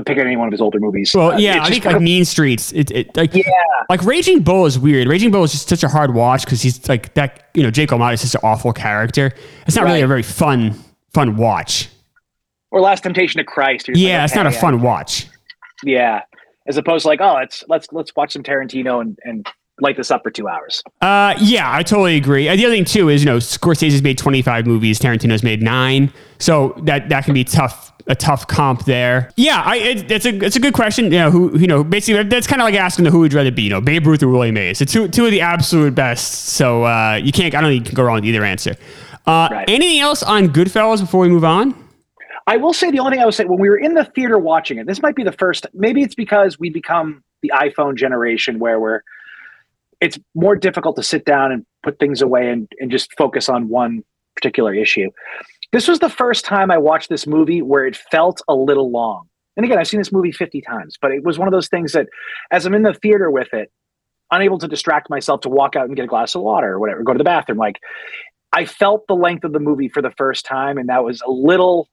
pick 0.07 0.19
any 0.19 0.37
one 0.37 0.49
of 0.49 0.53
his 0.53 0.61
older 0.61 0.81
movies. 0.81 1.13
Well, 1.15 1.33
Uh, 1.33 1.39
yeah, 1.39 1.63
I 1.63 1.71
think 1.71 1.85
like 1.85 2.01
Mean 2.11 2.25
Streets. 2.25 2.73
It, 2.73 2.91
it 2.91 3.17
like 3.17 3.33
Yeah. 3.35 3.45
like 3.89 4.05
Raging 4.05 4.41
Bull 4.43 4.67
is 4.67 4.77
weird. 4.79 5.07
Raging 5.09 5.31
Bull 5.31 5.45
is 5.45 5.53
just 5.53 5.69
such 5.69 5.83
a 5.85 5.89
hard 5.89 6.15
watch 6.15 6.45
because 6.45 6.63
he's 6.63 6.89
like 6.89 7.15
that. 7.15 7.49
You 7.55 7.63
know, 7.63 7.71
Jake 7.71 7.91
LaMotta 7.91 8.15
is 8.15 8.21
such 8.29 8.35
an 8.43 8.49
awful 8.49 8.73
character. 8.73 9.33
It's 9.67 9.77
not 9.77 9.85
really 9.85 10.01
a 10.03 10.07
very 10.09 10.23
fun 10.25 10.75
fun 11.13 11.37
watch. 11.37 11.89
or 12.73 12.81
Last 12.81 13.03
Temptation 13.05 13.39
of 13.41 13.47
Christ. 13.47 13.89
Yeah, 13.95 14.19
like, 14.19 14.25
it's 14.25 14.35
not 14.35 14.47
a 14.47 14.49
okay, 14.51 14.59
fun 14.61 14.81
watch. 14.83 15.27
Yeah, 15.85 16.23
as 16.67 16.77
opposed 16.77 17.03
to 17.03 17.09
like, 17.09 17.21
oh, 17.21 17.35
let's 17.35 17.65
let's 17.69 17.89
let's 17.93 18.15
watch 18.17 18.33
some 18.33 18.43
Tarantino 18.43 19.01
and 19.01 19.19
and 19.25 19.47
light 19.81 19.97
this 19.97 20.11
up 20.11 20.23
for 20.23 20.31
two 20.31 20.47
hours. 20.47 20.83
Uh, 21.01 21.35
yeah, 21.41 21.73
I 21.73 21.83
totally 21.83 22.17
agree. 22.17 22.47
And 22.49 22.59
the 22.61 22.65
other 22.67 22.75
thing 22.77 22.85
too 22.85 23.09
is, 23.09 23.25
you 23.25 23.27
know, 23.31 23.39
Scorsese's 23.39 24.03
made 24.03 24.17
25 24.17 24.67
movies, 24.69 25.01
Tarantino's 25.01 25.43
made 25.43 25.63
nine, 25.63 26.13
so 26.39 26.81
that 26.85 27.09
that 27.09 27.25
can 27.25 27.35
be 27.35 27.43
tough, 27.43 27.93
a 28.07 28.15
tough 28.15 28.47
comp 28.47 28.85
there. 28.85 29.31
Yeah, 29.37 29.63
I 29.65 29.77
it, 29.79 30.11
it's 30.13 30.27
a 30.27 30.45
it's 30.45 30.55
a 30.57 30.61
good 30.61 30.75
question. 30.75 31.07
You 31.07 31.19
know, 31.19 31.31
who 31.31 31.59
you 31.59 31.67
know, 31.67 31.83
basically 31.83 32.23
that's 32.23 32.47
kind 32.47 32.63
of 32.63 32.67
like 32.67 32.77
asking 32.77 33.05
the 33.05 33.11
who 33.11 33.19
would 33.21 33.33
rather 33.33 33.51
be, 33.51 33.63
you 33.63 33.71
know, 33.71 33.81
Babe 33.81 34.07
Ruth 34.07 34.23
or 34.23 34.29
Willie 34.29 34.53
Mays. 34.53 34.81
It's 34.81 34.93
two 34.93 35.09
two 35.09 35.25
of 35.25 35.33
the 35.33 35.41
absolute 35.41 35.95
best. 35.95 36.45
So 36.51 36.85
uh, 36.85 37.21
you 37.23 37.33
can't, 37.33 37.55
I 37.55 37.61
don't 37.61 37.71
think 37.71 37.81
you 37.85 37.87
can 37.91 37.97
go 37.97 38.05
wrong 38.05 38.17
with 38.17 38.27
either 38.27 38.45
answer. 38.45 38.77
Uh, 39.27 39.49
Right. 39.51 39.69
Anything 39.69 40.01
else 40.01 40.23
on 40.23 40.49
Goodfellas 40.51 41.01
before 41.01 41.21
we 41.23 41.29
move 41.31 41.45
on? 41.45 41.75
I 42.47 42.57
will 42.57 42.75
say 42.75 42.91
the 42.91 42.99
only 42.99 43.13
thing 43.13 43.23
I 43.23 43.25
would 43.25 43.35
say 43.35 43.45
when 43.45 43.59
we 43.59 43.71
were 43.71 43.79
in 43.79 43.95
the 43.95 44.05
theater 44.05 44.39
watching 44.39 44.79
it, 44.79 44.87
this 44.87 45.01
might 45.01 45.17
be 45.17 45.25
the 45.25 45.33
first. 45.33 45.67
Maybe 45.73 46.03
it's 46.03 46.15
because 46.15 46.59
we 46.59 46.69
become 46.71 47.23
the 47.43 47.53
iPhone 47.55 47.97
generation 47.97 48.59
where 48.59 48.79
we're. 48.79 49.01
It's 50.01 50.19
more 50.35 50.57
difficult 50.57 50.97
to 50.97 51.03
sit 51.03 51.25
down 51.25 51.53
and 51.53 51.65
put 51.83 51.99
things 51.99 52.21
away 52.21 52.51
and, 52.51 52.71
and 52.81 52.91
just 52.91 53.13
focus 53.17 53.49
on 53.49 53.69
one 53.69 54.03
particular 54.35 54.75
issue. 54.75 55.11
This 55.73 55.89
was 55.89 56.01
the 56.01 56.11
first 56.11 56.45
time 56.45 56.71
I 56.71 56.79
watched 56.79 57.09
this 57.09 57.27
movie 57.27 57.63
where 57.63 57.87
it 57.87 57.97
felt 57.97 58.43
a 58.49 58.55
little 58.55 58.91
long. 58.91 59.29
And 59.57 59.65
again, 59.65 59.79
I've 59.79 59.89
seen 59.89 60.01
this 60.01 60.13
movie 60.13 60.33
50 60.33 60.61
times, 60.61 60.99
but 61.01 61.13
it 61.13 61.25
was 61.25 61.39
one 61.39 61.49
of 61.49 61.53
those 61.53 61.69
things 61.69 61.93
that 61.93 62.09
as 62.51 62.67
I'm 62.67 62.75
in 62.75 62.83
the 62.83 62.93
theater 62.93 63.31
with 63.31 63.53
it, 63.55 63.71
unable 64.31 64.59
to 64.59 64.69
distract 64.69 65.09
myself 65.09 65.41
to 65.43 65.49
walk 65.49 65.77
out 65.77 65.87
and 65.87 65.97
get 65.97 66.05
a 66.05 66.09
glass 66.09 66.35
of 66.35 66.43
water 66.43 66.73
or 66.73 66.81
whatever, 66.81 67.03
go 67.03 67.13
to 67.13 67.19
the 67.19 67.25
bathroom, 67.25 67.59
like 67.59 67.81
I 68.53 68.67
felt 68.67 69.07
the 69.07 69.17
length 69.17 69.45
of 69.45 69.53
the 69.53 69.61
movie 69.61 69.89
for 69.89 70.03
the 70.03 70.13
first 70.13 70.45
time, 70.45 70.79
and 70.79 70.89
that 70.89 71.05
was 71.05 71.21
a 71.23 71.31
little. 71.31 71.89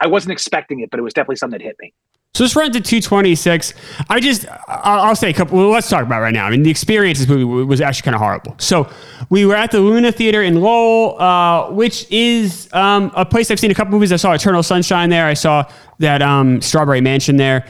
I 0.00 0.06
wasn't 0.06 0.32
expecting 0.32 0.80
it, 0.80 0.90
but 0.90 0.98
it 0.98 1.02
was 1.02 1.12
definitely 1.14 1.36
something 1.36 1.58
that 1.58 1.64
hit 1.64 1.76
me. 1.80 1.92
So 2.34 2.42
let's 2.42 2.56
run 2.56 2.72
to 2.72 2.80
226. 2.80 3.74
I 4.08 4.18
just, 4.18 4.44
I'll, 4.66 5.00
I'll 5.02 5.16
say 5.16 5.30
a 5.30 5.32
couple, 5.32 5.56
well, 5.56 5.68
let's 5.70 5.88
talk 5.88 6.02
about 6.02 6.20
right 6.20 6.34
now. 6.34 6.46
I 6.46 6.50
mean, 6.50 6.64
the 6.64 6.70
experience 6.70 7.20
this 7.20 7.28
movie 7.28 7.44
was 7.44 7.80
actually 7.80 8.02
kind 8.06 8.14
of 8.16 8.20
horrible. 8.20 8.56
So 8.58 8.88
we 9.30 9.46
were 9.46 9.54
at 9.54 9.70
the 9.70 9.78
Luna 9.78 10.10
Theater 10.10 10.42
in 10.42 10.60
Lowell, 10.60 11.20
uh, 11.22 11.70
which 11.70 12.10
is 12.10 12.68
um, 12.72 13.12
a 13.14 13.24
place 13.24 13.52
I've 13.52 13.60
seen 13.60 13.70
a 13.70 13.74
couple 13.74 13.92
movies. 13.92 14.12
I 14.12 14.16
saw 14.16 14.32
Eternal 14.32 14.64
Sunshine 14.64 15.10
there. 15.10 15.26
I 15.26 15.34
saw 15.34 15.64
that 16.00 16.22
um, 16.22 16.60
Strawberry 16.60 17.00
Mansion 17.00 17.36
there. 17.36 17.66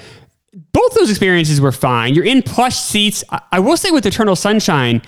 Both 0.72 0.94
those 0.94 1.10
experiences 1.10 1.60
were 1.60 1.72
fine. 1.72 2.14
You're 2.14 2.24
in 2.24 2.42
plush 2.42 2.76
seats. 2.76 3.22
I, 3.30 3.42
I 3.52 3.58
will 3.60 3.76
say 3.76 3.90
with 3.90 4.06
Eternal 4.06 4.34
Sunshine, 4.34 5.02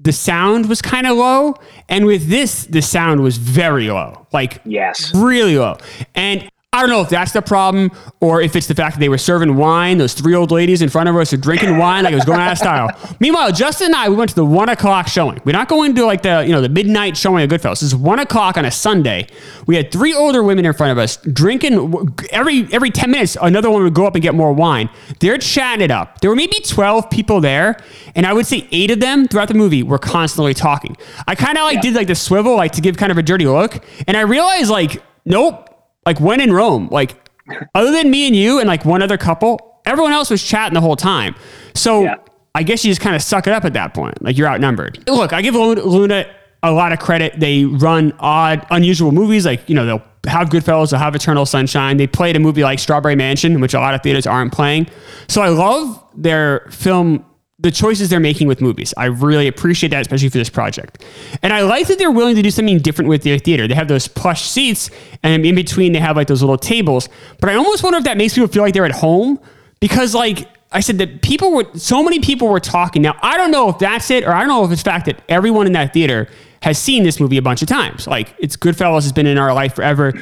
the 0.00 0.10
sound 0.12 0.68
was 0.68 0.82
kind 0.82 1.06
of 1.06 1.16
low. 1.16 1.54
And 1.88 2.06
with 2.06 2.26
this, 2.28 2.64
the 2.64 2.82
sound 2.82 3.20
was 3.20 3.36
very 3.36 3.88
low. 3.88 4.26
Like, 4.32 4.60
Yes. 4.64 5.14
really 5.14 5.56
low. 5.58 5.78
And 6.16 6.50
I 6.76 6.80
don't 6.80 6.90
know 6.90 7.00
if 7.00 7.08
that's 7.08 7.32
the 7.32 7.40
problem 7.40 7.90
or 8.20 8.42
if 8.42 8.54
it's 8.54 8.66
the 8.66 8.74
fact 8.74 8.96
that 8.96 9.00
they 9.00 9.08
were 9.08 9.16
serving 9.16 9.56
wine. 9.56 9.96
Those 9.96 10.12
three 10.12 10.34
old 10.34 10.50
ladies 10.50 10.82
in 10.82 10.88
front 10.90 11.08
of 11.08 11.16
us 11.16 11.32
were 11.32 11.38
drinking 11.38 11.78
wine 11.78 12.04
like 12.04 12.12
it 12.12 12.16
was 12.16 12.24
going 12.26 12.38
out 12.40 12.52
of 12.52 12.58
style. 12.58 12.90
Meanwhile, 13.20 13.52
Justin 13.52 13.86
and 13.86 13.94
I, 13.96 14.08
we 14.10 14.16
went 14.16 14.28
to 14.30 14.36
the 14.36 14.44
one 14.44 14.68
o'clock 14.68 15.08
showing. 15.08 15.40
We're 15.44 15.52
not 15.52 15.68
going 15.68 15.94
to 15.94 16.04
like 16.04 16.20
the, 16.22 16.44
you 16.46 16.52
know, 16.52 16.60
the 16.60 16.68
midnight 16.68 17.16
showing 17.16 17.42
of 17.44 17.50
Goodfellas. 17.50 17.74
This 17.80 17.82
is 17.84 17.96
one 17.96 18.18
o'clock 18.18 18.58
on 18.58 18.64
a 18.66 18.70
Sunday. 18.70 19.26
We 19.66 19.74
had 19.76 19.90
three 19.90 20.12
older 20.12 20.42
women 20.42 20.66
in 20.66 20.72
front 20.74 20.92
of 20.92 20.98
us 20.98 21.16
drinking 21.16 22.14
every, 22.30 22.68
every 22.72 22.90
10 22.90 23.10
minutes. 23.10 23.36
Another 23.40 23.70
one 23.70 23.82
would 23.82 23.94
go 23.94 24.06
up 24.06 24.14
and 24.14 24.22
get 24.22 24.34
more 24.34 24.52
wine. 24.52 24.90
They're 25.20 25.38
chatting 25.38 25.82
it 25.84 25.90
up. 25.90 26.20
There 26.20 26.28
were 26.28 26.36
maybe 26.36 26.58
12 26.60 27.08
people 27.08 27.40
there. 27.40 27.78
And 28.14 28.26
I 28.26 28.32
would 28.32 28.46
say 28.46 28.68
eight 28.70 28.90
of 28.90 29.00
them 29.00 29.28
throughout 29.28 29.48
the 29.48 29.54
movie 29.54 29.82
were 29.82 29.98
constantly 29.98 30.52
talking. 30.54 30.96
I 31.26 31.34
kind 31.34 31.56
of 31.56 31.64
like 31.64 31.76
Yeah. 31.76 31.80
did 31.82 31.94
like 31.94 32.06
the 32.08 32.14
swivel, 32.14 32.56
like 32.56 32.72
to 32.72 32.80
give 32.80 32.96
kind 32.96 33.10
of 33.12 33.18
a 33.18 33.22
dirty 33.22 33.46
look. 33.46 33.82
And 34.06 34.16
I 34.16 34.22
realized 34.22 34.70
like, 34.70 35.02
nope, 35.24 35.70
like 36.06 36.20
when 36.20 36.40
in 36.40 36.52
Rome, 36.52 36.88
like 36.90 37.28
other 37.74 37.92
than 37.92 38.10
me 38.10 38.26
and 38.26 38.34
you 38.34 38.58
and 38.58 38.66
like 38.68 38.84
one 38.84 39.02
other 39.02 39.18
couple, 39.18 39.80
everyone 39.84 40.12
else 40.12 40.30
was 40.30 40.42
chatting 40.42 40.74
the 40.74 40.80
whole 40.80 40.96
time. 40.96 41.34
So 41.74 42.02
Yeah. 42.02 42.14
I 42.54 42.62
guess 42.62 42.84
you 42.84 42.90
just 42.90 43.02
kind 43.02 43.14
of 43.14 43.20
suck 43.20 43.46
it 43.46 43.52
up 43.52 43.66
at 43.66 43.74
that 43.74 43.92
point. 43.92 44.22
Like 44.22 44.38
you're 44.38 44.48
outnumbered. 44.48 45.06
Look, 45.06 45.34
I 45.34 45.42
give 45.42 45.54
Luna, 45.54 45.82
Luna 45.82 46.26
a 46.62 46.72
lot 46.72 46.90
of 46.92 46.98
credit. 46.98 47.38
They 47.38 47.66
run 47.66 48.14
odd, 48.18 48.66
unusual 48.70 49.12
movies. 49.12 49.44
Like, 49.44 49.68
you 49.68 49.74
know, 49.74 49.84
they'll 49.84 50.02
have 50.26 50.48
Goodfellas, 50.48 50.90
they'll 50.90 50.98
have 50.98 51.14
Eternal 51.14 51.44
Sunshine. 51.44 51.98
They 51.98 52.06
played 52.06 52.34
a 52.34 52.40
movie 52.40 52.62
like 52.62 52.78
Strawberry 52.78 53.14
Mansion, 53.14 53.60
which 53.60 53.74
a 53.74 53.78
lot 53.78 53.94
of 53.94 54.02
theaters 54.02 54.26
aren't 54.26 54.52
playing. 54.54 54.86
So 55.28 55.42
I 55.42 55.48
love 55.50 56.02
their 56.16 56.66
film 56.70 57.24
the 57.66 57.72
choices 57.72 58.08
they're 58.08 58.20
making 58.20 58.46
with 58.46 58.60
movies. 58.60 58.94
I 58.96 59.06
really 59.06 59.48
appreciate 59.48 59.88
that, 59.88 60.02
especially 60.02 60.28
for 60.28 60.38
this 60.38 60.48
project. 60.48 61.04
And 61.42 61.52
I 61.52 61.62
like 61.62 61.88
that 61.88 61.98
they're 61.98 62.12
willing 62.12 62.36
to 62.36 62.42
do 62.42 62.50
something 62.52 62.78
different 62.78 63.08
with 63.08 63.24
their 63.24 63.38
theater. 63.38 63.66
They 63.66 63.74
have 63.74 63.88
those 63.88 64.06
plush 64.06 64.48
seats, 64.48 64.88
and 65.24 65.44
in 65.44 65.56
between 65.56 65.92
they 65.92 65.98
have 65.98 66.16
like 66.16 66.28
those 66.28 66.42
little 66.42 66.58
tables. 66.58 67.08
But 67.40 67.50
I 67.50 67.54
almost 67.56 67.82
wonder 67.82 67.98
if 67.98 68.04
that 68.04 68.16
makes 68.16 68.34
people 68.34 68.46
feel 68.46 68.62
like 68.62 68.72
they're 68.72 68.84
at 68.84 68.92
home 68.92 69.40
because, 69.80 70.14
like 70.14 70.48
I 70.70 70.78
said, 70.78 70.98
that 70.98 71.22
people 71.22 71.50
were 71.52 71.66
so 71.74 72.04
many 72.04 72.20
people 72.20 72.46
were 72.46 72.60
talking. 72.60 73.02
Now 73.02 73.18
I 73.20 73.36
don't 73.36 73.50
know 73.50 73.68
if 73.68 73.80
that's 73.80 74.10
it, 74.12 74.22
or 74.22 74.32
I 74.32 74.38
don't 74.38 74.48
know 74.48 74.64
if 74.64 74.70
it's 74.70 74.84
the 74.84 74.90
fact 74.90 75.06
that 75.06 75.20
everyone 75.28 75.66
in 75.66 75.72
that 75.72 75.92
theater 75.92 76.28
has 76.62 76.78
seen 76.78 77.02
this 77.02 77.18
movie 77.18 77.36
a 77.36 77.42
bunch 77.42 77.62
of 77.62 77.68
times. 77.68 78.06
Like 78.06 78.32
it's 78.38 78.56
Goodfellas 78.56 79.02
has 79.02 79.12
been 79.12 79.26
in 79.26 79.38
our 79.38 79.52
life 79.52 79.74
forever 79.74 80.14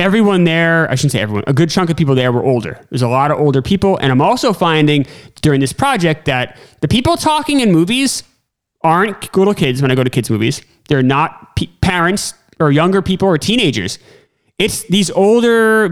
everyone 0.00 0.44
there, 0.44 0.90
I 0.90 0.94
shouldn't 0.94 1.12
say 1.12 1.20
everyone, 1.20 1.44
a 1.46 1.52
good 1.52 1.70
chunk 1.70 1.90
of 1.90 1.96
people 1.96 2.14
there 2.14 2.32
were 2.32 2.42
older. 2.42 2.80
There's 2.90 3.02
a 3.02 3.08
lot 3.08 3.30
of 3.30 3.38
older 3.38 3.62
people. 3.62 3.98
And 3.98 4.10
I'm 4.10 4.22
also 4.22 4.52
finding 4.52 5.06
during 5.42 5.60
this 5.60 5.72
project 5.72 6.24
that 6.24 6.58
the 6.80 6.88
people 6.88 7.16
talking 7.16 7.60
in 7.60 7.70
movies 7.70 8.24
aren't 8.82 9.36
little 9.36 9.54
kids 9.54 9.82
when 9.82 9.90
I 9.90 9.94
go 9.94 10.02
to 10.02 10.10
kids' 10.10 10.30
movies. 10.30 10.62
They're 10.88 11.02
not 11.02 11.54
p- 11.54 11.70
parents 11.82 12.34
or 12.58 12.72
younger 12.72 13.02
people 13.02 13.28
or 13.28 13.38
teenagers. 13.38 13.98
It's 14.58 14.84
these 14.88 15.10
older 15.10 15.88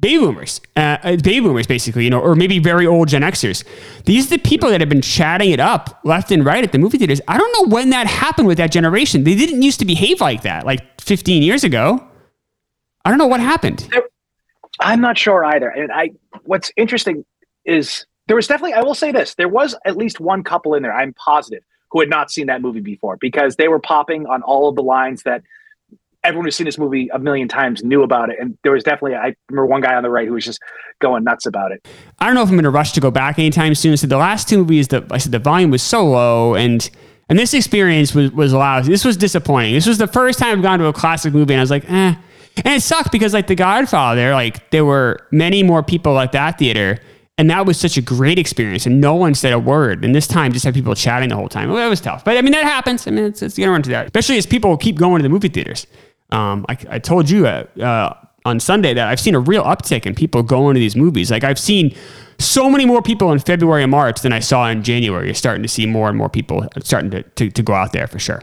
baby 0.00 0.18
boomers, 0.18 0.60
uh, 0.76 0.98
uh, 1.02 1.16
baby 1.16 1.40
boomers, 1.40 1.68
basically, 1.68 2.02
you 2.02 2.10
know, 2.10 2.18
or 2.18 2.34
maybe 2.34 2.58
very 2.58 2.84
old 2.84 3.08
Gen 3.08 3.22
Xers. 3.22 3.64
These 4.06 4.26
are 4.26 4.36
the 4.36 4.42
people 4.42 4.70
that 4.70 4.80
have 4.80 4.88
been 4.88 5.02
chatting 5.02 5.52
it 5.52 5.60
up 5.60 6.00
left 6.04 6.32
and 6.32 6.44
right 6.44 6.64
at 6.64 6.72
the 6.72 6.78
movie 6.78 6.98
theaters. 6.98 7.20
I 7.28 7.38
don't 7.38 7.52
know 7.52 7.72
when 7.72 7.90
that 7.90 8.08
happened 8.08 8.48
with 8.48 8.58
that 8.58 8.72
generation. 8.72 9.22
They 9.22 9.36
didn't 9.36 9.62
used 9.62 9.78
to 9.80 9.84
behave 9.84 10.20
like 10.20 10.42
that, 10.42 10.66
like 10.66 11.00
15 11.00 11.44
years 11.44 11.62
ago. 11.62 12.07
I 13.08 13.10
don't 13.10 13.16
know 13.16 13.26
what 13.26 13.40
happened. 13.40 13.88
I'm 14.80 15.00
not 15.00 15.16
sure 15.16 15.42
either. 15.42 15.70
And 15.70 15.90
I, 15.90 16.10
what's 16.44 16.70
interesting 16.76 17.24
is 17.64 18.04
there 18.26 18.36
was 18.36 18.46
definitely, 18.46 18.74
I 18.74 18.82
will 18.82 18.94
say 18.94 19.12
this, 19.12 19.34
there 19.36 19.48
was 19.48 19.74
at 19.86 19.96
least 19.96 20.20
one 20.20 20.44
couple 20.44 20.74
in 20.74 20.82
there, 20.82 20.92
I'm 20.92 21.14
positive, 21.14 21.62
who 21.90 22.00
had 22.00 22.10
not 22.10 22.30
seen 22.30 22.48
that 22.48 22.60
movie 22.60 22.82
before 22.82 23.16
because 23.18 23.56
they 23.56 23.68
were 23.68 23.78
popping 23.78 24.26
on 24.26 24.42
all 24.42 24.68
of 24.68 24.76
the 24.76 24.82
lines 24.82 25.22
that 25.22 25.42
everyone 26.22 26.44
who's 26.44 26.56
seen 26.56 26.66
this 26.66 26.76
movie 26.76 27.08
a 27.08 27.18
million 27.18 27.48
times 27.48 27.82
knew 27.82 28.02
about 28.02 28.28
it. 28.28 28.36
And 28.38 28.58
there 28.62 28.72
was 28.72 28.84
definitely, 28.84 29.14
I 29.14 29.34
remember 29.48 29.64
one 29.64 29.80
guy 29.80 29.94
on 29.94 30.02
the 30.02 30.10
right 30.10 30.28
who 30.28 30.34
was 30.34 30.44
just 30.44 30.60
going 31.00 31.24
nuts 31.24 31.46
about 31.46 31.72
it. 31.72 31.88
I 32.18 32.26
don't 32.26 32.34
know 32.34 32.42
if 32.42 32.50
I'm 32.50 32.58
in 32.58 32.66
a 32.66 32.70
rush 32.70 32.92
to 32.92 33.00
go 33.00 33.10
back 33.10 33.38
anytime 33.38 33.74
soon. 33.74 33.96
So 33.96 34.06
the 34.06 34.18
last 34.18 34.50
two 34.50 34.58
movies, 34.58 34.88
that 34.88 35.10
I 35.10 35.16
said 35.16 35.32
the 35.32 35.38
volume 35.38 35.70
was 35.70 35.82
so 35.82 36.04
low 36.04 36.54
and 36.54 36.90
and 37.30 37.38
this 37.38 37.54
experience 37.54 38.14
was, 38.14 38.32
was 38.32 38.52
lousy. 38.52 38.90
This 38.90 39.04
was 39.04 39.16
disappointing. 39.16 39.72
This 39.72 39.86
was 39.86 39.96
the 39.96 40.06
first 40.06 40.38
time 40.38 40.58
I've 40.58 40.62
gone 40.62 40.78
to 40.78 40.86
a 40.86 40.92
classic 40.92 41.32
movie 41.32 41.54
and 41.54 41.60
I 41.60 41.62
was 41.62 41.70
like, 41.70 41.90
eh, 41.90 42.14
and 42.64 42.74
it 42.74 42.82
sucked 42.82 43.12
because 43.12 43.34
like 43.34 43.46
The 43.46 43.54
Godfather, 43.54 44.32
like 44.32 44.70
there 44.70 44.84
were 44.84 45.26
many 45.30 45.62
more 45.62 45.82
people 45.82 46.18
at 46.18 46.32
that 46.32 46.58
theater. 46.58 46.98
And 47.40 47.48
that 47.50 47.66
was 47.66 47.78
such 47.78 47.96
a 47.96 48.02
great 48.02 48.36
experience, 48.36 48.84
and 48.84 49.00
no 49.00 49.14
one 49.14 49.32
said 49.32 49.52
a 49.52 49.60
word. 49.60 50.04
And 50.04 50.12
this 50.12 50.26
time, 50.26 50.52
just 50.52 50.64
had 50.64 50.74
people 50.74 50.96
chatting 50.96 51.28
the 51.28 51.36
whole 51.36 51.48
time. 51.48 51.68
Well, 51.68 51.76
that 51.76 51.86
was 51.86 52.00
tough, 52.00 52.24
but 52.24 52.36
I 52.36 52.42
mean 52.42 52.50
that 52.50 52.64
happens. 52.64 53.06
I 53.06 53.12
mean, 53.12 53.26
it's, 53.26 53.42
it's 53.42 53.56
gonna 53.56 53.70
run 53.70 53.82
to 53.82 53.90
that, 53.90 54.06
especially 54.06 54.38
as 54.38 54.44
people 54.46 54.76
keep 54.76 54.96
going 54.96 55.20
to 55.20 55.22
the 55.22 55.28
movie 55.28 55.48
theaters. 55.48 55.86
Um, 56.30 56.66
I, 56.68 56.76
I 56.90 56.98
told 56.98 57.30
you 57.30 57.46
uh, 57.46 57.64
uh, 57.80 58.14
on 58.44 58.58
Sunday 58.58 58.92
that 58.94 59.06
I've 59.06 59.20
seen 59.20 59.36
a 59.36 59.38
real 59.40 59.62
uptick 59.62 60.04
in 60.04 60.16
people 60.16 60.42
going 60.42 60.74
to 60.74 60.80
these 60.80 60.96
movies. 60.96 61.30
Like 61.30 61.44
I've 61.44 61.60
seen 61.60 61.94
so 62.38 62.68
many 62.68 62.86
more 62.86 63.02
people 63.02 63.32
in 63.32 63.38
February 63.38 63.82
and 63.82 63.90
March 63.90 64.20
than 64.20 64.32
I 64.32 64.40
saw 64.40 64.68
in 64.68 64.82
January. 64.82 65.26
You're 65.26 65.34
starting 65.34 65.62
to 65.62 65.68
see 65.68 65.86
more 65.86 66.08
and 66.08 66.16
more 66.16 66.28
people 66.28 66.66
starting 66.80 67.10
to, 67.12 67.22
to, 67.22 67.50
to 67.50 67.62
go 67.62 67.74
out 67.74 67.92
there 67.92 68.06
for 68.06 68.18
sure. 68.18 68.42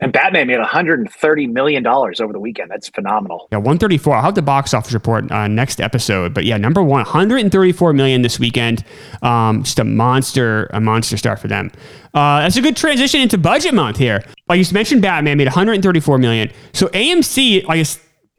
And 0.00 0.12
Batman 0.12 0.46
made 0.46 0.58
130 0.58 1.46
million 1.46 1.82
dollars 1.82 2.20
over 2.20 2.32
the 2.32 2.40
weekend. 2.40 2.70
That's 2.70 2.88
phenomenal. 2.88 3.48
Yeah, 3.52 3.58
134. 3.58 4.14
I'll 4.14 4.22
have 4.22 4.34
the 4.34 4.42
box 4.42 4.72
office 4.72 4.94
report 4.94 5.30
uh, 5.30 5.46
next 5.46 5.80
episode. 5.80 6.32
But 6.32 6.44
yeah, 6.44 6.56
number 6.56 6.82
one, 6.82 7.04
134 7.04 7.92
million 7.92 8.22
this 8.22 8.38
weekend. 8.38 8.84
Um, 9.22 9.62
just 9.62 9.78
a 9.78 9.84
monster, 9.84 10.70
a 10.72 10.80
monster 10.80 11.16
start 11.16 11.38
for 11.38 11.48
them. 11.48 11.70
Uh, 12.14 12.40
that's 12.40 12.56
a 12.56 12.62
good 12.62 12.76
transition 12.76 13.20
into 13.20 13.36
budget 13.38 13.74
month 13.74 13.98
here. 13.98 14.24
Like 14.48 14.58
you 14.58 14.74
mentioned, 14.74 15.02
Batman 15.02 15.36
made 15.36 15.46
134 15.46 16.18
million. 16.18 16.50
So 16.72 16.88
AMC, 16.88 17.64
like 17.66 17.86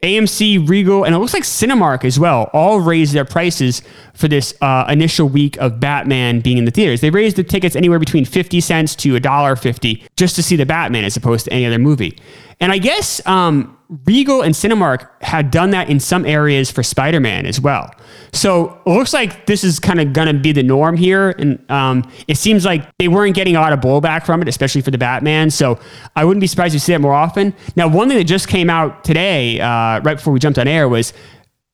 AMC, 0.04 0.68
Regal, 0.68 1.04
and 1.04 1.14
it 1.14 1.20
looks 1.20 1.34
like 1.34 1.44
Cinemark 1.44 2.04
as 2.04 2.20
well, 2.20 2.50
all 2.54 2.82
raised 2.82 3.14
their 3.14 3.24
prices 3.24 3.84
for 4.16 4.28
this 4.28 4.52
uh, 4.60 4.86
initial 4.90 5.30
week 5.30 5.58
of 5.58 5.80
Batman 5.80 6.40
being 6.40 6.58
in 6.58 6.66
the 6.66 6.72
theaters. 6.72 7.02
They 7.02 7.12
raised 7.12 7.36
the 7.36 7.44
tickets 7.44 7.76
anywhere 7.76 8.00
between 8.00 8.26
50 8.26 8.62
cents 8.62 8.96
to 8.96 9.14
$1.50 9.14 10.04
just 10.18 10.36
to 10.38 10.44
see 10.44 10.56
the 10.56 10.66
Batman 10.66 11.04
as 11.04 11.16
opposed 11.16 11.46
to 11.46 11.54
any 11.54 11.68
other 11.68 11.78
movie. 11.78 12.18
And 12.62 12.72
I 12.72 12.78
guess 12.78 13.26
um, 13.28 13.78
Regal 14.06 14.42
and 14.42 14.56
Cinemark 14.56 15.10
had 15.22 15.52
done 15.52 15.72
that 15.72 15.90
in 15.90 16.00
some 16.00 16.26
areas 16.26 16.72
for 16.72 16.84
Spider 16.84 17.20
Man 17.20 17.46
as 17.46 17.60
well. 17.60 17.92
So 18.32 18.82
it 18.86 18.90
looks 18.90 19.14
like 19.14 19.48
this 19.48 19.66
is 19.66 19.80
kind 19.80 20.00
of 20.00 20.14
going 20.14 20.34
to 20.34 20.40
be 20.40 20.54
the 20.54 20.64
norm 20.64 20.96
here. 20.96 21.32
And 21.32 21.70
um, 21.70 22.10
it 22.28 22.38
seems 22.38 22.64
like 22.64 22.88
they 23.00 23.10
weren't 23.10 23.36
getting 23.36 23.58
a 23.58 23.60
lot 23.60 23.74
of 23.74 23.82
blowback 23.82 24.26
from 24.26 24.42
it, 24.42 24.48
especially 24.48 24.82
for 24.82 24.92
the 24.92 24.98
Batman. 24.98 25.50
So 25.50 25.78
I 26.16 26.24
wouldn't 26.24 26.40
be 26.40 26.48
surprised 26.48 26.74
to 26.74 26.80
see 26.80 26.94
that 26.94 27.02
more 27.02 27.14
often. 27.14 27.54
Now, 27.76 27.90
one 27.90 28.08
thing 28.08 28.18
that 28.18 28.24
just 28.24 28.48
came 28.48 28.70
out 28.70 29.04
today, 29.04 29.60
uh, 29.60 30.00
right 30.02 30.16
before 30.16 30.32
we 30.32 30.40
jumped 30.40 30.60
on 30.60 30.68
air, 30.68 30.88
was 30.88 31.12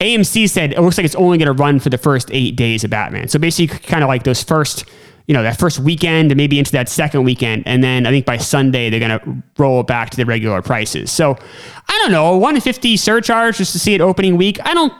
AMC 0.02 0.50
said 0.50 0.74
it 0.74 0.82
looks 0.82 0.98
like 0.98 1.06
it's 1.06 1.16
only 1.16 1.38
going 1.38 1.48
to 1.48 1.64
run 1.64 1.80
for 1.80 1.90
the 1.90 1.98
first 1.98 2.30
eight 2.32 2.56
days 2.56 2.84
of 2.84 2.90
Batman. 2.90 3.28
So 3.28 3.38
basically, 3.38 3.78
kind 3.80 4.04
of 4.04 4.08
like 4.08 4.24
those 4.24 4.42
first 4.42 4.86
you 5.28 5.34
know, 5.34 5.43
that 5.43 5.59
first 5.59 5.80
weekend 5.80 6.32
and 6.32 6.38
maybe 6.38 6.57
into 6.57 6.71
that 6.71 6.88
second 6.88 7.23
weekend. 7.23 7.63
And 7.65 7.84
then 7.84 8.05
I 8.05 8.11
think 8.11 8.25
by 8.25 8.38
Sunday, 8.38 8.89
they're 8.89 8.99
going 8.99 9.19
to 9.19 9.43
roll 9.57 9.84
back 9.84 10.09
to 10.11 10.17
the 10.17 10.25
regular 10.25 10.61
prices. 10.61 11.11
So 11.11 11.38
I 11.89 11.99
don't 12.01 12.11
know, 12.11 12.28
a 12.34 12.38
150 12.38 12.95
surcharge 12.95 13.57
just 13.57 13.73
to 13.73 13.80
see 13.80 13.93
it 13.93 14.01
opening 14.01 14.38
week. 14.38 14.57
I 14.65 14.73
don't, 14.73 14.93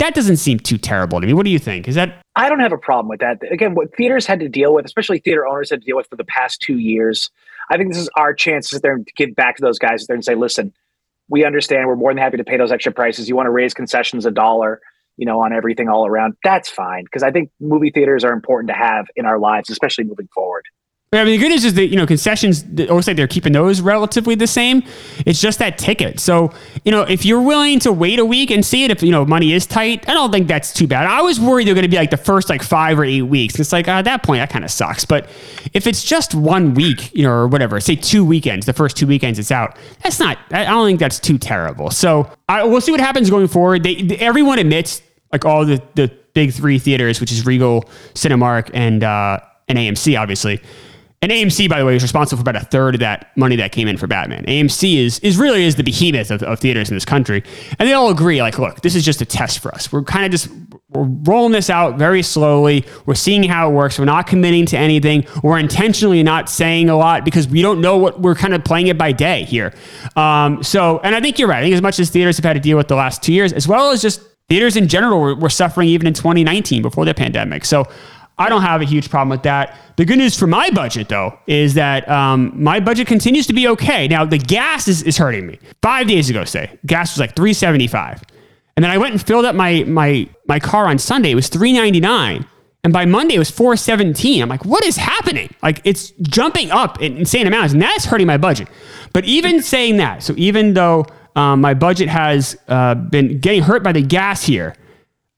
that 0.00 0.14
doesn't 0.14 0.38
seem 0.38 0.58
too 0.58 0.78
terrible 0.78 1.20
to 1.20 1.26
me. 1.26 1.32
What 1.32 1.44
do 1.44 1.50
you 1.50 1.60
think? 1.60 1.86
Is 1.86 1.94
that? 1.94 2.20
I 2.34 2.48
don't 2.48 2.60
have 2.60 2.72
a 2.72 2.78
problem 2.78 3.08
with 3.08 3.20
that. 3.20 3.40
Again, 3.52 3.74
what 3.74 3.94
theaters 3.96 4.26
had 4.26 4.40
to 4.40 4.48
deal 4.48 4.74
with, 4.74 4.84
especially 4.84 5.20
theater 5.20 5.46
owners 5.46 5.70
had 5.70 5.80
to 5.80 5.86
deal 5.86 5.96
with 5.96 6.08
for 6.08 6.16
the 6.16 6.24
past 6.24 6.60
two 6.60 6.78
years. 6.78 7.30
I 7.70 7.76
think 7.76 7.90
this 7.90 8.00
is 8.00 8.10
our 8.16 8.34
chance 8.34 8.68
to 8.70 8.76
sit 8.76 8.82
there 8.82 8.94
and 8.94 9.08
give 9.16 9.34
back 9.36 9.56
to 9.56 9.62
those 9.62 9.78
guys 9.78 10.06
there 10.06 10.14
and 10.14 10.24
say, 10.24 10.34
listen, 10.34 10.72
we 11.28 11.44
understand. 11.44 11.86
We're 11.86 11.96
more 11.96 12.10
than 12.10 12.18
happy 12.18 12.36
to 12.36 12.44
pay 12.44 12.56
those 12.56 12.72
extra 12.72 12.92
prices. 12.92 13.28
You 13.28 13.36
want 13.36 13.46
to 13.46 13.50
raise 13.50 13.74
concessions 13.74 14.26
a 14.26 14.30
dollar 14.30 14.80
you 15.18 15.26
know, 15.26 15.42
on 15.42 15.52
everything 15.52 15.88
all 15.88 16.06
around, 16.06 16.34
that's 16.42 16.70
fine. 16.70 17.04
Because 17.04 17.22
I 17.22 17.30
think 17.30 17.50
movie 17.60 17.90
theaters 17.90 18.24
are 18.24 18.32
important 18.32 18.68
to 18.68 18.74
have 18.74 19.06
in 19.16 19.26
our 19.26 19.38
lives, 19.38 19.68
especially 19.68 20.04
moving 20.04 20.28
forward. 20.34 20.64
I 21.10 21.24
mean, 21.24 21.32
the 21.32 21.38
good 21.38 21.48
news 21.48 21.64
is 21.64 21.72
that, 21.72 21.86
you 21.86 21.96
know, 21.96 22.06
concessions, 22.06 22.64
it 22.64 22.90
looks 22.90 23.06
like 23.06 23.16
they're 23.16 23.26
keeping 23.26 23.54
those 23.54 23.80
relatively 23.80 24.34
the 24.34 24.46
same. 24.46 24.82
It's 25.24 25.40
just 25.40 25.58
that 25.58 25.78
ticket. 25.78 26.20
So, 26.20 26.52
you 26.84 26.92
know, 26.92 27.00
if 27.00 27.24
you're 27.24 27.40
willing 27.40 27.78
to 27.80 27.90
wait 27.90 28.18
a 28.18 28.26
week 28.26 28.50
and 28.50 28.62
see 28.62 28.84
it, 28.84 28.90
if, 28.90 29.02
you 29.02 29.10
know, 29.10 29.24
money 29.24 29.54
is 29.54 29.64
tight, 29.64 30.06
I 30.06 30.12
don't 30.12 30.30
think 30.30 30.48
that's 30.48 30.70
too 30.70 30.86
bad. 30.86 31.06
I 31.06 31.22
was 31.22 31.40
worried 31.40 31.66
they're 31.66 31.74
going 31.74 31.86
to 31.86 31.88
be 31.88 31.96
like 31.96 32.10
the 32.10 32.18
first 32.18 32.50
like 32.50 32.62
five 32.62 32.98
or 32.98 33.04
eight 33.04 33.22
weeks. 33.22 33.58
It's 33.58 33.72
like, 33.72 33.88
uh, 33.88 33.92
at 33.92 34.04
that 34.04 34.22
point, 34.22 34.42
that 34.42 34.50
kind 34.50 34.66
of 34.66 34.70
sucks. 34.70 35.06
But 35.06 35.30
if 35.72 35.86
it's 35.86 36.04
just 36.04 36.34
one 36.34 36.74
week, 36.74 37.10
you 37.14 37.22
know, 37.22 37.32
or 37.32 37.48
whatever, 37.48 37.80
say 37.80 37.96
two 37.96 38.22
weekends, 38.22 38.66
the 38.66 38.74
first 38.74 38.94
two 38.94 39.06
weekends 39.06 39.38
it's 39.38 39.50
out, 39.50 39.78
that's 40.02 40.20
not, 40.20 40.36
I 40.50 40.66
don't 40.66 40.86
think 40.86 41.00
that's 41.00 41.18
too 41.18 41.38
terrible. 41.38 41.90
So 41.90 42.30
I, 42.50 42.64
we'll 42.64 42.82
see 42.82 42.92
what 42.92 43.00
happens 43.00 43.30
going 43.30 43.48
forward. 43.48 43.82
They, 43.82 43.96
everyone 44.20 44.58
admits 44.58 45.00
like 45.32 45.44
all 45.44 45.64
the, 45.64 45.82
the 45.94 46.08
big 46.34 46.52
three 46.52 46.78
theaters, 46.78 47.20
which 47.20 47.32
is 47.32 47.44
Regal, 47.44 47.82
Cinemark, 48.14 48.70
and 48.74 49.04
uh, 49.04 49.40
and 49.68 49.78
AMC, 49.78 50.18
obviously. 50.18 50.60
And 51.20 51.32
AMC, 51.32 51.68
by 51.68 51.80
the 51.80 51.84
way, 51.84 51.96
is 51.96 52.02
responsible 52.02 52.38
for 52.38 52.48
about 52.48 52.62
a 52.62 52.64
third 52.66 52.94
of 52.94 53.00
that 53.00 53.36
money 53.36 53.56
that 53.56 53.72
came 53.72 53.88
in 53.88 53.96
for 53.96 54.06
Batman. 54.06 54.44
AMC 54.46 54.98
is 54.98 55.18
is 55.18 55.36
really 55.36 55.64
is 55.64 55.74
the 55.74 55.82
behemoth 55.82 56.30
of, 56.30 56.44
of 56.44 56.60
theaters 56.60 56.90
in 56.90 56.96
this 56.96 57.04
country, 57.04 57.42
and 57.78 57.88
they 57.88 57.92
all 57.92 58.10
agree. 58.10 58.40
Like, 58.40 58.58
look, 58.58 58.82
this 58.82 58.94
is 58.94 59.04
just 59.04 59.20
a 59.20 59.24
test 59.24 59.58
for 59.58 59.74
us. 59.74 59.90
We're 59.90 60.04
kind 60.04 60.24
of 60.24 60.30
just 60.30 60.48
we're 60.90 61.08
rolling 61.24 61.52
this 61.52 61.70
out 61.70 61.98
very 61.98 62.22
slowly. 62.22 62.84
We're 63.04 63.16
seeing 63.16 63.42
how 63.42 63.68
it 63.68 63.72
works. 63.72 63.98
We're 63.98 64.04
not 64.04 64.28
committing 64.28 64.64
to 64.66 64.78
anything. 64.78 65.26
We're 65.42 65.58
intentionally 65.58 66.22
not 66.22 66.48
saying 66.48 66.88
a 66.88 66.96
lot 66.96 67.24
because 67.24 67.48
we 67.48 67.62
don't 67.62 67.80
know 67.80 67.96
what 67.96 68.20
we're 68.20 68.36
kind 68.36 68.54
of 68.54 68.62
playing 68.62 68.86
it 68.86 68.96
by 68.96 69.10
day 69.10 69.42
here. 69.42 69.74
Um, 70.14 70.62
so, 70.62 71.00
and 71.00 71.16
I 71.16 71.20
think 71.20 71.40
you're 71.40 71.48
right. 71.48 71.58
I 71.58 71.62
think 71.62 71.74
as 71.74 71.82
much 71.82 71.98
as 71.98 72.10
theaters 72.10 72.36
have 72.36 72.44
had 72.44 72.54
to 72.54 72.60
deal 72.60 72.76
with 72.76 72.86
the 72.86 72.96
last 72.96 73.24
two 73.24 73.32
years, 73.32 73.52
as 73.52 73.66
well 73.66 73.90
as 73.90 74.00
just 74.00 74.20
theaters 74.48 74.76
in 74.76 74.88
general 74.88 75.20
were, 75.20 75.34
were 75.34 75.50
suffering 75.50 75.88
even 75.88 76.06
in 76.06 76.14
2019 76.14 76.82
before 76.82 77.04
the 77.04 77.14
pandemic. 77.14 77.64
So 77.64 77.86
I 78.38 78.48
don't 78.48 78.62
have 78.62 78.80
a 78.80 78.84
huge 78.84 79.10
problem 79.10 79.30
with 79.30 79.42
that. 79.42 79.76
The 79.96 80.04
good 80.04 80.18
news 80.18 80.38
for 80.38 80.46
my 80.46 80.70
budget, 80.70 81.08
though, 81.08 81.38
is 81.46 81.74
that 81.74 82.08
um, 82.08 82.52
my 82.54 82.78
budget 82.80 83.08
continues 83.08 83.46
to 83.48 83.52
be 83.52 83.66
okay. 83.68 84.06
Now, 84.06 84.24
the 84.24 84.38
gas 84.38 84.86
is, 84.86 85.02
is 85.02 85.16
hurting 85.16 85.46
me. 85.46 85.58
Five 85.82 86.06
days 86.06 86.30
ago, 86.30 86.44
say, 86.44 86.78
gas 86.86 87.14
was 87.14 87.20
like 87.20 87.34
375 87.34 88.22
And 88.76 88.84
then 88.84 88.90
I 88.90 88.98
went 88.98 89.12
and 89.12 89.20
filled 89.20 89.44
up 89.44 89.56
my, 89.56 89.82
my, 89.84 90.28
my 90.46 90.60
car 90.60 90.86
on 90.86 90.98
Sunday. 90.98 91.32
It 91.32 91.34
was 91.34 91.48
399 91.48 92.46
and 92.84 92.92
by 92.92 93.04
Monday, 93.06 93.34
it 93.34 93.38
was 93.38 93.50
417. 93.50 94.42
I'm 94.42 94.48
like, 94.48 94.64
what 94.64 94.84
is 94.84 94.96
happening? 94.96 95.52
Like, 95.62 95.80
it's 95.84 96.10
jumping 96.22 96.70
up 96.70 97.02
in 97.02 97.16
insane 97.16 97.46
amounts, 97.46 97.72
and 97.72 97.82
that's 97.82 98.04
hurting 98.04 98.26
my 98.26 98.38
budget. 98.38 98.68
But 99.12 99.24
even 99.24 99.62
saying 99.62 99.96
that, 99.96 100.22
so 100.22 100.32
even 100.36 100.74
though 100.74 101.04
um, 101.38 101.60
my 101.60 101.72
budget 101.72 102.08
has 102.08 102.56
uh, 102.66 102.96
been 102.96 103.38
getting 103.38 103.62
hurt 103.62 103.84
by 103.84 103.92
the 103.92 104.02
gas 104.02 104.44
here. 104.44 104.74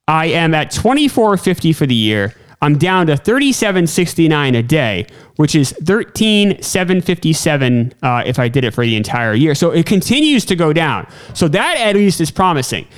I 0.09 0.29
am 0.29 0.55
at 0.55 0.71
2450 0.71 1.75
for 1.75 1.85
the 1.87 1.95
year. 1.95 2.35
I'm 2.63 2.79
down 2.79 3.09
to 3.09 3.19
3769 3.19 4.55
a 4.55 4.63
day, 4.63 5.07
which 5.37 5.55
is 5.55 5.73
13757 5.85 7.93
uh, 8.03 8.23
if 8.25 8.39
I 8.39 8.49
did 8.49 8.65
it 8.65 8.73
for 8.73 8.83
the 8.85 8.97
entire 8.97 9.35
year. 9.35 9.55
So 9.55 9.73
it 9.73 9.85
continues 9.85 10.47
to 10.47 10.57
go 10.57 10.73
down. 10.73 11.07
So 11.35 11.49
that 11.49 11.77
at 11.77 11.97
least 11.97 12.23
is 12.23 12.31
promising. 12.31 12.89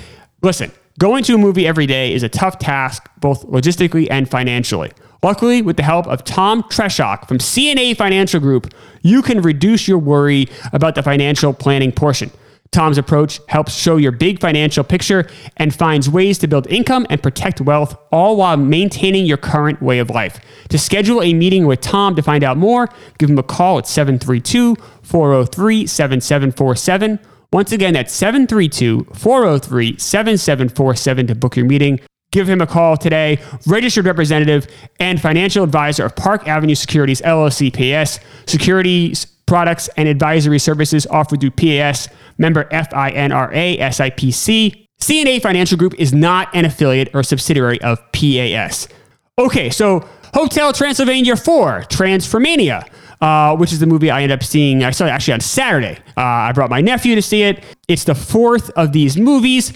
Listen, 0.42 0.70
going 1.00 1.24
to 1.24 1.34
a 1.34 1.38
movie 1.38 1.66
every 1.66 1.86
day 1.86 2.14
is 2.14 2.22
a 2.22 2.28
tough 2.28 2.60
task, 2.60 3.10
both 3.18 3.44
logistically 3.48 4.06
and 4.10 4.30
financially. 4.30 4.92
Luckily, 5.24 5.60
with 5.60 5.76
the 5.76 5.82
help 5.82 6.06
of 6.06 6.22
Tom 6.22 6.62
Treshock 6.64 7.26
from 7.26 7.40
C&A 7.40 7.94
Financial 7.94 8.38
Group, 8.38 8.72
you 9.02 9.22
can 9.22 9.42
reduce 9.42 9.88
your 9.88 9.98
worry 9.98 10.46
about 10.72 10.94
the 10.94 11.02
financial 11.02 11.52
planning 11.52 11.90
portion. 11.90 12.30
Tom's 12.72 12.96
approach 12.96 13.38
helps 13.48 13.74
show 13.74 13.98
your 13.98 14.12
big 14.12 14.40
financial 14.40 14.82
picture 14.82 15.28
and 15.58 15.74
finds 15.74 16.08
ways 16.08 16.38
to 16.38 16.48
build 16.48 16.66
income 16.68 17.06
and 17.10 17.22
protect 17.22 17.60
wealth, 17.60 17.94
all 18.10 18.36
while 18.36 18.56
maintaining 18.56 19.26
your 19.26 19.36
current 19.36 19.82
way 19.82 19.98
of 19.98 20.08
life. 20.08 20.40
To 20.70 20.78
schedule 20.78 21.22
a 21.22 21.34
meeting 21.34 21.66
with 21.66 21.82
Tom 21.82 22.16
to 22.16 22.22
find 22.22 22.42
out 22.42 22.56
more, 22.56 22.88
give 23.18 23.28
him 23.28 23.38
a 23.38 23.42
call 23.42 23.78
at 23.78 23.86
732 23.86 24.76
403 25.02 25.86
7747. 25.86 27.18
Once 27.52 27.72
again, 27.72 27.92
that's 27.92 28.14
732 28.14 29.04
403 29.12 29.98
7747 29.98 31.26
to 31.26 31.34
book 31.34 31.56
your 31.56 31.66
meeting. 31.66 32.00
Give 32.30 32.48
him 32.48 32.62
a 32.62 32.66
call 32.66 32.96
today. 32.96 33.38
Registered 33.66 34.06
representative 34.06 34.66
and 34.98 35.20
financial 35.20 35.62
advisor 35.62 36.06
of 36.06 36.16
Park 36.16 36.48
Avenue 36.48 36.74
Securities 36.74 37.20
LLC 37.20 37.70
PS. 37.70 38.18
Securities 38.50 39.26
products 39.44 39.88
and 39.98 40.08
advisory 40.08 40.58
services 40.58 41.06
offered 41.08 41.40
through 41.40 41.50
PAS, 41.50 42.08
member 42.42 42.64
FINRA 42.64 43.78
SIPC. 43.78 44.86
C&A 45.00 45.38
Financial 45.40 45.78
Group 45.78 45.94
is 45.98 46.12
not 46.12 46.54
an 46.54 46.66
affiliate 46.66 47.08
or 47.14 47.22
subsidiary 47.22 47.80
of 47.80 47.98
PAS. 48.12 48.86
Okay, 49.38 49.70
so 49.70 50.06
Hotel 50.34 50.72
Transylvania 50.74 51.36
4, 51.36 51.84
Transformania. 51.88 52.86
Uh, 53.22 53.54
which 53.54 53.72
is 53.72 53.78
the 53.78 53.86
movie 53.86 54.10
I 54.10 54.22
ended 54.22 54.36
up 54.36 54.42
seeing. 54.42 54.82
I 54.82 54.90
saw 54.90 55.06
it 55.06 55.10
actually 55.10 55.34
on 55.34 55.40
Saturday. 55.40 55.96
Uh, 56.16 56.20
I 56.20 56.50
brought 56.50 56.70
my 56.70 56.80
nephew 56.80 57.14
to 57.14 57.22
see 57.22 57.44
it. 57.44 57.62
It's 57.86 58.02
the 58.02 58.16
fourth 58.16 58.68
of 58.70 58.90
these 58.90 59.16
movies. 59.16 59.72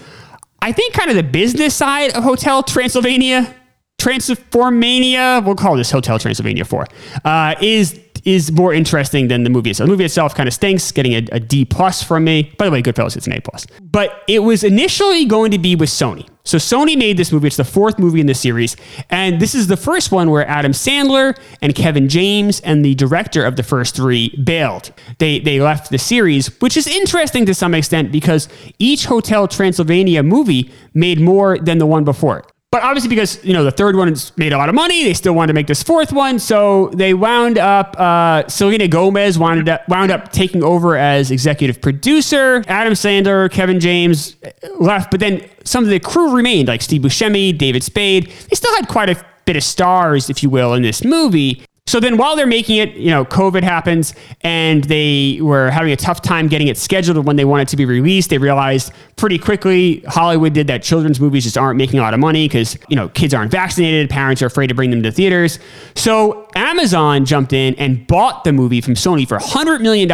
I 0.62 0.72
think 0.72 0.94
kind 0.94 1.10
of 1.10 1.16
the 1.16 1.22
business 1.22 1.72
side 1.72 2.10
of 2.16 2.24
Hotel 2.24 2.64
Transylvania, 2.64 3.54
Transformania, 4.00 5.46
we'll 5.46 5.54
call 5.54 5.76
this 5.76 5.92
Hotel 5.92 6.18
Transylvania 6.18 6.64
4, 6.64 6.86
uh, 7.24 7.54
is 7.60 8.00
is 8.27 8.51
more 8.51 8.74
interesting 8.74 9.29
than 9.29 9.45
the 9.45 9.51
movie 9.51 9.70
itself. 9.70 9.87
The 9.87 9.93
movie 9.93 10.05
itself 10.05 10.35
kind 10.35 10.49
of 10.49 10.53
stinks, 10.53 10.91
getting 10.93 11.14
a, 11.14 11.27
a 11.33 11.41
D 11.41 11.64
plus 11.64 12.03
from 12.03 12.24
me. 12.24 12.53
By 12.59 12.66
the 12.66 12.72
way, 12.72 12.83
Goodfellas, 12.83 13.16
it's 13.16 13.27
an 13.27 13.33
A 13.33 13.41
plus. 13.41 13.66
But 13.81 14.24
it 14.27 14.41
was 14.41 14.64
initially 14.64 15.24
going 15.24 15.53
to 15.53 15.59
be 15.59 15.77
with 15.77 15.89
Sony. 15.89 16.29
So 16.43 16.59
Sony 16.59 16.97
made 16.97 17.16
this 17.16 17.33
movie. 17.33 17.47
It's 17.47 17.57
the 17.57 17.64
fourth 17.64 17.99
movie 17.99 18.20
in 18.20 18.27
the 18.27 18.35
series, 18.35 18.77
and 19.11 19.41
this 19.41 19.55
is 19.55 19.66
the 19.66 19.77
first 19.77 20.12
one 20.12 20.31
where 20.31 20.47
Adam 20.47 20.72
Sandler 20.72 21.37
and 21.61 21.74
Kevin 21.74 22.09
James 22.09 22.61
and 22.61 22.85
the 22.85 22.95
director 22.95 23.45
of 23.45 23.57
the 23.57 23.64
first 23.64 23.97
three 23.97 24.37
bailed. 24.45 24.93
They 25.18 25.41
they 25.41 25.61
left 25.61 25.91
the 25.91 25.99
series, 25.99 26.61
which 26.61 26.77
is 26.77 26.87
interesting 26.87 27.47
to 27.47 27.55
some 27.55 27.74
extent 27.74 28.12
because 28.12 28.49
each 28.79 29.07
Hotel 29.07 29.49
Transylvania 29.49 30.22
movie 30.22 30.70
made 30.95 31.20
more 31.20 31.59
than 31.59 31.79
the 31.79 31.87
one 31.87 32.05
before 32.05 32.39
it. 32.39 32.53
But 32.72 32.82
obviously, 32.82 33.08
because 33.08 33.42
you 33.44 33.52
know 33.52 33.64
the 33.64 33.70
third 33.70 33.96
one 33.96 34.14
made 34.36 34.52
a 34.52 34.58
lot 34.58 34.68
of 34.68 34.74
money, 34.74 35.04
they 35.04 35.14
still 35.14 35.34
wanted 35.34 35.48
to 35.48 35.54
make 35.54 35.66
this 35.66 35.82
fourth 35.82 36.12
one, 36.12 36.38
so 36.38 36.90
they 36.94 37.14
wound 37.14 37.58
up. 37.58 37.98
Uh, 37.98 38.46
Selena 38.48 38.88
Gomez 38.88 39.38
wound 39.38 39.68
up, 39.68 39.88
wound 39.88 40.10
up 40.10 40.32
taking 40.32 40.62
over 40.62 40.96
as 40.96 41.30
executive 41.30 41.80
producer. 41.80 42.64
Adam 42.66 42.92
Sandler, 42.92 43.50
Kevin 43.50 43.80
James 43.80 44.36
left, 44.78 45.10
but 45.10 45.20
then 45.20 45.48
some 45.64 45.84
of 45.84 45.90
the 45.90 46.00
crew 46.00 46.34
remained, 46.36 46.68
like 46.68 46.82
Steve 46.82 47.02
Buscemi, 47.02 47.56
David 47.56 47.82
Spade. 47.82 48.26
They 48.50 48.56
still 48.56 48.74
had 48.74 48.88
quite 48.88 49.08
a 49.08 49.24
bit 49.44 49.56
of 49.56 49.62
stars, 49.62 50.28
if 50.28 50.42
you 50.42 50.50
will, 50.50 50.74
in 50.74 50.82
this 50.82 51.04
movie. 51.04 51.62
So 51.89 52.01
then 52.01 52.16
while 52.16 52.34
they're 52.34 52.49
making 52.49 52.78
it, 52.78 52.95
you 52.95 53.11
know, 53.11 53.24
COVID 53.24 53.62
happens 53.62 54.12
and 54.41 54.82
they 54.84 55.39
were 55.41 55.70
having 55.70 55.93
a 55.93 55.97
tough 55.97 56.20
time 56.20 56.49
getting 56.49 56.66
it 56.66 56.76
scheduled 56.76 57.24
when 57.24 57.37
they 57.37 57.45
wanted 57.45 57.68
to 57.68 57.76
be 57.76 57.84
released. 57.84 58.28
They 58.30 58.39
realized 58.39 58.93
pretty 59.14 59.39
quickly 59.39 60.01
Hollywood 60.09 60.53
did 60.53 60.66
that 60.66 60.82
children's 60.82 61.20
movies 61.20 61.45
just 61.45 61.57
aren't 61.57 61.78
making 61.78 62.01
a 62.01 62.03
lot 62.03 62.12
of 62.12 62.18
money 62.18 62.49
because, 62.49 62.76
you 62.89 62.97
know, 62.97 63.09
kids 63.11 63.32
aren't 63.32 63.53
vaccinated, 63.53 64.11
parents 64.11 64.43
are 64.43 64.47
afraid 64.47 64.66
to 64.66 64.74
bring 64.74 64.91
them 64.91 65.01
to 65.05 65.12
theaters. 65.12 65.61
So 65.95 66.49
Amazon 66.57 67.24
jumped 67.24 67.53
in 67.53 67.76
and 67.76 68.05
bought 68.09 68.43
the 68.43 68.53
movie 68.53 68.80
from 68.80 68.95
Sony 68.95 69.26
for 69.26 69.39
$100 69.39 69.80
million, 69.80 70.11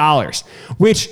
which 0.77 1.09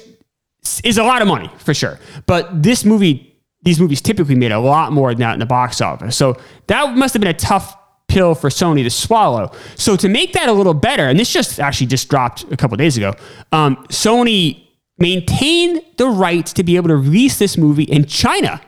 is 0.85 0.99
a 0.99 1.03
lot 1.03 1.23
of 1.23 1.29
money 1.29 1.51
for 1.57 1.73
sure. 1.73 1.99
But 2.27 2.63
this 2.63 2.85
movie, 2.85 3.35
these 3.63 3.81
movies 3.81 4.03
typically 4.03 4.35
made 4.35 4.53
a 4.53 4.61
lot 4.61 4.93
more 4.93 5.15
than 5.15 5.21
that 5.21 5.33
in 5.33 5.41
the 5.41 5.47
box 5.47 5.81
office. 5.81 6.19
So 6.19 6.37
that 6.67 6.95
must 6.99 7.15
have 7.15 7.23
been 7.23 7.31
a 7.31 7.35
tough 7.35 7.79
pill 8.11 8.35
for 8.35 8.51
Sony 8.51 8.83
to 8.83 8.91
swallow. 8.91 9.53
So 9.77 9.97
to 9.97 10.09
make 10.09 10.33
that 10.35 10.49
a 10.49 10.53
little 10.53 10.75
better, 10.75 11.09
and 11.09 11.19
this 11.19 11.33
just 11.33 11.61
actually 11.61 11.87
just 11.87 12.09
dropped 12.09 12.45
a 12.53 12.57
couple 12.57 12.77
days 12.77 12.97
ago, 12.97 13.15
um, 13.53 13.77
Sony 13.89 14.67
maintained 14.99 15.83
the 15.97 16.07
rights 16.07 16.53
to 16.55 16.63
be 16.63 16.77
able 16.77 16.89
to 16.89 16.97
release 16.97 17.39
this 17.39 17.57
movie 17.57 17.85
in 17.85 18.05
China. 18.05 18.61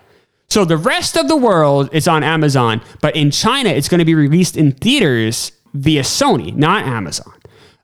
So 0.49 0.65
the 0.65 0.77
rest 0.77 1.17
of 1.17 1.29
the 1.29 1.37
world 1.37 1.91
is 1.93 2.07
on 2.07 2.23
Amazon, 2.23 2.81
but 3.01 3.17
in 3.17 3.31
China 3.31 3.71
it's 3.71 3.89
going 3.89 3.99
to 3.99 4.05
be 4.05 4.15
released 4.15 4.57
in 4.57 4.73
theaters 4.73 5.53
via 5.75 6.03
Sony, 6.03 6.55
not 6.55 6.85
Amazon. 6.85 7.33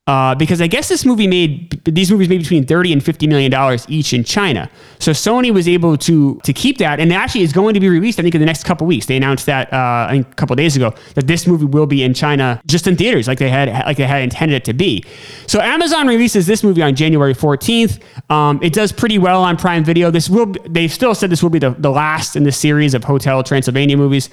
Uh, 0.09 0.35
because 0.35 0.63
I 0.63 0.69
guess 0.69 0.89
this 0.89 1.05
movie 1.05 1.27
made 1.27 1.85
these 1.85 2.11
movies 2.11 2.31
made 2.31 2.39
between 2.39 2.65
thirty 2.65 2.95
and 2.95 3.05
fifty 3.05 3.27
million 3.27 3.51
dollars 3.51 3.85
each 3.91 4.15
in 4.15 4.25
China. 4.25 4.71
So 4.99 5.13
Sony 5.13 5.53
was 5.53 5.69
able 5.69 5.99
to 5.99 6.41
to 6.45 6.53
keep 6.55 6.79
that, 6.79 6.99
and 6.99 7.13
actually 7.13 7.43
is 7.43 7.53
going 7.53 7.75
to 7.75 7.81
be 7.81 7.91
released. 7.91 8.19
I 8.19 8.23
think 8.23 8.35
in 8.35 8.41
the 8.41 8.47
next 8.47 8.65
couple 8.65 8.87
weeks. 8.87 9.05
They 9.05 9.19
announced 9.19 9.45
that 9.45 9.71
uh, 9.71 10.09
a 10.11 10.25
couple 10.37 10.57
days 10.57 10.77
ago 10.77 10.95
that 11.15 11.27
this 11.27 11.47
movie 11.47 11.67
will 11.67 11.85
be 11.85 12.03
in 12.03 12.15
China 12.15 12.59
just 12.67 12.87
in 12.87 12.97
theaters, 12.97 13.29
like 13.29 13.39
they 13.39 13.51
had 13.51 13.69
like 13.69 13.99
they 13.99 14.07
had 14.07 14.23
intended 14.23 14.55
it 14.55 14.65
to 14.65 14.73
be. 14.73 15.05
So 15.47 15.61
Amazon 15.61 16.07
releases 16.07 16.47
this 16.47 16.65
movie 16.65 16.83
on 16.83 16.95
January 16.95 17.35
fourteenth. 17.35 18.03
Um, 18.31 18.61
it 18.63 18.73
does 18.73 18.93
pretty 18.93 19.19
well 19.19 19.43
on 19.43 19.59
Prime 19.59 19.85
Video. 19.85 20.11
This 20.11 20.31
will 20.31 20.55
they 20.67 20.89
still 20.89 21.15
said 21.15 21.29
this 21.29 21.43
will 21.43 21.51
be 21.51 21.59
the, 21.59 21.77
the 21.79 21.91
last 21.91 22.35
in 22.35 22.45
the 22.45 22.53
series 22.53 22.95
of 22.95 23.05
Hotel 23.05 23.43
Transylvania 23.43 23.99
movies. 23.99 24.31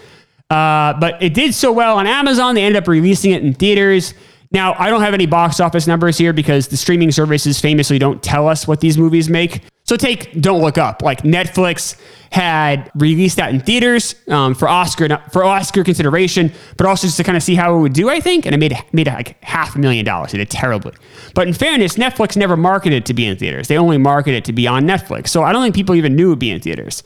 Uh, 0.50 0.94
but 1.00 1.22
it 1.22 1.34
did 1.34 1.54
so 1.54 1.74
well 1.74 1.98
on 1.98 2.08
Amazon, 2.08 2.56
they 2.56 2.64
ended 2.64 2.82
up 2.82 2.88
releasing 2.88 3.32
it 3.32 3.44
in 3.44 3.54
theaters. 3.54 4.14
Now, 4.56 4.74
I 4.80 4.90
don't 4.90 5.02
have 5.02 5.14
any 5.14 5.26
box 5.26 5.60
office 5.60 5.86
numbers 5.86 6.18
here 6.18 6.32
because 6.32 6.70
the 6.70 6.78
streaming 6.78 7.12
services 7.12 7.60
famously 7.60 8.00
don't 8.00 8.24
tell 8.24 8.48
us 8.48 8.66
what 8.66 8.80
these 8.80 8.98
movies 8.98 9.28
make. 9.28 9.64
So 9.84 9.98
take 9.98 10.32
Don't 10.40 10.62
Look 10.62 10.78
Up. 10.78 11.02
Like 11.02 11.24
Netflix 11.24 12.00
had 12.32 12.90
released 12.96 13.36
that 13.36 13.54
in 13.54 13.60
theaters 13.60 14.16
um, 14.30 14.56
for 14.56 14.70
Oscar 14.70 15.22
for 15.34 15.44
Oscar 15.44 15.84
consideration, 15.84 16.54
but 16.78 16.88
also 16.88 17.06
just 17.06 17.18
to 17.18 17.24
kind 17.26 17.36
of 17.36 17.44
see 17.44 17.56
how 17.56 17.76
it 17.76 17.82
would 17.82 17.92
do. 17.92 18.08
I 18.08 18.22
think, 18.22 18.46
and 18.46 18.56
it 18.56 18.58
made 18.58 18.82
made 18.94 19.08
like 19.08 19.44
half 19.44 19.76
a 19.76 19.80
million 19.80 20.06
dollars. 20.06 20.34
It 20.34 20.38
did 20.38 20.50
terribly. 20.50 20.94
But 21.34 21.50
in 21.50 21.54
fairness, 21.54 21.96
Netflix 21.96 22.38
never 22.38 22.56
marketed 22.56 23.06
to 23.08 23.14
be 23.14 23.26
in 23.26 23.38
theaters. 23.38 23.68
They 23.68 23.78
only 23.78 23.98
marketed 23.98 24.38
it 24.38 24.46
to 24.46 24.54
be 24.54 24.68
on 24.68 24.86
Netflix. 24.86 25.28
So 25.28 25.44
I 25.44 25.52
don't 25.52 25.64
think 25.64 25.76
people 25.76 25.96
even 25.96 26.16
knew 26.16 26.28
it 26.28 26.30
would 26.30 26.40
be 26.40 26.52
in 26.52 26.62
theaters. 26.62 27.04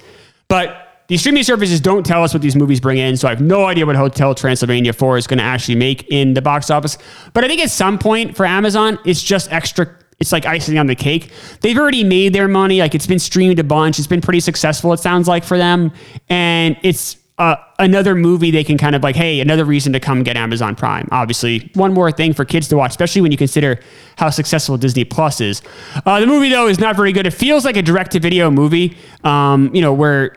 But 0.49 0.88
these 1.09 1.21
streaming 1.21 1.43
services 1.43 1.81
don't 1.81 2.05
tell 2.05 2.23
us 2.23 2.33
what 2.33 2.41
these 2.41 2.55
movies 2.55 2.79
bring 2.79 2.99
in, 2.99 3.17
so 3.17 3.27
I 3.27 3.31
have 3.31 3.41
no 3.41 3.65
idea 3.65 3.85
what 3.85 3.95
Hotel 3.95 4.33
Transylvania 4.35 4.93
4 4.93 5.17
is 5.17 5.27
going 5.27 5.39
to 5.39 5.43
actually 5.43 5.75
make 5.75 6.07
in 6.09 6.35
the 6.35 6.41
box 6.41 6.69
office. 6.69 6.99
But 7.33 7.43
I 7.43 7.47
think 7.47 7.61
at 7.61 7.71
some 7.71 7.97
point 7.97 8.37
for 8.37 8.45
Amazon, 8.45 8.99
it's 9.05 9.21
just 9.21 9.51
extra 9.51 9.95
it's 10.19 10.31
like 10.31 10.45
icing 10.45 10.77
on 10.77 10.85
the 10.87 10.95
cake. 10.95 11.31
They've 11.61 11.77
already 11.77 12.03
made 12.03 12.33
their 12.33 12.47
money. 12.47 12.79
Like 12.79 12.93
it's 12.93 13.07
been 13.07 13.19
streamed 13.19 13.57
a 13.57 13.63
bunch. 13.63 13.99
It's 13.99 14.07
been 14.07 14.21
pretty 14.21 14.41
successful, 14.41 14.91
it 14.93 14.99
sounds 14.99 15.27
like, 15.27 15.43
for 15.45 15.57
them. 15.57 15.93
And 16.27 16.77
it's 16.83 17.17
uh, 17.39 17.55
another 17.79 18.15
movie 18.15 18.51
they 18.51 18.65
can 18.65 18.77
kind 18.77 18.95
of 18.95 19.01
like, 19.01 19.15
hey, 19.15 19.39
another 19.39 19.63
reason 19.63 19.93
to 19.93 19.99
come 19.99 20.23
get 20.23 20.35
Amazon 20.35 20.75
Prime. 20.75 21.07
Obviously, 21.09 21.71
one 21.73 21.93
more 21.93 22.11
thing 22.11 22.33
for 22.33 22.43
kids 22.43 22.67
to 22.67 22.75
watch, 22.75 22.91
especially 22.91 23.21
when 23.21 23.31
you 23.31 23.37
consider 23.37 23.79
how 24.17 24.29
successful 24.29 24.77
Disney 24.77 25.05
Plus 25.05 25.39
is. 25.39 25.61
Uh, 26.05 26.19
the 26.19 26.27
movie, 26.27 26.49
though, 26.49 26.67
is 26.67 26.79
not 26.79 26.97
very 26.97 27.13
good. 27.13 27.25
It 27.25 27.31
feels 27.31 27.63
like 27.63 27.77
a 27.77 27.81
direct 27.81 28.11
to 28.11 28.19
video 28.19 28.51
movie, 28.51 28.97
um, 29.23 29.73
you 29.73 29.81
know, 29.81 29.93
where 29.93 30.35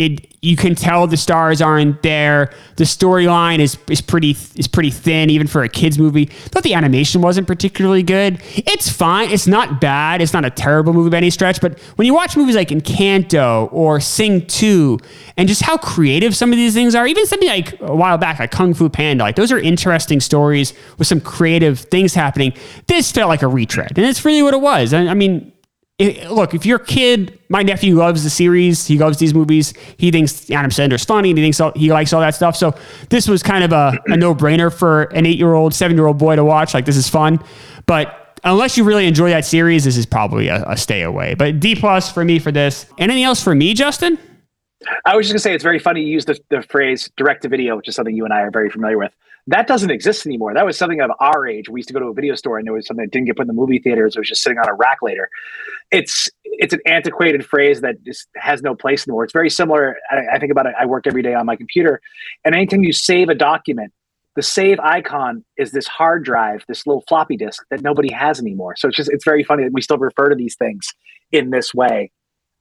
it 0.00 0.26
you 0.42 0.56
can 0.56 0.74
tell 0.74 1.06
the 1.06 1.18
stars 1.18 1.60
aren't 1.60 2.02
there. 2.02 2.50
The 2.76 2.84
storyline 2.84 3.58
is 3.58 3.76
is 3.90 4.00
pretty 4.00 4.30
is 4.56 4.66
pretty 4.66 4.90
thin, 4.90 5.28
even 5.28 5.46
for 5.46 5.62
a 5.62 5.68
kids 5.68 5.98
movie. 5.98 6.24
Thought 6.24 6.62
the 6.62 6.72
animation 6.72 7.20
wasn't 7.20 7.46
particularly 7.46 8.02
good. 8.02 8.40
It's 8.56 8.88
fine. 8.88 9.30
It's 9.30 9.46
not 9.46 9.82
bad. 9.82 10.22
It's 10.22 10.32
not 10.32 10.46
a 10.46 10.50
terrible 10.50 10.94
movie 10.94 11.10
by 11.10 11.18
any 11.18 11.28
stretch. 11.28 11.60
But 11.60 11.78
when 11.96 12.06
you 12.06 12.14
watch 12.14 12.36
movies 12.38 12.56
like 12.56 12.68
Encanto 12.70 13.70
or 13.70 14.00
Sing 14.00 14.46
Two, 14.46 14.98
and 15.36 15.46
just 15.46 15.60
how 15.60 15.76
creative 15.76 16.34
some 16.34 16.50
of 16.52 16.56
these 16.56 16.72
things 16.72 16.94
are, 16.94 17.06
even 17.06 17.26
something 17.26 17.48
like 17.48 17.78
a 17.82 17.94
while 17.94 18.16
back 18.16 18.38
like 18.38 18.50
Kung 18.50 18.72
Fu 18.72 18.88
Panda, 18.88 19.24
like 19.24 19.36
those 19.36 19.52
are 19.52 19.58
interesting 19.58 20.20
stories 20.20 20.72
with 20.96 21.06
some 21.06 21.20
creative 21.20 21.80
things 21.80 22.14
happening. 22.14 22.54
This 22.86 23.12
felt 23.12 23.28
like 23.28 23.42
a 23.42 23.48
retread, 23.48 23.98
and 23.98 24.06
it's 24.06 24.24
really 24.24 24.42
what 24.42 24.54
it 24.54 24.62
was. 24.62 24.94
I, 24.94 25.08
I 25.08 25.14
mean 25.14 25.52
it, 26.00 26.30
look, 26.30 26.54
if 26.54 26.64
your 26.64 26.78
kid, 26.78 27.38
my 27.50 27.62
nephew 27.62 27.94
loves 27.94 28.24
the 28.24 28.30
series, 28.30 28.86
he 28.86 28.98
loves 28.98 29.18
these 29.18 29.34
movies. 29.34 29.74
He 29.98 30.10
thinks 30.10 30.50
Adam 30.50 30.70
Sandler's 30.70 31.04
funny, 31.04 31.28
he 31.28 31.34
thinks 31.34 31.60
all, 31.60 31.72
he 31.76 31.92
likes 31.92 32.14
all 32.14 32.22
that 32.22 32.34
stuff. 32.34 32.56
So 32.56 32.74
this 33.10 33.28
was 33.28 33.42
kind 33.42 33.62
of 33.62 33.72
a, 33.72 33.98
a 34.06 34.16
no 34.16 34.34
brainer 34.34 34.72
for 34.72 35.02
an 35.02 35.26
eight 35.26 35.36
year 35.36 35.52
old, 35.52 35.74
seven 35.74 35.96
year 35.96 36.06
old 36.06 36.16
boy 36.16 36.36
to 36.36 36.44
watch. 36.44 36.72
Like 36.72 36.86
this 36.86 36.96
is 36.96 37.06
fun, 37.06 37.38
but 37.84 38.40
unless 38.44 38.78
you 38.78 38.84
really 38.84 39.06
enjoy 39.06 39.28
that 39.28 39.44
series, 39.44 39.84
this 39.84 39.98
is 39.98 40.06
probably 40.06 40.48
a, 40.48 40.64
a 40.66 40.76
stay 40.76 41.02
away. 41.02 41.34
But 41.34 41.60
D 41.60 41.74
plus 41.74 42.10
for 42.10 42.24
me 42.24 42.38
for 42.38 42.50
this. 42.50 42.86
Anything 42.96 43.24
else 43.24 43.42
for 43.42 43.54
me, 43.54 43.74
Justin? 43.74 44.18
I 45.04 45.14
was 45.14 45.26
just 45.26 45.34
gonna 45.34 45.40
say 45.40 45.54
it's 45.54 45.62
very 45.62 45.78
funny 45.78 46.00
you 46.00 46.12
use 46.12 46.24
the, 46.24 46.40
the 46.48 46.62
phrase 46.62 47.10
direct 47.18 47.42
to 47.42 47.50
video, 47.50 47.76
which 47.76 47.88
is 47.88 47.94
something 47.94 48.16
you 48.16 48.24
and 48.24 48.32
I 48.32 48.40
are 48.40 48.50
very 48.50 48.70
familiar 48.70 48.96
with 48.96 49.12
that 49.46 49.66
doesn't 49.66 49.90
exist 49.90 50.26
anymore. 50.26 50.54
That 50.54 50.66
was 50.66 50.76
something 50.76 51.00
of 51.00 51.10
our 51.20 51.46
age. 51.46 51.68
We 51.68 51.80
used 51.80 51.88
to 51.88 51.94
go 51.94 52.00
to 52.00 52.06
a 52.06 52.14
video 52.14 52.34
store 52.34 52.58
and 52.58 52.66
there 52.66 52.74
was 52.74 52.86
something 52.86 53.04
that 53.04 53.10
didn't 53.10 53.26
get 53.26 53.36
put 53.36 53.42
in 53.42 53.48
the 53.48 53.54
movie 53.54 53.78
theaters. 53.78 54.16
It 54.16 54.20
was 54.20 54.28
just 54.28 54.42
sitting 54.42 54.58
on 54.58 54.68
a 54.68 54.74
rack 54.74 54.98
later. 55.02 55.28
It's 55.90 56.28
it's 56.44 56.72
an 56.72 56.80
antiquated 56.86 57.44
phrase 57.44 57.80
that 57.80 58.02
just 58.04 58.28
has 58.36 58.62
no 58.62 58.74
place 58.74 59.06
anymore. 59.06 59.24
It's 59.24 59.32
very 59.32 59.50
similar. 59.50 59.96
I, 60.10 60.36
I 60.36 60.38
think 60.38 60.52
about 60.52 60.66
it. 60.66 60.74
I 60.78 60.86
work 60.86 61.06
every 61.06 61.22
day 61.22 61.34
on 61.34 61.46
my 61.46 61.56
computer, 61.56 62.00
and 62.44 62.54
anytime 62.54 62.84
you 62.84 62.92
save 62.92 63.28
a 63.28 63.34
document 63.34 63.92
the 64.36 64.42
save 64.42 64.78
icon 64.80 65.44
is 65.56 65.72
this 65.72 65.86
hard 65.86 66.24
drive, 66.24 66.64
this 66.68 66.86
little 66.86 67.02
floppy 67.08 67.36
disk 67.36 67.64
that 67.70 67.82
nobody 67.82 68.12
has 68.12 68.40
anymore. 68.40 68.76
So 68.76 68.88
it's 68.88 68.96
just 68.96 69.10
it's 69.10 69.24
very 69.24 69.42
funny 69.42 69.64
that 69.64 69.72
we 69.72 69.82
still 69.82 69.98
refer 69.98 70.28
to 70.28 70.36
these 70.36 70.56
things 70.56 70.86
in 71.32 71.50
this 71.50 71.74
way. 71.74 72.10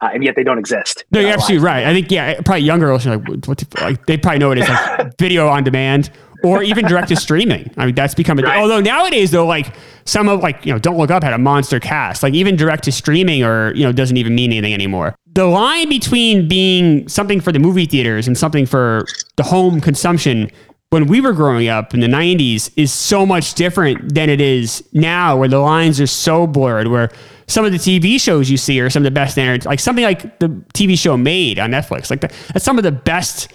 Uh, 0.01 0.09
and 0.13 0.23
yet 0.23 0.35
they 0.37 0.43
don't 0.43 0.57
exist. 0.57 1.03
No, 1.11 1.19
you're 1.19 1.31
absolutely 1.31 1.65
right. 1.65 1.85
I 1.85 1.93
think 1.93 2.09
yeah, 2.09 2.39
probably 2.45 2.63
younger 2.63 2.93
listeners 2.93 3.21
like 3.27 3.45
what 3.47 3.81
like 3.81 4.05
they 4.05 4.17
probably 4.17 4.39
know 4.39 4.51
it 4.51 4.59
is 4.59 4.69
like 4.69 5.17
video 5.19 5.49
on 5.49 5.63
demand 5.63 6.09
or 6.43 6.63
even 6.63 6.85
direct 6.85 7.09
to 7.09 7.15
streaming. 7.15 7.71
I 7.77 7.85
mean, 7.85 7.95
that's 7.95 8.13
become 8.13 8.39
a 8.39 8.43
right. 8.43 8.59
although 8.59 8.79
nowadays 8.79 9.31
though, 9.31 9.45
like 9.45 9.73
some 10.05 10.29
of 10.29 10.41
like 10.41 10.65
you 10.65 10.71
know, 10.71 10.79
Don't 10.79 10.97
Look 10.97 11.11
Up 11.11 11.23
had 11.23 11.33
a 11.33 11.37
monster 11.37 11.79
cast. 11.79 12.23
Like 12.23 12.33
even 12.33 12.55
direct 12.55 12.83
to 12.85 12.91
streaming 12.91 13.43
or 13.43 13.73
you 13.75 13.83
know 13.83 13.91
doesn't 13.91 14.17
even 14.17 14.35
mean 14.35 14.51
anything 14.51 14.73
anymore. 14.73 15.15
The 15.33 15.45
line 15.45 15.89
between 15.89 16.47
being 16.47 17.07
something 17.07 17.39
for 17.39 17.51
the 17.51 17.59
movie 17.59 17.85
theaters 17.85 18.27
and 18.27 18.37
something 18.37 18.65
for 18.65 19.05
the 19.35 19.43
home 19.43 19.79
consumption 19.79 20.49
when 20.89 21.05
we 21.05 21.21
were 21.21 21.33
growing 21.33 21.67
up 21.67 21.93
in 21.93 21.99
the 21.99 22.07
90s 22.07 22.71
is 22.75 22.91
so 22.91 23.25
much 23.25 23.53
different 23.53 24.15
than 24.15 24.27
it 24.27 24.41
is 24.41 24.83
now 24.91 25.37
where 25.37 25.47
the 25.47 25.59
lines 25.59 26.01
are 26.01 26.07
so 26.07 26.47
blurred 26.47 26.87
where 26.87 27.09
some 27.47 27.63
of 27.63 27.71
the 27.71 27.77
TV 27.77 28.19
shows 28.19 28.49
you 28.49 28.57
see 28.57 28.79
are 28.81 28.89
some 28.89 29.01
of 29.01 29.05
the 29.05 29.11
best 29.11 29.37
like 29.65 29.79
something 29.79 30.03
like 30.03 30.39
the 30.39 30.47
TV 30.73 30.97
show 30.97 31.15
Maid 31.15 31.59
on 31.59 31.69
Netflix 31.69 32.09
like 32.09 32.21
the, 32.21 32.33
that's 32.53 32.65
some 32.65 32.77
of 32.77 32.83
the 32.83 32.91
best 32.91 33.51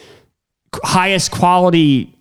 highest 0.82 1.30
quality 1.30 2.14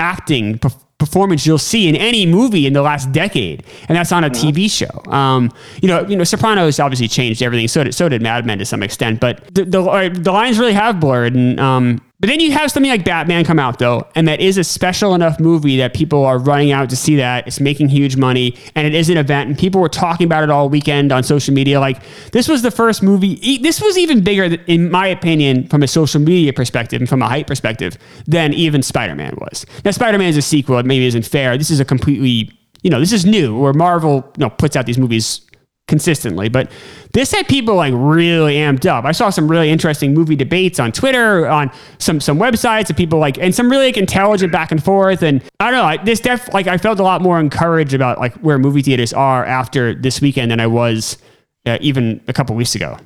acting 0.00 0.58
performance 1.00 1.46
you'll 1.46 1.58
see 1.58 1.88
in 1.88 1.96
any 1.96 2.26
movie 2.26 2.66
in 2.66 2.72
the 2.72 2.82
last 2.82 3.10
decade, 3.10 3.64
and 3.88 3.96
that's 3.96 4.12
on 4.12 4.22
a 4.22 4.30
TV 4.30 4.70
show. 4.70 5.10
Um, 5.10 5.50
you 5.82 5.88
know, 5.88 6.06
you 6.06 6.16
know, 6.16 6.24
Sopranos 6.24 6.78
obviously 6.78 7.08
changed 7.08 7.42
everything. 7.42 7.68
So 7.68 7.84
did 7.84 7.94
so 7.94 8.08
did 8.08 8.22
Mad 8.22 8.46
Men 8.46 8.58
to 8.58 8.64
some 8.64 8.82
extent, 8.82 9.20
but 9.20 9.44
the 9.54 9.64
the, 9.64 10.10
the 10.12 10.32
lines 10.32 10.58
really 10.58 10.74
have 10.74 11.00
blurred, 11.00 11.34
and 11.34 11.58
um, 11.58 12.00
but 12.20 12.28
then 12.28 12.38
you 12.38 12.52
have 12.52 12.70
something 12.70 12.90
like 12.90 13.04
Batman 13.04 13.44
come 13.44 13.58
out 13.58 13.78
though, 13.78 14.06
and 14.14 14.28
that 14.28 14.40
is 14.40 14.58
a 14.58 14.64
special 14.64 15.14
enough 15.14 15.40
movie 15.40 15.78
that 15.78 15.94
people 15.94 16.24
are 16.24 16.38
running 16.38 16.70
out 16.70 16.90
to 16.90 16.96
see 16.96 17.16
that. 17.16 17.46
It's 17.46 17.60
making 17.60 17.88
huge 17.88 18.16
money, 18.16 18.56
and 18.74 18.86
it 18.86 18.94
is 18.94 19.08
an 19.08 19.16
event, 19.16 19.48
and 19.48 19.58
people 19.58 19.80
were 19.80 19.88
talking 19.88 20.26
about 20.26 20.44
it 20.44 20.50
all 20.50 20.68
weekend 20.68 21.12
on 21.12 21.22
social 21.22 21.54
media. 21.54 21.80
Like 21.80 22.02
this 22.32 22.46
was 22.46 22.60
the 22.62 22.70
first 22.70 23.02
movie. 23.02 23.58
This 23.58 23.80
was 23.80 23.96
even 23.96 24.22
bigger, 24.22 24.44
in 24.66 24.90
my 24.90 25.06
opinion, 25.06 25.66
from 25.68 25.82
a 25.82 25.88
social 25.88 26.20
media 26.20 26.52
perspective 26.52 27.00
and 27.00 27.08
from 27.08 27.22
a 27.22 27.28
hype 27.28 27.46
perspective 27.46 27.96
than 28.26 28.52
even 28.52 28.82
Spider 28.82 29.14
Man 29.14 29.34
was. 29.40 29.64
Now, 29.84 29.90
Spider 29.92 30.18
Man 30.18 30.28
is 30.28 30.36
a 30.36 30.42
sequel. 30.42 30.78
It 30.78 30.86
maybe 30.86 31.06
isn't 31.06 31.24
fair. 31.24 31.56
This 31.56 31.70
is 31.70 31.80
a 31.80 31.84
completely 31.84 32.52
you 32.82 32.90
know, 32.90 33.00
this 33.00 33.12
is 33.12 33.26
new 33.26 33.58
where 33.58 33.72
Marvel, 33.72 34.24
you 34.36 34.40
know, 34.40 34.50
puts 34.50 34.74
out 34.74 34.86
these 34.86 34.98
movies 34.98 35.42
consistently. 35.90 36.48
But 36.48 36.70
this 37.12 37.32
had 37.32 37.46
people 37.46 37.74
like 37.74 37.92
really 37.94 38.54
amped 38.54 38.86
up. 38.86 39.04
I 39.04 39.12
saw 39.12 39.28
some 39.28 39.50
really 39.50 39.68
interesting 39.68 40.14
movie 40.14 40.36
debates 40.36 40.80
on 40.80 40.92
Twitter, 40.92 41.46
on 41.46 41.70
some 41.98 42.20
some 42.20 42.38
websites, 42.38 42.88
and 42.88 42.96
people 42.96 43.18
like, 43.18 43.36
and 43.36 43.54
some 43.54 43.70
really 43.70 43.86
like, 43.86 43.98
intelligent 43.98 44.50
back 44.50 44.70
and 44.70 44.82
forth. 44.82 45.22
And 45.22 45.42
I 45.58 45.70
don't 45.70 45.96
know, 45.98 46.04
this 46.04 46.20
def 46.20 46.50
like 46.54 46.66
I 46.66 46.78
felt 46.78 46.98
a 46.98 47.02
lot 47.02 47.20
more 47.20 47.38
encouraged 47.38 47.92
about 47.92 48.18
like 48.18 48.34
where 48.36 48.58
movie 48.58 48.80
theaters 48.80 49.12
are 49.12 49.44
after 49.44 49.92
this 49.92 50.22
weekend 50.22 50.50
than 50.50 50.60
I 50.60 50.66
was 50.66 51.18
uh, 51.66 51.76
even 51.82 52.22
a 52.26 52.32
couple 52.32 52.56
weeks 52.56 52.74
ago. 52.74 52.96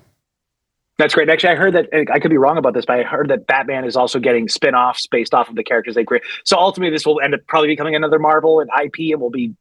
That's 0.96 1.12
great. 1.12 1.28
Actually, 1.28 1.50
I 1.50 1.56
heard 1.56 1.74
that 1.74 1.88
I 2.12 2.20
could 2.20 2.30
be 2.30 2.38
wrong 2.38 2.56
about 2.56 2.74
this, 2.74 2.84
but 2.86 3.00
I 3.00 3.02
heard 3.02 3.28
that 3.28 3.48
Batman 3.48 3.84
is 3.84 3.96
also 3.96 4.20
getting 4.20 4.48
spin-offs 4.48 5.08
based 5.08 5.34
off 5.34 5.48
of 5.48 5.56
the 5.56 5.64
characters 5.64 5.96
they 5.96 6.04
create. 6.04 6.22
So 6.44 6.56
ultimately, 6.56 6.94
this 6.94 7.04
will 7.04 7.20
end 7.20 7.34
up 7.34 7.40
probably 7.48 7.66
becoming 7.66 7.96
another 7.96 8.20
Marvel 8.20 8.60
and 8.60 8.70
IP, 8.80 9.12
and 9.12 9.20
will 9.20 9.30
be 9.30 9.52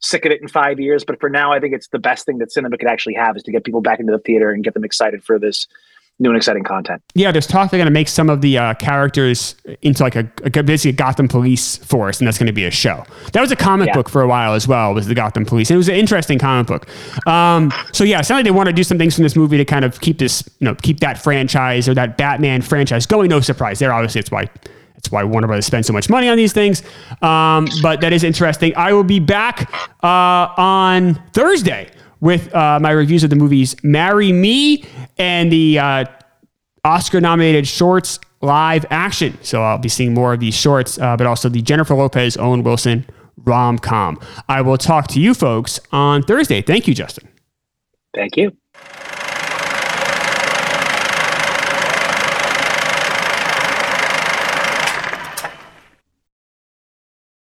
sick 0.00 0.24
of 0.24 0.32
it 0.32 0.40
in 0.40 0.48
five 0.48 0.78
years. 0.78 1.04
But 1.04 1.20
for 1.20 1.28
now, 1.28 1.52
I 1.52 1.60
think 1.60 1.74
it's 1.74 1.88
the 1.88 1.98
best 1.98 2.26
thing 2.26 2.38
that 2.38 2.52
cinema 2.52 2.78
could 2.78 2.88
actually 2.88 3.14
have 3.14 3.36
is 3.36 3.42
to 3.44 3.52
get 3.52 3.64
people 3.64 3.80
back 3.80 4.00
into 4.00 4.12
the 4.12 4.18
theater 4.18 4.50
and 4.50 4.64
get 4.64 4.74
them 4.74 4.84
excited 4.84 5.24
for 5.24 5.38
this 5.38 5.66
new 6.20 6.30
and 6.30 6.36
exciting 6.36 6.64
content. 6.64 7.02
Yeah, 7.14 7.30
there's 7.30 7.46
talk 7.46 7.70
they're 7.70 7.78
going 7.78 7.86
to 7.86 7.92
make 7.92 8.08
some 8.08 8.28
of 8.28 8.40
the 8.40 8.58
uh, 8.58 8.74
characters 8.74 9.54
into 9.82 10.02
like 10.02 10.16
a, 10.16 10.30
a, 10.42 10.50
basically 10.62 10.90
a 10.90 10.94
Gotham 10.94 11.28
Police 11.28 11.76
force, 11.76 12.18
and 12.18 12.26
that's 12.26 12.38
going 12.38 12.48
to 12.48 12.52
be 12.52 12.64
a 12.64 12.70
show. 12.70 13.04
That 13.32 13.40
was 13.40 13.52
a 13.52 13.56
comic 13.56 13.88
yeah. 13.88 13.94
book 13.94 14.08
for 14.08 14.22
a 14.22 14.26
while 14.26 14.54
as 14.54 14.66
well. 14.66 14.94
Was 14.94 15.06
the 15.06 15.14
Gotham 15.14 15.44
Police? 15.44 15.70
And 15.70 15.76
it 15.76 15.78
was 15.78 15.88
an 15.88 15.94
interesting 15.94 16.38
comic 16.38 16.66
book. 16.66 16.88
Um, 17.26 17.72
so 17.92 18.04
yeah, 18.04 18.20
it 18.20 18.24
sounds 18.24 18.38
like 18.38 18.44
they 18.44 18.50
want 18.50 18.68
to 18.68 18.72
do 18.72 18.84
some 18.84 18.98
things 18.98 19.14
from 19.14 19.22
this 19.22 19.36
movie 19.36 19.58
to 19.58 19.64
kind 19.64 19.84
of 19.84 20.00
keep 20.00 20.18
this, 20.18 20.48
you 20.58 20.64
know, 20.64 20.74
keep 20.74 21.00
that 21.00 21.22
franchise 21.22 21.88
or 21.88 21.94
that 21.94 22.16
Batman 22.16 22.62
franchise 22.62 23.06
going. 23.06 23.28
No 23.28 23.40
surprise 23.40 23.78
there. 23.78 23.92
Obviously, 23.92 24.18
it's 24.20 24.30
why 24.30 24.48
that's 24.98 25.12
why 25.12 25.22
Warner 25.22 25.46
Brothers 25.46 25.66
spends 25.66 25.86
so 25.86 25.92
much 25.92 26.10
money 26.10 26.28
on 26.28 26.36
these 26.36 26.52
things. 26.52 26.82
Um, 27.22 27.68
but 27.82 28.00
that 28.00 28.12
is 28.12 28.24
interesting. 28.24 28.76
I 28.76 28.92
will 28.92 29.04
be 29.04 29.20
back 29.20 29.72
uh, 30.02 30.52
on 30.56 31.14
Thursday 31.32 31.88
with 32.20 32.52
uh, 32.52 32.80
my 32.80 32.90
reviews 32.90 33.22
of 33.22 33.30
the 33.30 33.36
movies 33.36 33.76
Marry 33.84 34.32
Me 34.32 34.84
and 35.16 35.52
the 35.52 35.78
uh, 35.78 36.04
Oscar 36.84 37.20
nominated 37.20 37.68
shorts 37.68 38.18
live 38.40 38.84
action. 38.90 39.38
So 39.42 39.62
I'll 39.62 39.78
be 39.78 39.88
seeing 39.88 40.14
more 40.14 40.32
of 40.32 40.40
these 40.40 40.56
shorts, 40.56 40.98
uh, 40.98 41.16
but 41.16 41.28
also 41.28 41.48
the 41.48 41.62
Jennifer 41.62 41.94
Lopez, 41.94 42.36
Owen 42.36 42.64
Wilson 42.64 43.06
rom 43.44 43.78
com. 43.78 44.18
I 44.48 44.62
will 44.62 44.78
talk 44.78 45.06
to 45.08 45.20
you 45.20 45.32
folks 45.32 45.78
on 45.92 46.24
Thursday. 46.24 46.60
Thank 46.60 46.88
you, 46.88 46.94
Justin. 46.94 47.28
Thank 48.14 48.36
you. 48.36 48.56